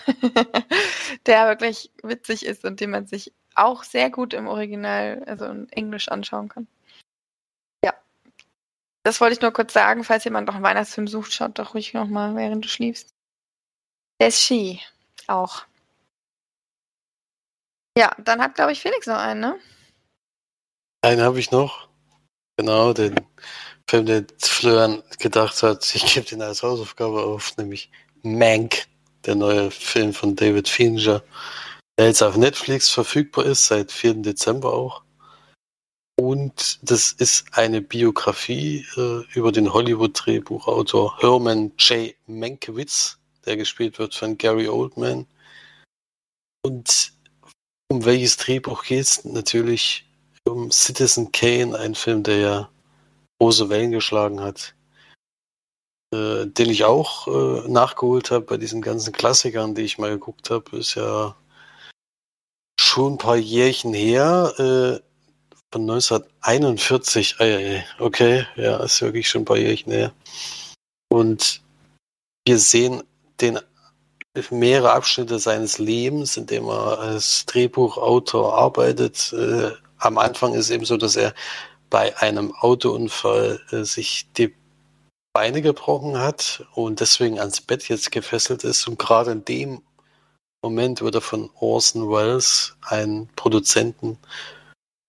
der 1.26 1.48
wirklich 1.48 1.92
witzig 2.02 2.44
ist 2.44 2.64
und 2.64 2.80
den 2.80 2.90
man 2.90 3.06
sich 3.06 3.32
auch 3.54 3.84
sehr 3.84 4.10
gut 4.10 4.34
im 4.34 4.48
Original, 4.48 5.22
also 5.26 5.44
in 5.44 5.68
Englisch 5.70 6.08
anschauen 6.08 6.48
kann. 6.48 6.66
Das 9.08 9.22
wollte 9.22 9.32
ich 9.32 9.40
nur 9.40 9.52
kurz 9.52 9.72
sagen, 9.72 10.04
falls 10.04 10.24
jemand 10.24 10.48
noch 10.48 10.54
einen 10.54 10.64
Weihnachtsfilm 10.64 11.08
sucht, 11.08 11.32
schaut 11.32 11.58
doch 11.58 11.72
ruhig 11.72 11.94
nochmal, 11.94 12.36
während 12.36 12.62
du 12.62 12.68
schliefst. 12.68 13.14
Der 14.20 14.28
ist 14.28 14.42
Ski 14.42 14.82
auch. 15.28 15.64
Ja, 17.96 18.14
dann 18.18 18.42
hat, 18.42 18.54
glaube 18.54 18.72
ich, 18.72 18.82
Felix 18.82 19.06
noch 19.06 19.16
einen, 19.16 19.40
ne? 19.40 19.58
Einen 21.00 21.22
habe 21.22 21.40
ich 21.40 21.50
noch. 21.50 21.88
Genau, 22.58 22.92
den 22.92 23.14
Film, 23.88 24.04
den 24.04 24.26
Florian 24.38 25.02
gedacht 25.18 25.62
hat, 25.62 25.94
ich 25.94 26.04
gebe 26.14 26.26
den 26.26 26.42
als 26.42 26.62
Hausaufgabe 26.62 27.22
auf, 27.22 27.56
nämlich 27.56 27.90
Mank, 28.22 28.86
der 29.24 29.34
neue 29.34 29.70
Film 29.70 30.12
von 30.12 30.36
David 30.36 30.68
Fincher, 30.68 31.22
der 31.98 32.08
jetzt 32.08 32.22
auf 32.22 32.36
Netflix 32.36 32.90
verfügbar 32.90 33.46
ist, 33.46 33.66
seit 33.66 33.90
4. 33.90 34.14
Dezember 34.14 34.74
auch. 34.74 35.02
Und 36.20 36.80
das 36.82 37.12
ist 37.12 37.46
eine 37.52 37.80
Biografie 37.80 38.84
äh, 38.96 39.22
über 39.34 39.52
den 39.52 39.72
Hollywood-Drehbuchautor 39.72 41.18
Herman 41.20 41.72
J. 41.78 42.14
Mankiewicz, 42.26 43.18
der 43.46 43.56
gespielt 43.56 43.98
wird 43.98 44.14
von 44.14 44.36
Gary 44.36 44.68
Oldman. 44.68 45.26
Und 46.62 47.12
um 47.90 48.04
welches 48.04 48.36
Drehbuch 48.36 48.84
geht 48.84 49.00
es? 49.00 49.24
Natürlich 49.24 50.04
um 50.44 50.70
Citizen 50.70 51.32
Kane, 51.32 51.78
ein 51.78 51.94
Film, 51.94 52.22
der 52.22 52.38
ja 52.38 52.70
große 53.40 53.68
Wellen 53.68 53.92
geschlagen 53.92 54.40
hat, 54.40 54.74
äh, 56.12 56.46
den 56.46 56.70
ich 56.70 56.84
auch 56.84 57.28
äh, 57.28 57.68
nachgeholt 57.68 58.30
habe 58.30 58.44
bei 58.44 58.56
diesen 58.56 58.82
ganzen 58.82 59.12
Klassikern, 59.12 59.74
die 59.74 59.82
ich 59.82 59.98
mal 59.98 60.10
geguckt 60.10 60.50
habe, 60.50 60.76
ist 60.76 60.94
ja 60.94 61.36
schon 62.80 63.14
ein 63.14 63.18
paar 63.18 63.36
Jährchen 63.36 63.94
her. 63.94 64.52
Äh, 64.58 65.08
von 65.72 65.82
1941. 65.82 67.36
Okay, 67.98 68.46
ja, 68.56 68.82
ist 68.82 69.02
wirklich 69.02 69.28
schon 69.28 69.42
ein 69.42 69.44
paar 69.44 69.58
Jährchen 69.58 69.92
her. 69.92 70.12
Und 71.10 71.62
wir 72.46 72.58
sehen 72.58 73.02
den 73.40 73.58
mehrere 74.50 74.92
Abschnitte 74.92 75.38
seines 75.38 75.78
Lebens, 75.78 76.36
in 76.36 76.46
dem 76.46 76.68
er 76.68 76.98
als 76.98 77.44
Drehbuchautor 77.46 78.56
arbeitet. 78.56 79.32
Äh, 79.32 79.72
am 79.98 80.18
Anfang 80.18 80.54
ist 80.54 80.70
eben 80.70 80.84
so, 80.84 80.96
dass 80.96 81.16
er 81.16 81.34
bei 81.90 82.16
einem 82.18 82.54
Autounfall 82.54 83.60
äh, 83.70 83.84
sich 83.84 84.26
die 84.36 84.54
Beine 85.32 85.62
gebrochen 85.62 86.18
hat 86.18 86.66
und 86.74 87.00
deswegen 87.00 87.38
ans 87.38 87.60
Bett 87.60 87.88
jetzt 87.88 88.10
gefesselt 88.10 88.64
ist. 88.64 88.88
Und 88.88 88.98
gerade 88.98 89.32
in 89.32 89.44
dem 89.44 89.82
Moment 90.64 91.00
wird 91.00 91.14
er 91.14 91.20
von 91.20 91.50
Orson 91.60 92.10
Welles, 92.10 92.76
einem 92.82 93.28
Produzenten, 93.36 94.18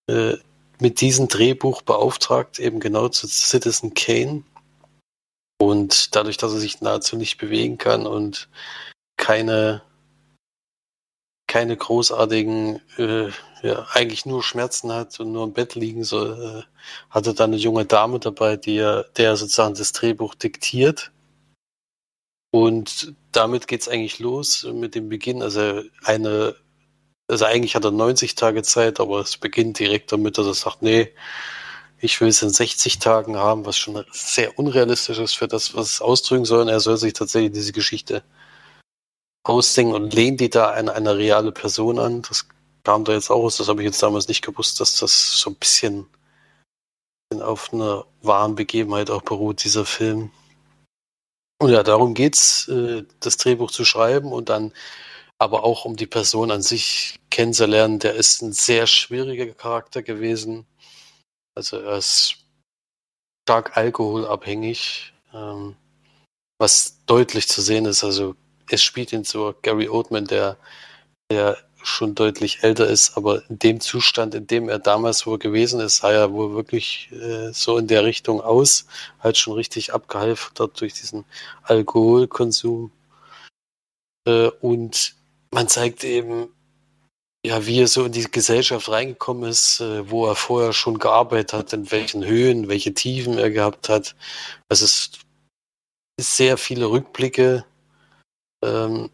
äh, 0.10 0.38
mit 0.80 1.02
diesem 1.02 1.28
Drehbuch 1.28 1.82
beauftragt, 1.82 2.60
eben 2.60 2.80
genau 2.80 3.10
zu 3.10 3.28
Citizen 3.28 3.94
Kane. 3.94 4.44
Und 5.62 6.16
dadurch, 6.16 6.38
dass 6.38 6.54
er 6.54 6.60
sich 6.60 6.80
nahezu 6.82 7.18
nicht 7.18 7.38
bewegen 7.38 7.78
kann 7.78 8.06
und 8.08 8.48
keine, 9.18 9.82
keine 11.50 11.76
großartigen, 11.76 12.80
äh, 12.98 13.30
ja, 13.64 13.88
eigentlich 13.92 14.26
nur 14.26 14.44
Schmerzen 14.44 14.94
hat 14.94 15.20
und 15.20 15.34
nur 15.34 15.44
im 15.44 15.54
Bett 15.54 15.76
liegen 15.76 16.06
soll, 16.06 16.64
äh, 16.64 17.10
hat 17.10 17.28
er 17.28 17.34
dann 17.34 17.52
eine 17.52 17.58
junge 17.60 17.86
Dame 17.86 18.20
dabei, 18.20 18.56
die 18.56 18.78
er, 18.78 19.04
der 19.18 19.36
sozusagen 19.36 19.76
das 19.76 19.92
Drehbuch 19.92 20.36
diktiert. 20.36 21.12
Und 22.52 23.14
damit 23.32 23.68
geht 23.68 23.82
es 23.82 23.90
eigentlich 23.90 24.20
los 24.20 24.64
mit 24.64 24.96
dem 24.96 25.10
Beginn. 25.10 25.44
Also 25.44 25.84
eine, 26.04 26.56
also 27.28 27.46
eigentlich 27.46 27.76
hat 27.76 27.86
er 27.86 27.92
90 27.92 28.36
Tage 28.36 28.64
Zeit, 28.64 29.00
aber 29.00 29.20
es 29.20 29.38
beginnt 29.38 29.80
direkt 29.80 30.12
damit, 30.12 30.38
dass 30.38 30.48
er 30.48 30.54
sagt, 30.54 30.82
nee, 30.82 31.12
ich 32.00 32.22
will 32.22 32.30
es 32.30 32.42
in 32.42 32.50
60 32.50 33.00
Tagen 33.00 33.38
haben, 33.38 33.66
was 33.66 33.78
schon 33.78 34.04
sehr 34.12 34.58
unrealistisch 34.58 35.20
ist 35.20 35.36
für 35.36 35.48
das, 35.48 35.76
was 35.76 35.94
es 35.94 36.02
ausdrücken 36.02 36.46
soll. 36.46 36.62
Und 36.62 36.70
er 36.70 36.80
soll 36.80 36.98
sich 36.98 37.14
tatsächlich 37.14 37.54
diese 37.54 37.74
Geschichte 37.74 38.24
ausdenken 39.50 39.94
und 39.96 40.14
lehnt 40.14 40.40
die 40.40 40.50
da 40.50 40.72
an 40.72 40.90
eine 40.90 41.18
reale 41.18 41.52
Person 41.52 42.00
an. 42.00 42.22
Das 42.22 42.48
kam 42.84 43.04
da 43.04 43.14
jetzt 43.14 43.30
auch 43.30 43.44
aus, 43.44 43.58
das 43.58 43.68
habe 43.68 43.82
ich 43.82 43.88
jetzt 43.88 44.02
damals 44.02 44.28
nicht 44.28 44.44
gewusst, 44.44 44.80
dass 44.80 44.98
das 44.98 45.40
so 45.40 45.50
ein 45.50 45.56
bisschen 45.56 46.08
auf 47.40 47.74
einer 47.74 48.06
wahren 48.22 48.56
Begebenheit 48.56 49.10
auch 49.10 49.22
beruht, 49.22 49.64
dieser 49.64 49.86
Film. 49.86 50.32
Und 51.62 51.72
ja, 51.72 51.84
darum 51.84 52.14
geht's, 52.14 52.68
äh, 52.70 53.04
das 53.20 53.38
Drehbuch 53.38 53.72
zu 53.72 53.86
schreiben 53.86 54.32
und 54.32 54.50
dann 54.50 54.74
aber 55.38 55.64
auch 55.64 55.86
um 55.86 55.96
die 55.96 56.08
Person 56.08 56.52
an 56.52 56.62
sich 56.62 57.20
kennenzulernen. 57.30 58.00
Der 58.00 58.16
ist 58.16 58.42
ein 58.42 58.54
sehr 58.54 58.88
schwieriger 58.88 59.54
Charakter 59.54 60.02
gewesen. 60.02 60.66
Also 61.56 61.78
er 61.78 61.98
ist 61.98 62.38
stark 63.48 63.78
alkoholabhängig, 63.78 65.14
ähm, 65.34 65.76
was 66.58 67.04
deutlich 67.06 67.48
zu 67.48 67.62
sehen 67.62 67.86
ist. 67.86 68.04
Also 68.04 68.36
es 68.70 68.84
spielt 68.84 69.14
ihn 69.14 69.24
so 69.24 69.56
Gary 69.62 69.90
Oldman, 69.90 70.26
der, 70.26 70.58
der 71.32 71.58
schon 71.82 72.16
deutlich 72.16 72.64
älter 72.64 72.88
ist, 72.88 73.16
aber 73.18 73.48
in 73.50 73.60
dem 73.60 73.80
Zustand, 73.80 74.36
in 74.36 74.48
dem 74.48 74.70
er 74.70 74.80
damals 74.80 75.26
wohl 75.26 75.40
gewesen 75.40 75.80
ist, 75.80 75.98
sah 75.98 76.12
er 76.12 76.34
wohl 76.34 76.54
wirklich 76.54 77.10
äh, 77.12 77.52
so 77.54 77.78
in 77.78 77.88
der 77.88 78.04
Richtung 78.04 78.42
aus, 78.42 78.86
halt 79.20 79.38
schon 79.38 79.54
richtig 79.54 79.94
abgehalftert 79.94 80.80
durch 80.82 80.94
diesen 80.94 81.26
Alkoholkonsum. 81.64 82.92
Äh, 84.28 84.50
und 84.62 85.16
man 85.52 85.68
zeigt 85.68 86.04
eben, 86.04 86.50
ja, 87.46 87.66
wie 87.66 87.80
er 87.80 87.88
so 87.88 88.06
in 88.06 88.12
die 88.12 88.30
Gesellschaft 88.30 88.90
reingekommen 88.90 89.50
ist, 89.50 89.80
äh, 89.80 90.10
wo 90.10 90.28
er 90.28 90.36
vorher 90.36 90.74
schon 90.74 91.00
gearbeitet 91.00 91.54
hat, 91.54 91.74
in 91.74 91.90
welchen 91.92 92.26
Höhen, 92.26 92.68
welche 92.68 92.94
Tiefen 92.94 93.38
er 93.38 93.50
gehabt 93.50 93.88
hat. 93.88 94.16
Also 94.68 94.86
es 94.86 95.12
ist 96.18 96.32
sehr 96.36 96.58
viele 96.58 96.88
Rückblicke, 96.88 97.66
ähm, 98.64 99.10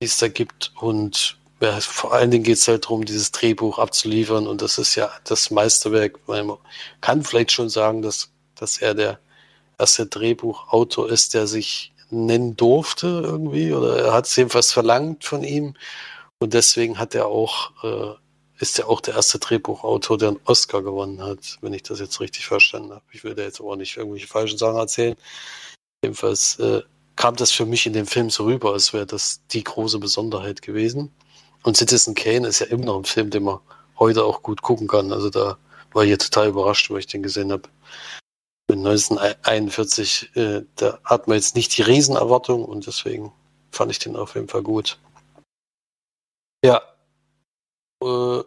die 0.00 0.06
es 0.06 0.18
da 0.18 0.28
gibt 0.28 0.72
und 0.80 1.38
ja, 1.60 1.80
vor 1.80 2.12
allen 2.12 2.30
Dingen 2.30 2.44
geht 2.44 2.58
es 2.58 2.68
halt 2.68 2.84
darum, 2.84 3.04
dieses 3.06 3.32
Drehbuch 3.32 3.78
abzuliefern 3.78 4.46
und 4.46 4.60
das 4.60 4.76
ist 4.76 4.94
ja 4.94 5.10
das 5.24 5.50
Meisterwerk. 5.50 6.18
Man 6.28 6.58
kann 7.00 7.24
vielleicht 7.24 7.52
schon 7.52 7.70
sagen, 7.70 8.02
dass, 8.02 8.30
dass 8.54 8.76
er 8.76 8.94
der 8.94 9.18
erste 9.78 10.06
Drehbuchautor 10.06 11.08
ist, 11.08 11.32
der 11.32 11.46
sich 11.46 11.92
nennen 12.10 12.56
durfte 12.56 13.06
irgendwie 13.24 13.72
oder 13.72 13.98
er 13.98 14.12
hat 14.12 14.26
es 14.26 14.36
jedenfalls 14.36 14.72
verlangt 14.72 15.24
von 15.24 15.42
ihm 15.42 15.74
und 16.38 16.54
deswegen 16.54 16.98
hat 16.98 17.14
er 17.14 17.26
auch, 17.26 17.72
äh, 17.82 18.14
ist 18.58 18.78
er 18.78 18.88
auch 18.88 19.00
der 19.00 19.14
erste 19.14 19.38
Drehbuchautor, 19.38 20.18
der 20.18 20.28
einen 20.28 20.40
Oscar 20.44 20.82
gewonnen 20.82 21.22
hat, 21.22 21.58
wenn 21.62 21.72
ich 21.72 21.82
das 21.82 22.00
jetzt 22.00 22.20
richtig 22.20 22.46
verstanden 22.46 22.92
habe. 22.92 23.04
Ich 23.12 23.22
da 23.22 23.30
jetzt 23.30 23.60
aber 23.60 23.76
nicht 23.76 23.96
irgendwelche 23.96 24.26
falschen 24.28 24.58
Sachen 24.58 24.76
erzählen. 24.76 25.16
Jedenfalls 26.02 26.58
äh, 26.58 26.82
kam 27.16 27.34
das 27.36 27.50
für 27.50 27.66
mich 27.66 27.86
in 27.86 27.94
dem 27.94 28.06
Film 28.06 28.30
so 28.30 28.44
rüber, 28.44 28.72
als 28.72 28.92
wäre 28.92 29.06
das 29.06 29.40
die 29.50 29.64
große 29.64 29.98
Besonderheit 29.98 30.62
gewesen. 30.62 31.10
Und 31.62 31.76
Citizen 31.76 32.14
Kane 32.14 32.46
ist 32.46 32.60
ja 32.60 32.66
immer 32.66 32.84
noch 32.84 32.98
ein 32.98 33.04
Film, 33.04 33.30
den 33.30 33.44
man 33.44 33.58
heute 33.98 34.24
auch 34.24 34.42
gut 34.42 34.62
gucken 34.62 34.86
kann. 34.86 35.12
Also 35.12 35.30
da 35.30 35.58
war 35.92 36.04
ich 36.04 36.16
total 36.18 36.48
überrascht, 36.48 36.90
wo 36.90 36.96
ich 36.96 37.06
den 37.06 37.22
gesehen 37.22 37.50
habe. 37.50 37.68
In 38.68 38.86
1941, 38.86 40.36
äh, 40.36 40.62
da 40.76 40.98
hat 41.04 41.28
man 41.28 41.36
jetzt 41.36 41.56
nicht 41.56 41.76
die 41.76 41.82
Riesenerwartung 41.82 42.64
und 42.64 42.86
deswegen 42.86 43.32
fand 43.70 43.90
ich 43.90 43.98
den 43.98 44.16
auf 44.16 44.34
jeden 44.34 44.48
Fall 44.48 44.62
gut. 44.62 44.98
Ja. 46.64 46.82
Äh, 48.02 48.42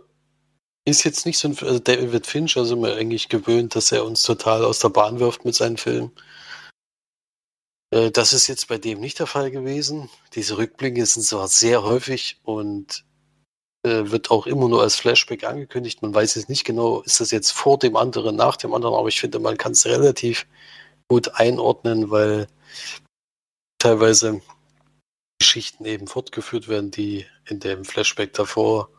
ist 0.86 1.04
jetzt 1.04 1.26
nicht 1.26 1.38
so 1.38 1.48
ein, 1.48 1.58
also 1.62 1.80
David 1.80 2.28
Finch, 2.28 2.58
also 2.58 2.76
mir 2.76 2.96
eigentlich 2.96 3.30
gewöhnt, 3.30 3.76
dass 3.76 3.92
er 3.92 4.06
uns 4.06 4.24
total 4.24 4.66
aus 4.66 4.80
der 4.80 4.90
Bahn 4.90 5.20
wirft 5.20 5.46
mit 5.46 5.56
seinen 5.56 5.78
Filmen. 5.78 6.12
Äh, 7.92 8.12
das 8.12 8.34
ist 8.34 8.48
jetzt 8.48 8.68
bei 8.68 8.78
dem 8.78 9.00
nicht 9.00 9.20
der 9.20 9.28
Fall 9.28 9.52
gewesen. 9.52 10.10
Diese 10.36 10.58
Rückblicke 10.58 11.06
sind 11.06 11.24
zwar 11.24 11.48
sehr 11.48 11.84
häufig 11.84 12.40
und 12.44 13.06
äh, 13.84 14.12
wird 14.12 14.32
auch 14.32 14.46
immer 14.48 14.68
nur 14.68 14.82
als 14.82 14.96
Flashback 14.96 15.44
angekündigt. 15.44 16.02
Man 16.02 16.14
weiß 16.14 16.36
jetzt 16.36 16.50
nicht 16.50 16.66
genau, 16.66 17.02
ist 17.02 17.22
das 17.22 17.32
jetzt 17.32 17.52
vor 17.52 17.80
dem 17.80 17.96
anderen, 17.96 18.36
nach 18.36 18.58
dem 18.58 18.74
anderen, 18.74 18.96
aber 18.96 19.08
ich 19.08 19.20
finde, 19.20 19.40
man 19.40 19.58
kann 19.58 19.72
es 19.74 19.86
relativ 19.86 20.48
gut 21.08 21.36
einordnen, 21.36 22.12
weil 22.12 22.48
teilweise 23.80 24.42
Geschichten 25.40 25.86
eben 25.86 26.08
fortgeführt 26.08 26.68
werden, 26.68 26.92
die 26.92 27.26
in 27.46 27.60
dem 27.60 27.86
Flashback 27.86 28.34
davor 28.34 28.90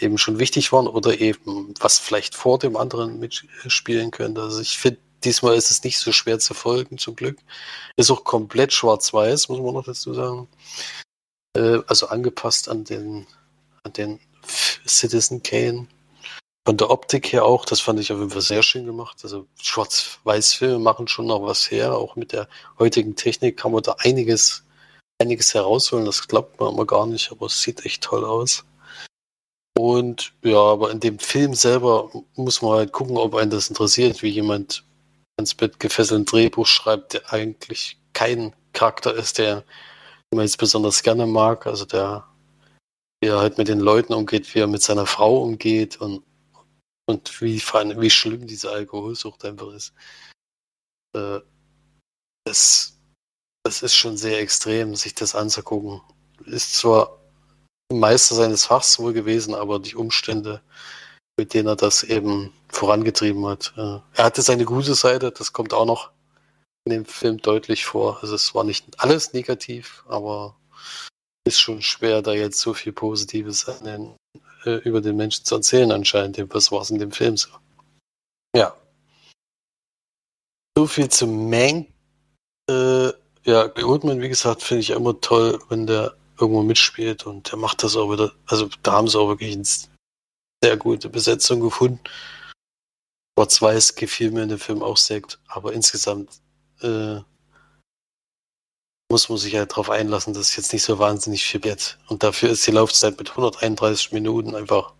eben 0.00 0.16
schon 0.18 0.38
wichtig 0.38 0.72
waren 0.72 0.86
oder 0.86 1.20
eben 1.20 1.74
was 1.80 1.98
vielleicht 1.98 2.34
vor 2.34 2.58
dem 2.58 2.76
anderen 2.76 3.18
mitspielen 3.18 4.10
könnte. 4.10 4.42
Also 4.42 4.60
ich 4.60 4.78
finde, 4.78 5.00
diesmal 5.24 5.56
ist 5.56 5.70
es 5.70 5.84
nicht 5.84 5.98
so 5.98 6.12
schwer 6.12 6.38
zu 6.38 6.54
folgen, 6.54 6.98
zum 6.98 7.16
Glück. 7.16 7.38
Ist 7.96 8.10
auch 8.10 8.24
komplett 8.24 8.72
schwarz-weiß, 8.72 9.48
muss 9.48 9.60
man 9.60 9.74
noch 9.74 9.84
dazu 9.84 10.14
sagen. 10.14 10.48
Äh, 11.56 11.78
also 11.86 12.08
angepasst 12.08 12.68
an 12.68 12.84
den 12.84 13.26
den 13.90 14.20
Citizen 14.86 15.42
Kane. 15.42 15.86
Von 16.64 16.76
der 16.76 16.90
Optik 16.90 17.32
her 17.32 17.44
auch, 17.44 17.64
das 17.64 17.80
fand 17.80 17.98
ich 17.98 18.12
auf 18.12 18.18
jeden 18.18 18.30
Fall 18.30 18.40
sehr 18.40 18.62
schön 18.62 18.86
gemacht. 18.86 19.18
Also 19.24 19.46
Schwarz-Weiß-Filme 19.60 20.78
machen 20.78 21.08
schon 21.08 21.26
noch 21.26 21.42
was 21.42 21.70
her. 21.70 21.96
Auch 21.96 22.14
mit 22.14 22.32
der 22.32 22.48
heutigen 22.78 23.16
Technik 23.16 23.56
kann 23.56 23.72
man 23.72 23.82
da 23.82 23.96
einiges, 23.98 24.64
einiges 25.20 25.54
herausholen. 25.54 26.04
Das 26.04 26.28
glaubt 26.28 26.60
man 26.60 26.72
immer 26.72 26.86
gar 26.86 27.06
nicht, 27.06 27.32
aber 27.32 27.46
es 27.46 27.60
sieht 27.60 27.84
echt 27.84 28.04
toll 28.04 28.24
aus. 28.24 28.64
Und 29.76 30.34
ja, 30.42 30.58
aber 30.58 30.92
in 30.92 31.00
dem 31.00 31.18
Film 31.18 31.54
selber 31.54 32.10
muss 32.36 32.62
man 32.62 32.72
halt 32.72 32.92
gucken, 32.92 33.16
ob 33.16 33.34
einen 33.34 33.50
das 33.50 33.68
interessiert, 33.68 34.22
wie 34.22 34.28
jemand 34.28 34.84
ans 35.38 35.54
Bett 35.54 35.80
gefesselt 35.80 36.30
Drehbuch 36.30 36.66
schreibt, 36.66 37.14
der 37.14 37.32
eigentlich 37.32 37.98
kein 38.12 38.54
Charakter 38.72 39.14
ist, 39.14 39.38
der 39.38 39.64
man 40.34 40.44
jetzt 40.44 40.58
besonders 40.58 41.02
gerne 41.02 41.26
mag. 41.26 41.66
Also 41.66 41.84
der 41.84 42.26
wie 43.22 43.28
er 43.28 43.38
halt 43.38 43.56
mit 43.56 43.68
den 43.68 43.78
Leuten 43.78 44.14
umgeht, 44.14 44.52
wie 44.52 44.58
er 44.58 44.66
mit 44.66 44.82
seiner 44.82 45.06
Frau 45.06 45.42
umgeht 45.42 46.00
und, 46.00 46.24
und 47.06 47.40
wie, 47.40 47.62
wie 47.62 48.10
schlimm 48.10 48.48
diese 48.48 48.72
Alkoholsucht 48.72 49.44
einfach 49.44 49.72
ist. 49.72 49.94
Äh, 51.16 51.38
das, 52.44 52.98
das 53.64 53.82
ist 53.82 53.94
schon 53.94 54.16
sehr 54.16 54.40
extrem, 54.40 54.96
sich 54.96 55.14
das 55.14 55.36
anzugucken. 55.36 56.00
Ist 56.46 56.76
zwar 56.76 57.20
Meister 57.92 58.34
seines 58.34 58.64
Fachs 58.64 58.98
wohl 58.98 59.12
gewesen, 59.12 59.54
aber 59.54 59.78
die 59.78 59.94
Umstände, 59.94 60.60
mit 61.38 61.54
denen 61.54 61.68
er 61.68 61.76
das 61.76 62.02
eben 62.02 62.52
vorangetrieben 62.68 63.46
hat. 63.46 63.72
Äh, 63.76 63.98
er 64.14 64.24
hatte 64.24 64.42
seine 64.42 64.64
gute 64.64 64.94
Seite, 64.94 65.30
das 65.30 65.52
kommt 65.52 65.72
auch 65.74 65.86
noch 65.86 66.10
in 66.84 66.92
dem 66.92 67.04
Film 67.04 67.38
deutlich 67.38 67.84
vor. 67.84 68.18
Also 68.22 68.34
es 68.34 68.54
war 68.54 68.64
nicht 68.64 68.86
alles 68.98 69.32
negativ, 69.32 70.04
aber 70.08 70.56
ist 71.44 71.60
schon 71.60 71.82
schwer, 71.82 72.22
da 72.22 72.32
jetzt 72.32 72.60
so 72.60 72.74
viel 72.74 72.92
Positives 72.92 73.66
den, 73.84 74.14
äh, 74.64 74.76
über 74.88 75.00
den 75.00 75.16
Menschen 75.16 75.44
zu 75.44 75.56
erzählen 75.56 75.90
anscheinend. 75.90 76.38
Was 76.54 76.70
war 76.70 76.82
es 76.82 76.90
in 76.90 76.98
dem 76.98 77.12
Film 77.12 77.36
so? 77.36 77.48
Ja. 78.54 78.76
So 80.76 80.86
viel 80.86 81.08
zu 81.08 81.26
Mank. 81.26 81.88
Äh, 82.70 83.08
ja, 83.44 83.66
Goldman, 83.66 84.20
wie 84.20 84.28
gesagt, 84.28 84.62
finde 84.62 84.82
ich 84.82 84.90
immer 84.90 85.20
toll, 85.20 85.58
wenn 85.68 85.86
der 85.86 86.14
irgendwo 86.40 86.62
mitspielt 86.62 87.26
und 87.26 87.50
der 87.50 87.58
macht 87.58 87.82
das 87.82 87.96
auch 87.96 88.10
wieder. 88.12 88.32
Also 88.46 88.68
da 88.82 88.92
haben 88.92 89.08
sie 89.08 89.18
auch 89.18 89.28
wirklich 89.28 89.52
eine 89.52 89.64
sehr 90.62 90.76
gute 90.76 91.08
Besetzung 91.08 91.60
gefunden. 91.60 92.00
Schwarz-Weiß 93.36 93.94
gefiel 93.94 94.30
mir 94.30 94.42
in 94.42 94.50
dem 94.50 94.58
Film 94.58 94.82
auch 94.82 94.96
sehr 94.96 95.20
gut, 95.20 95.38
aber 95.48 95.72
insgesamt 95.72 96.40
äh, 96.80 97.20
muss 99.10 99.28
man 99.28 99.38
sich 99.38 99.56
halt 99.56 99.72
darauf 99.72 99.90
einlassen, 99.90 100.34
dass 100.34 100.50
es 100.50 100.56
jetzt 100.56 100.72
nicht 100.72 100.82
so 100.82 100.98
wahnsinnig 100.98 101.44
viel 101.44 101.62
wird. 101.64 101.98
Und 102.08 102.22
dafür 102.22 102.50
ist 102.50 102.66
die 102.66 102.70
Laufzeit 102.70 103.18
mit 103.18 103.30
131 103.30 104.12
Minuten 104.12 104.54
einfach 104.54 104.94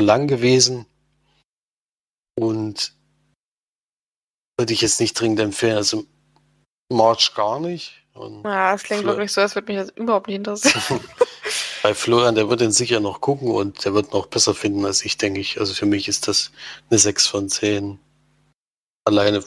lang 0.00 0.28
gewesen. 0.28 0.86
Und 2.38 2.94
würde 4.58 4.72
ich 4.72 4.80
jetzt 4.80 5.00
nicht 5.00 5.18
dringend 5.18 5.40
empfehlen. 5.40 5.76
Also 5.76 6.04
March 6.92 7.34
gar 7.34 7.60
nicht. 7.60 7.94
Und 8.12 8.44
ja, 8.44 8.74
es 8.74 8.82
klingt 8.82 9.04
wirklich 9.04 9.32
so, 9.32 9.40
als 9.40 9.54
würde 9.54 9.72
mich 9.72 9.80
das 9.80 9.96
überhaupt 9.96 10.26
nicht 10.26 10.36
interessieren. 10.36 11.00
Bei 11.88 11.94
Florian, 11.94 12.34
der 12.34 12.50
wird 12.50 12.60
den 12.60 12.70
sicher 12.70 13.00
noch 13.00 13.22
gucken 13.22 13.50
und 13.50 13.82
der 13.86 13.94
wird 13.94 14.12
noch 14.12 14.26
besser 14.26 14.54
finden 14.54 14.84
als 14.84 15.06
ich, 15.06 15.16
denke 15.16 15.40
ich. 15.40 15.58
Also 15.58 15.72
für 15.72 15.86
mich 15.86 16.06
ist 16.06 16.28
das 16.28 16.52
eine 16.90 16.98
6 16.98 17.26
von 17.26 17.48
10. 17.48 17.98
Alleine 19.06 19.42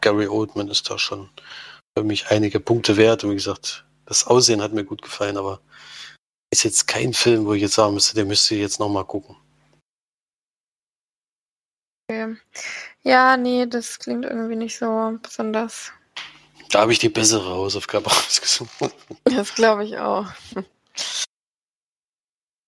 Gary 0.00 0.26
Oldman 0.26 0.66
ist 0.66 0.90
da 0.90 0.98
schon 0.98 1.30
für 1.96 2.02
mich 2.02 2.26
einige 2.26 2.58
Punkte 2.58 2.96
wert. 2.96 3.22
Und 3.22 3.30
wie 3.30 3.36
gesagt, 3.36 3.84
das 4.04 4.26
Aussehen 4.26 4.62
hat 4.62 4.72
mir 4.72 4.82
gut 4.82 5.00
gefallen, 5.00 5.36
aber 5.36 5.60
ist 6.50 6.64
jetzt 6.64 6.88
kein 6.88 7.14
Film, 7.14 7.46
wo 7.46 7.52
ich 7.52 7.62
jetzt 7.62 7.76
sagen 7.76 7.94
müsste, 7.94 8.16
der 8.16 8.24
müsste 8.24 8.56
jetzt 8.56 8.80
nochmal 8.80 9.04
gucken. 9.04 9.36
Okay. 12.10 12.36
Ja, 13.04 13.36
nee, 13.36 13.64
das 13.64 14.00
klingt 14.00 14.24
irgendwie 14.24 14.56
nicht 14.56 14.76
so 14.76 15.16
besonders. 15.22 15.92
Da 16.70 16.80
habe 16.80 16.90
ich 16.90 16.98
die 16.98 17.10
bessere 17.10 17.48
Hausaufgabe 17.48 18.06
rausgesucht. 18.10 18.92
Das 19.22 19.54
glaube 19.54 19.84
ich 19.84 19.98
auch. 19.98 20.26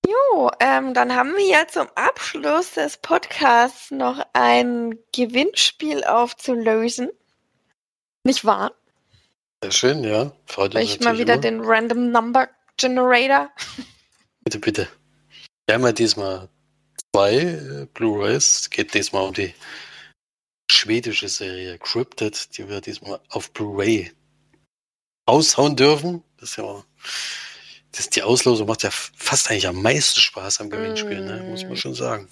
Jo, 0.09 0.51
ähm, 0.59 0.95
dann 0.95 1.15
haben 1.15 1.37
wir 1.37 1.47
ja 1.47 1.67
zum 1.69 1.87
Abschluss 1.95 2.73
des 2.73 2.97
Podcasts 2.97 3.91
noch 3.91 4.25
ein 4.33 4.99
Gewinnspiel 5.15 6.03
aufzulösen. 6.05 7.11
Nicht 8.25 8.47
wahr? 8.47 8.73
Sehr 9.63 9.73
schön, 9.73 10.05
ja. 10.05 10.33
Freut 10.47 10.73
Soll 10.73 10.81
ich 10.81 11.01
mal 11.01 11.19
wieder 11.19 11.35
immer. 11.35 11.43
den 11.43 11.61
Random 11.61 12.11
Number 12.11 12.49
Generator? 12.79 13.51
Bitte, 14.45 14.59
bitte. 14.61 14.89
Wir 15.67 15.75
haben 15.75 15.85
ja 15.85 15.93
diesmal 15.93 16.49
zwei 17.13 17.35
äh, 17.35 17.87
Blu-rays. 17.93 18.61
Es 18.61 18.71
geht 18.71 18.95
diesmal 18.95 19.25
um 19.25 19.35
die 19.35 19.53
schwedische 20.71 21.29
Serie 21.29 21.79
Cryptid, 21.79 22.57
die 22.57 22.67
wir 22.67 22.81
diesmal 22.81 23.21
auf 23.29 23.51
Blu-ray 23.53 24.11
raushauen 25.29 25.77
dürfen. 25.77 26.23
Das 26.39 26.53
ist 26.53 26.57
ja 26.57 26.83
das, 27.93 28.11
die 28.11 28.23
Auslosung 28.23 28.67
macht 28.69 28.83
ja 28.83 28.91
fast 28.91 29.51
eigentlich 29.51 29.67
am 29.69 29.81
meisten 29.83 30.21
Spaß 30.21 30.61
am 30.61 30.71
Gewinnspiel, 30.71 31.21
ne? 31.21 31.43
muss 31.51 31.63
man 31.65 31.73
Mm. 31.73 31.77
schon 31.77 31.95
sagen. 31.95 32.29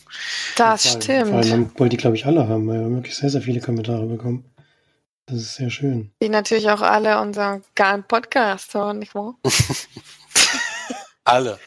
Das 0.57 0.83
Vor 0.85 0.93
allem- 0.93 1.03
stimmt. 1.03 1.29
Vor 1.31 1.39
allem 1.39 1.51
haben- 1.53 1.73
wollen 1.79 1.91
die, 1.91 1.97
glaube 1.97 2.17
ich, 2.17 2.27
alle 2.27 2.47
haben, 2.49 2.67
weil 2.69 2.81
wir 2.81 2.91
wirklich 2.91 3.17
sehr, 3.17 3.31
sehr 3.31 3.43
viele 3.43 3.61
Kommentare 3.61 4.05
bekommen. 4.07 4.45
Das 5.27 5.39
ist 5.41 5.55
sehr 5.57 5.71
schön. 5.71 6.13
Die 6.23 6.29
natürlich 6.29 6.71
auch 6.71 6.83
alle 6.83 7.21
unseren 7.21 7.65
geilen 7.75 8.05
Podcast 8.05 8.73
hören, 8.75 9.01
nicht 9.01 9.15
wahr? 9.15 9.35
Alle. 11.25 11.59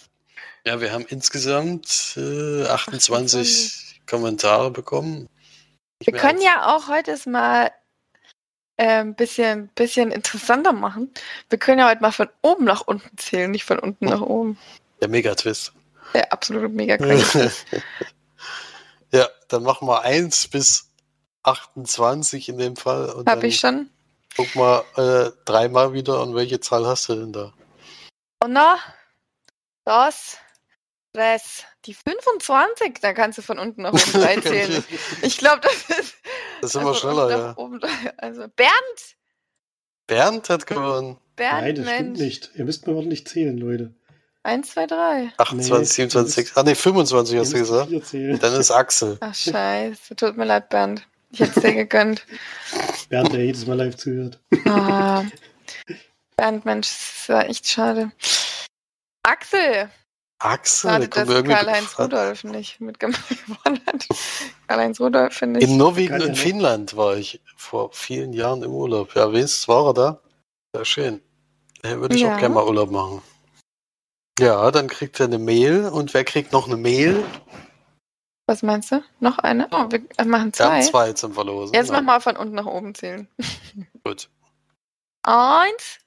Ja, 0.66 0.80
wir 0.82 0.92
haben 0.94 1.06
insgesamt 1.10 2.14
äh, 2.18 2.66
28 2.66 4.02
Kommentare 4.08 4.72
bekommen. 4.72 5.28
Wir 6.02 6.14
können 6.14 6.42
ja 6.42 6.74
auch 6.76 6.88
heute 6.88 7.12
es 7.12 7.26
mal 7.26 7.72
äh, 8.80 9.02
ein 9.02 9.14
bisschen, 9.14 9.68
bisschen 9.76 10.10
interessanter 10.10 10.72
machen. 10.72 11.14
Wir 11.50 11.60
können 11.60 11.80
ja 11.80 11.90
heute 11.90 12.02
mal 12.02 12.14
von 12.14 12.30
oben 12.42 12.64
nach 12.64 12.82
unten 12.82 13.18
zählen, 13.18 13.52
nicht 13.52 13.66
von 13.66 13.78
unten 13.78 14.06
nach 14.06 14.22
oben. 14.22 14.58
Der 15.02 15.10
Megatwist. 15.10 15.74
Der 16.14 16.32
absolute 16.32 16.70
mega 16.70 16.98
crazy. 16.98 17.50
ja, 19.12 19.28
dann 19.50 19.64
machen 19.64 19.88
wir 19.88 20.02
1 20.04 20.48
bis 20.48 20.90
28 21.44 22.48
in 22.48 22.58
dem 22.58 22.78
Fall. 22.78 23.10
Und 23.10 23.30
Hab 23.30 23.42
dann 23.42 23.50
ich 23.50 23.60
schon. 23.60 23.90
guck 24.38 24.56
mal 24.56 24.84
äh, 24.96 25.30
dreimal 25.44 25.92
wieder 25.92 26.22
und 26.22 26.34
welche 26.34 26.62
Zahl 26.62 26.88
hast 26.88 27.10
du 27.10 27.16
denn 27.16 27.34
da? 27.34 27.52
Uno, 28.42 28.76
dos, 29.84 30.38
tres. 31.14 31.64
Die 31.86 31.94
25, 31.94 33.00
da 33.02 33.14
kannst 33.14 33.38
du 33.38 33.42
von 33.42 33.60
unten 33.60 33.84
nach 33.84 33.94
oben 33.94 34.12
drei 34.14 34.38
zählen. 34.42 34.84
Ich 35.22 35.38
glaube, 35.38 35.62
das 35.62 36.00
ist. 36.00 36.16
Das 36.62 36.72
sind 36.74 36.84
wir 36.84 36.90
also 36.90 37.00
schneller, 37.00 37.30
ja. 37.30 37.58
oben. 37.58 37.80
Also 38.18 38.48
Bernd! 38.56 39.16
Bernd 40.08 40.50
hat 40.50 40.68
gewonnen. 40.68 41.18
Bernd, 41.36 41.62
Nein, 41.62 41.76
das 41.76 41.86
stimmt 41.86 42.10
Mensch. 42.10 42.20
nicht. 42.20 42.52
Ihr 42.56 42.66
müsst 42.66 42.88
mal 42.88 42.96
ordentlich 42.96 43.26
zählen, 43.28 43.58
Leute. 43.58 43.94
Eins, 44.44 44.72
zwei, 44.72 44.88
drei. 44.88 45.32
28, 45.38 45.90
27, 45.90 46.52
ah 46.56 46.64
ne, 46.64 46.74
25 46.76 47.40
hast 47.40 47.54
du 47.54 47.58
gesagt. 47.58 47.92
Dann 48.42 48.60
ist 48.60 48.72
Axel. 48.72 49.18
Ach, 49.20 49.36
scheiße. 49.36 50.16
Tut 50.16 50.38
mir 50.38 50.46
leid, 50.46 50.70
Bernd. 50.70 51.06
Ich 51.32 51.42
hätte 51.42 51.54
es 51.58 51.62
dir 51.62 51.74
gegönnt. 51.74 52.26
Bernd, 53.10 53.34
der 53.34 53.46
jedes 53.46 53.68
Mal 53.68 53.76
live 53.78 53.96
zuhört. 53.98 54.40
Ah. 54.66 55.24
Bernd, 56.38 56.66
Mensch, 56.66 56.88
das 56.90 57.30
war 57.30 57.50
echt 57.50 57.68
schade. 57.68 58.12
Axel! 59.24 59.92
Axel, 60.40 60.90
Schade, 60.92 61.08
dass 61.10 61.28
irgendwie 61.28 61.54
Karl-Heinz 61.54 62.00
Rudolf 62.00 62.44
nicht 62.46 62.80
mitgemacht 62.80 63.22
hat. 63.66 64.08
Karl-Heinz 64.68 65.00
Rudolf 65.00 65.34
finde 65.34 65.60
ich. 65.60 65.70
In 65.70 65.78
Norwegen 65.78 66.22
und. 66.22 66.38
Finnland 66.38 66.96
war 66.96 67.18
ich 67.18 67.42
vor 67.58 67.92
vielen 67.92 68.32
Jahren 68.32 68.64
im 68.64 68.72
Urlaub. 68.72 69.14
Ja, 69.16 69.32
wenigstens 69.34 69.68
war 69.68 69.88
er 69.88 69.94
da. 69.94 70.22
Ja, 70.76 70.86
schön. 70.86 71.22
Da 71.82 72.00
würde 72.00 72.16
ich 72.16 72.22
Ja. 72.22 72.36
auch 72.36 72.40
gerne 72.40 72.56
mal 72.56 72.66
Urlaub 72.66 72.90
machen. 72.90 73.22
Ja, 74.40 74.72
dann 74.72 74.88
kriegt 74.88 75.20
er 75.20 75.26
eine 75.26 75.40
Mail. 75.40 75.90
Und 75.90 76.14
wer 76.14 76.24
kriegt 76.24 76.54
noch 76.54 76.68
eine 76.68 76.78
Mail? 76.78 77.26
Was 78.48 78.64
meinst 78.64 78.92
du? 78.92 79.04
Noch 79.20 79.38
eine? 79.40 79.68
Oh, 79.72 79.92
wir 79.92 80.00
machen 80.00 80.30
Wir 80.30 80.40
haben 80.40 80.54
zwei. 80.54 80.82
zwei 80.82 81.14
zum 81.14 81.34
Verlosen. 81.34 81.74
Jetzt 81.74 81.90
Ja, 81.90 81.96
mach 81.96 82.02
mal 82.04 82.20
von 82.22 82.38
unten 82.38 82.56
nach 82.56 82.66
oben 82.66 82.96
zählen. 82.96 83.28
Gut. 84.06 84.30
Eins, 85.24 86.00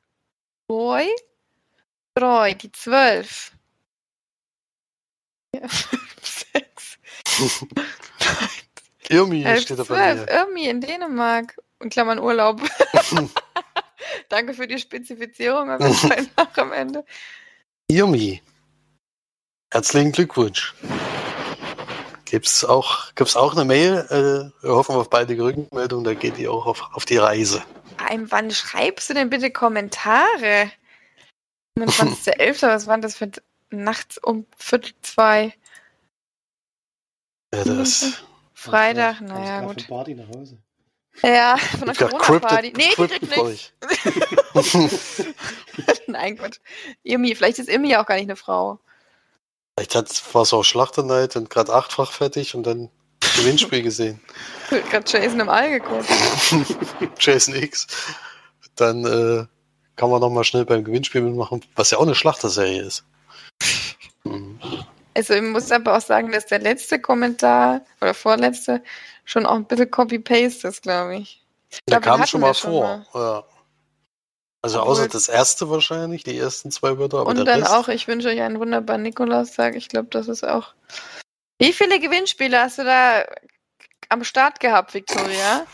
zwei, 0.71 1.07
drei, 2.15 2.55
die 2.55 2.73
zwölf. 2.73 3.53
Sechs, 5.53 6.99
Irmi 9.09 9.45
elf, 9.45 9.63
steht 9.63 9.79
da 9.79 9.85
bei 9.85 10.15
mir. 10.15 10.29
Irmi 10.29 10.67
in 10.67 10.81
Dänemark. 10.81 11.57
In 11.81 11.91
Klammern 11.91 12.19
Urlaub. 12.19 12.63
Danke 14.29 14.55
für 14.55 14.67
die 14.67 14.79
Spezifizierung 14.79 15.69
Fall 15.79 16.27
noch 16.37 16.57
am 16.57 16.73
Ende. 16.73 17.05
Irmi. 17.89 18.41
Herzlichen 19.73 20.13
Glückwunsch. 20.13 20.75
Gibt's 22.25 22.65
auch, 22.65 23.15
gibt's 23.15 23.37
auch 23.37 23.55
eine 23.55 23.65
Mail? 23.65 24.07
Äh, 24.09 24.65
wir 24.65 24.75
hoffen 24.75 24.95
auf 24.95 25.11
beide 25.11 25.37
Rückmeldungen, 25.39 26.05
da 26.05 26.15
geht 26.15 26.39
die 26.39 26.49
auch 26.49 26.65
auf, 26.65 26.89
auf 26.93 27.05
die 27.05 27.19
Reise. 27.19 27.63
Ein, 27.99 28.31
wann 28.31 28.51
schreibst 28.51 29.11
du 29.11 29.15
denn 29.15 29.29
bitte 29.29 29.51
Kommentare? 29.51 30.71
25.11. 31.79 32.63
Was 32.63 32.87
waren 32.87 33.03
das 33.03 33.17
für 33.17 33.31
nachts 33.73 34.19
um 34.19 34.47
Viertel 34.57 34.93
zwei? 35.03 35.55
Ja, 37.55 37.65
das, 37.65 38.23
Freitag? 38.55 39.19
Kommst 39.19 39.35
Naja, 39.35 39.61
gut. 39.63 39.83
Von 39.83 39.97
Party 39.97 40.15
nach 40.15 40.29
Hause. 40.29 40.59
Ja, 41.23 41.57
von 41.57 41.81
der 41.81 41.93
ich 41.93 41.99
Corona-Party. 41.99 42.73
Nee, 42.75 42.95
die 42.97 43.27
kriegt 43.27 43.37
ich. 43.51 43.73
Nein, 46.07 46.37
Gott. 46.37 46.61
Irmi, 47.03 47.35
vielleicht 47.35 47.59
ist 47.59 47.69
Irmi 47.69 47.91
ja 47.91 48.03
auch 48.03 48.07
gar 48.07 48.15
nicht 48.15 48.25
eine 48.25 48.37
Frau. 48.37 48.81
Vielleicht 49.77 49.95
hat, 49.95 50.35
war 50.35 50.43
es 50.43 50.53
auch 50.53 50.63
Schlachterneid 50.63 51.37
und 51.37 51.51
gerade 51.51 51.73
achtfach 51.73 52.13
fertig 52.13 52.55
und 52.55 52.65
dann 52.65 52.91
Gewinnspiel 53.37 53.83
gesehen. 53.83 54.21
Gerade 54.71 55.05
Jason 55.07 55.41
im 55.41 55.49
All 55.49 55.71
geguckt. 55.71 56.09
Jason 57.19 57.55
X. 57.55 57.87
Dann 58.77 59.05
äh, 59.05 59.47
kann 59.97 60.11
man 60.11 60.21
noch 60.21 60.31
mal 60.31 60.45
schnell 60.45 60.65
beim 60.65 60.85
Gewinnspiel 60.85 61.21
mitmachen, 61.21 61.63
was 61.77 61.91
ja 61.91 61.99
auch 61.99 62.03
eine 62.03 62.15
Schlachterserie 62.15 62.83
ist. 62.83 63.05
Also 65.15 65.35
ich 65.35 65.43
muss 65.43 65.71
aber 65.71 65.97
auch 65.97 66.01
sagen, 66.01 66.33
dass 66.33 66.47
der 66.47 66.61
letzte 66.61 66.99
Kommentar 67.01 67.83
oder 68.01 68.15
vorletzte 68.15 68.83
schon 69.25 69.45
auch 69.47 69.57
ein 69.57 69.67
bisschen 69.67 69.91
Copy-Paste 69.91 70.69
ist, 70.69 70.83
glaube 70.83 71.17
ich. 71.17 71.45
Da 71.87 71.99
glaub, 71.99 72.03
den 72.15 72.21
kam 72.21 72.27
schon 72.27 72.41
mal 72.41 72.55
schon 72.55 72.71
vor. 72.71 73.07
Ja. 73.15 73.45
Also 74.63 74.79
Obwohl- 74.81 74.93
außer 74.93 75.09
das 75.09 75.29
erste 75.29 75.69
wahrscheinlich, 75.71 76.23
die 76.25 76.37
ersten 76.39 76.71
zwei 76.71 76.97
Wörter, 76.99 77.19
aber 77.19 77.31
Und 77.31 77.37
der 77.37 77.45
dann 77.45 77.61
Rest, 77.63 77.73
auch, 77.75 77.89
ich 77.89 78.07
wünsche 78.09 78.29
euch 78.29 78.41
einen 78.41 78.59
wunderbaren 78.61 79.03
Nikolaustag. 79.03 79.75
Ich 79.75 79.89
glaube, 79.89 80.09
das 80.11 80.29
ist 80.29 80.45
auch. 80.45 80.75
Wie 81.59 81.73
viele 81.73 81.99
Gewinnspiele 81.99 82.59
hast 82.61 82.79
du 82.79 82.85
da 82.85 83.25
am 84.09 84.25
Start 84.25 84.61
gehabt, 84.61 84.95
Victoria? 84.95 85.67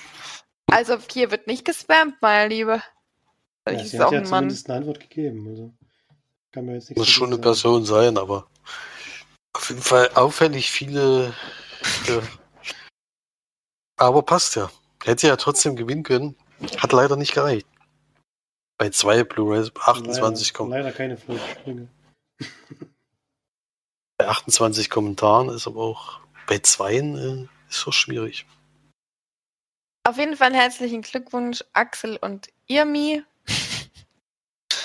Also 0.71 0.99
hier 1.11 1.31
wird 1.31 1.47
nicht 1.47 1.65
gespammt, 1.65 2.17
meine 2.21 2.49
Liebe. 2.49 2.83
Ja, 3.67 3.73
Ich 3.75 3.83
ist 3.83 3.91
sie 3.93 3.99
hat 3.99 4.07
auch 4.09 4.13
ja 4.13 4.19
ein 4.19 4.25
Mann. 4.25 4.31
zumindest 4.45 4.69
eine 4.69 4.79
Antwort 4.79 5.01
gegeben. 5.01 5.47
Also 5.49 5.73
kann 6.53 6.67
man 6.67 6.75
jetzt 6.77 6.91
nichts 6.91 6.99
muss 6.99 7.09
schon 7.09 7.33
eine. 7.33 7.39
Person 7.39 7.85
sein, 7.85 8.19
aber 8.19 8.47
auf 9.55 9.69
jeden 9.69 9.83
Fall 9.83 10.11
auffällig 10.15 10.71
viele. 10.71 11.35
Ja. 12.07 12.23
Aber 13.97 14.23
passt 14.23 14.57
ja. 14.57 14.71
Hätte 15.05 15.27
ja 15.27 15.37
trotzdem 15.37 15.77
gewinnen 15.77 16.03
können. 16.03 16.37
Hat 16.77 16.93
leider 16.93 17.17
nicht 17.17 17.35
gereicht. 17.35 17.67
Bei 18.79 18.91
zwei 18.91 19.25
Blu-rays 19.25 19.73
28 19.75 20.49
leider, 20.49 20.57
kommen. 20.57 20.71
leider 20.71 20.93
keine 20.93 21.17
Flugspringe. 21.17 21.89
Bei 24.19 24.29
28 24.29 24.91
Kommentaren 24.91 25.49
ist 25.49 25.69
aber 25.69 25.81
auch 25.81 26.21
bei 26.49 26.59
zweien 26.59 27.17
äh, 27.17 27.49
ist 27.69 27.81
so 27.81 27.93
schwierig. 27.93 28.47
Auf 30.05 30.17
jeden 30.17 30.37
Fall 30.37 30.55
herzlichen 30.55 31.03
Glückwunsch, 31.03 31.63
Axel 31.73 32.17
und 32.17 32.49
Irmi. 32.67 33.23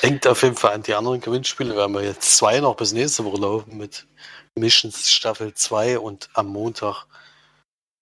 Denkt 0.03 0.27
auf 0.27 0.43
jeden 0.43 0.57
Fall 0.57 0.73
an 0.73 0.83
die 0.83 0.95
anderen 0.95 1.21
Gewinnspiele. 1.21 1.75
Wir 1.75 1.83
haben 1.83 1.95
ja 1.95 2.01
jetzt 2.01 2.35
zwei 2.35 2.59
noch 2.59 2.75
bis 2.75 2.91
nächste 2.91 3.23
Woche 3.23 3.39
laufen 3.39 3.77
mit 3.77 4.05
Missions 4.53 5.09
Staffel 5.09 5.53
2 5.53 5.97
und 5.97 6.29
am 6.33 6.47
Montag 6.47 7.05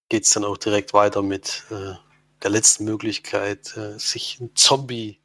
geht 0.10 0.24
es 0.24 0.32
dann 0.32 0.44
auch 0.44 0.58
direkt 0.58 0.94
weiter 0.94 1.22
mit 1.22 1.64
äh, 1.70 1.94
der 2.42 2.50
letzten 2.50 2.86
Möglichkeit, 2.86 3.78
äh, 3.78 4.00
sich 4.00 4.40
ein 4.40 4.56
Zombie 4.56 5.20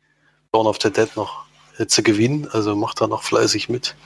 Dawn 0.52 0.66
of 0.66 0.76
the 0.82 0.92
Dead 0.92 1.08
noch 1.16 1.46
äh, 1.78 1.86
zu 1.86 2.02
gewinnen. 2.02 2.46
Also 2.52 2.76
macht 2.76 3.00
da 3.00 3.06
noch 3.06 3.22
fleißig 3.22 3.70
mit. 3.70 3.96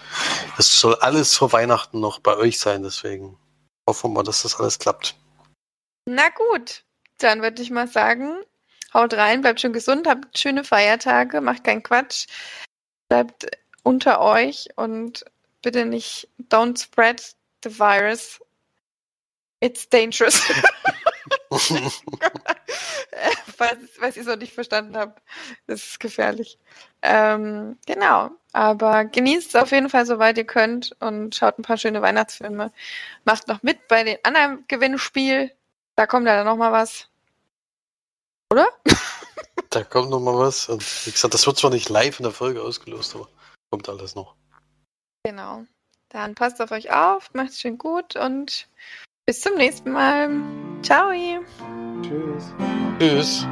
Das 0.57 0.81
soll 0.81 0.95
alles 0.95 1.37
vor 1.37 1.53
Weihnachten 1.53 1.99
noch 1.99 2.21
bei 2.21 2.37
euch 2.37 2.61
sein, 2.61 2.85
deswegen 2.85 3.37
hoffen 3.89 4.13
wir, 4.13 4.23
dass 4.23 4.43
das 4.43 4.61
alles 4.61 4.79
klappt. 4.79 5.17
Na 6.07 6.29
gut, 6.29 6.85
dann 7.19 7.43
würde 7.43 7.63
ich 7.63 7.71
mal 7.71 7.89
sagen, 7.89 8.45
haut 8.95 9.15
rein, 9.15 9.43
bleibt 9.43 9.61
schön 9.61 9.73
gesund, 9.73 10.07
habt 10.07 10.39
schöne 10.39 10.65
Feiertage, 10.65 11.41
macht 11.41 11.65
keinen 11.65 11.83
Quatsch, 11.83 12.27
bleibt 13.09 13.47
unter 13.83 14.21
euch 14.21 14.69
und 14.77 15.25
bitte 15.63 15.85
nicht, 15.87 16.29
don't 16.51 16.81
spread 16.81 17.35
the 17.65 17.79
virus. 17.79 18.41
It's 19.61 19.89
dangerous. 19.89 20.41
falls, 23.61 23.91
falls 23.99 24.17
ihr 24.17 24.23
es 24.23 24.29
noch 24.29 24.37
nicht 24.37 24.55
verstanden 24.55 24.97
habt. 24.97 25.23
Das 25.67 25.83
ist 25.83 26.01
gefährlich. 26.01 26.59
Ähm, 27.03 27.77
genau. 27.87 28.31
Aber 28.53 29.05
genießt 29.05 29.51
es 29.51 29.57
auf 29.57 29.71
jeden 29.71 29.91
Fall, 29.91 30.07
soweit 30.07 30.39
ihr 30.39 30.47
könnt 30.47 30.97
und 31.01 31.35
schaut 31.35 31.59
ein 31.59 31.63
paar 31.63 31.77
schöne 31.77 32.03
Weihnachtsfilme. 32.03 32.73
Macht 33.25 33.49
noch 33.49 33.63
mit 33.63 33.87
bei 33.89 34.03
den 34.03 34.19
anderen 34.23 34.65
Gewinnspiel. 34.67 35.53
Da 35.95 36.07
kommt 36.07 36.27
ja 36.27 36.37
dann 36.37 36.47
noch 36.47 36.57
mal 36.57 36.73
was. 36.73 37.09
Oder? 38.51 38.69
Da 39.71 39.85
kommt 39.85 40.11
noch 40.11 40.21
mal 40.21 40.37
was. 40.37 40.69
Und 40.69 40.83
wie 41.07 41.13
gesagt, 41.13 41.35
das 41.35 41.47
wird 41.47 41.57
zwar 41.57 41.71
nicht 41.71 41.89
live 41.89 42.19
in 42.19 42.25
der 42.25 42.33
Folge 42.33 42.63
ausgelost, 42.63 43.15
aber 43.15 43.29
kommt 43.71 43.89
alles 43.89 44.15
noch. 44.15 44.35
Genau. 45.25 45.65
Dann 46.09 46.35
passt 46.35 46.61
auf 46.61 46.73
euch 46.73 46.93
auf, 46.93 47.33
macht's 47.35 47.61
schön 47.61 47.79
gut 47.79 48.17
und 48.17 48.69
bis 49.27 49.43
zum 49.43 49.55
nächsten 49.55 49.93
Mal. 49.93 50.29
Ciao. 50.83 51.13
Tschüss. 52.03 52.53
Tschüss. 52.99 53.47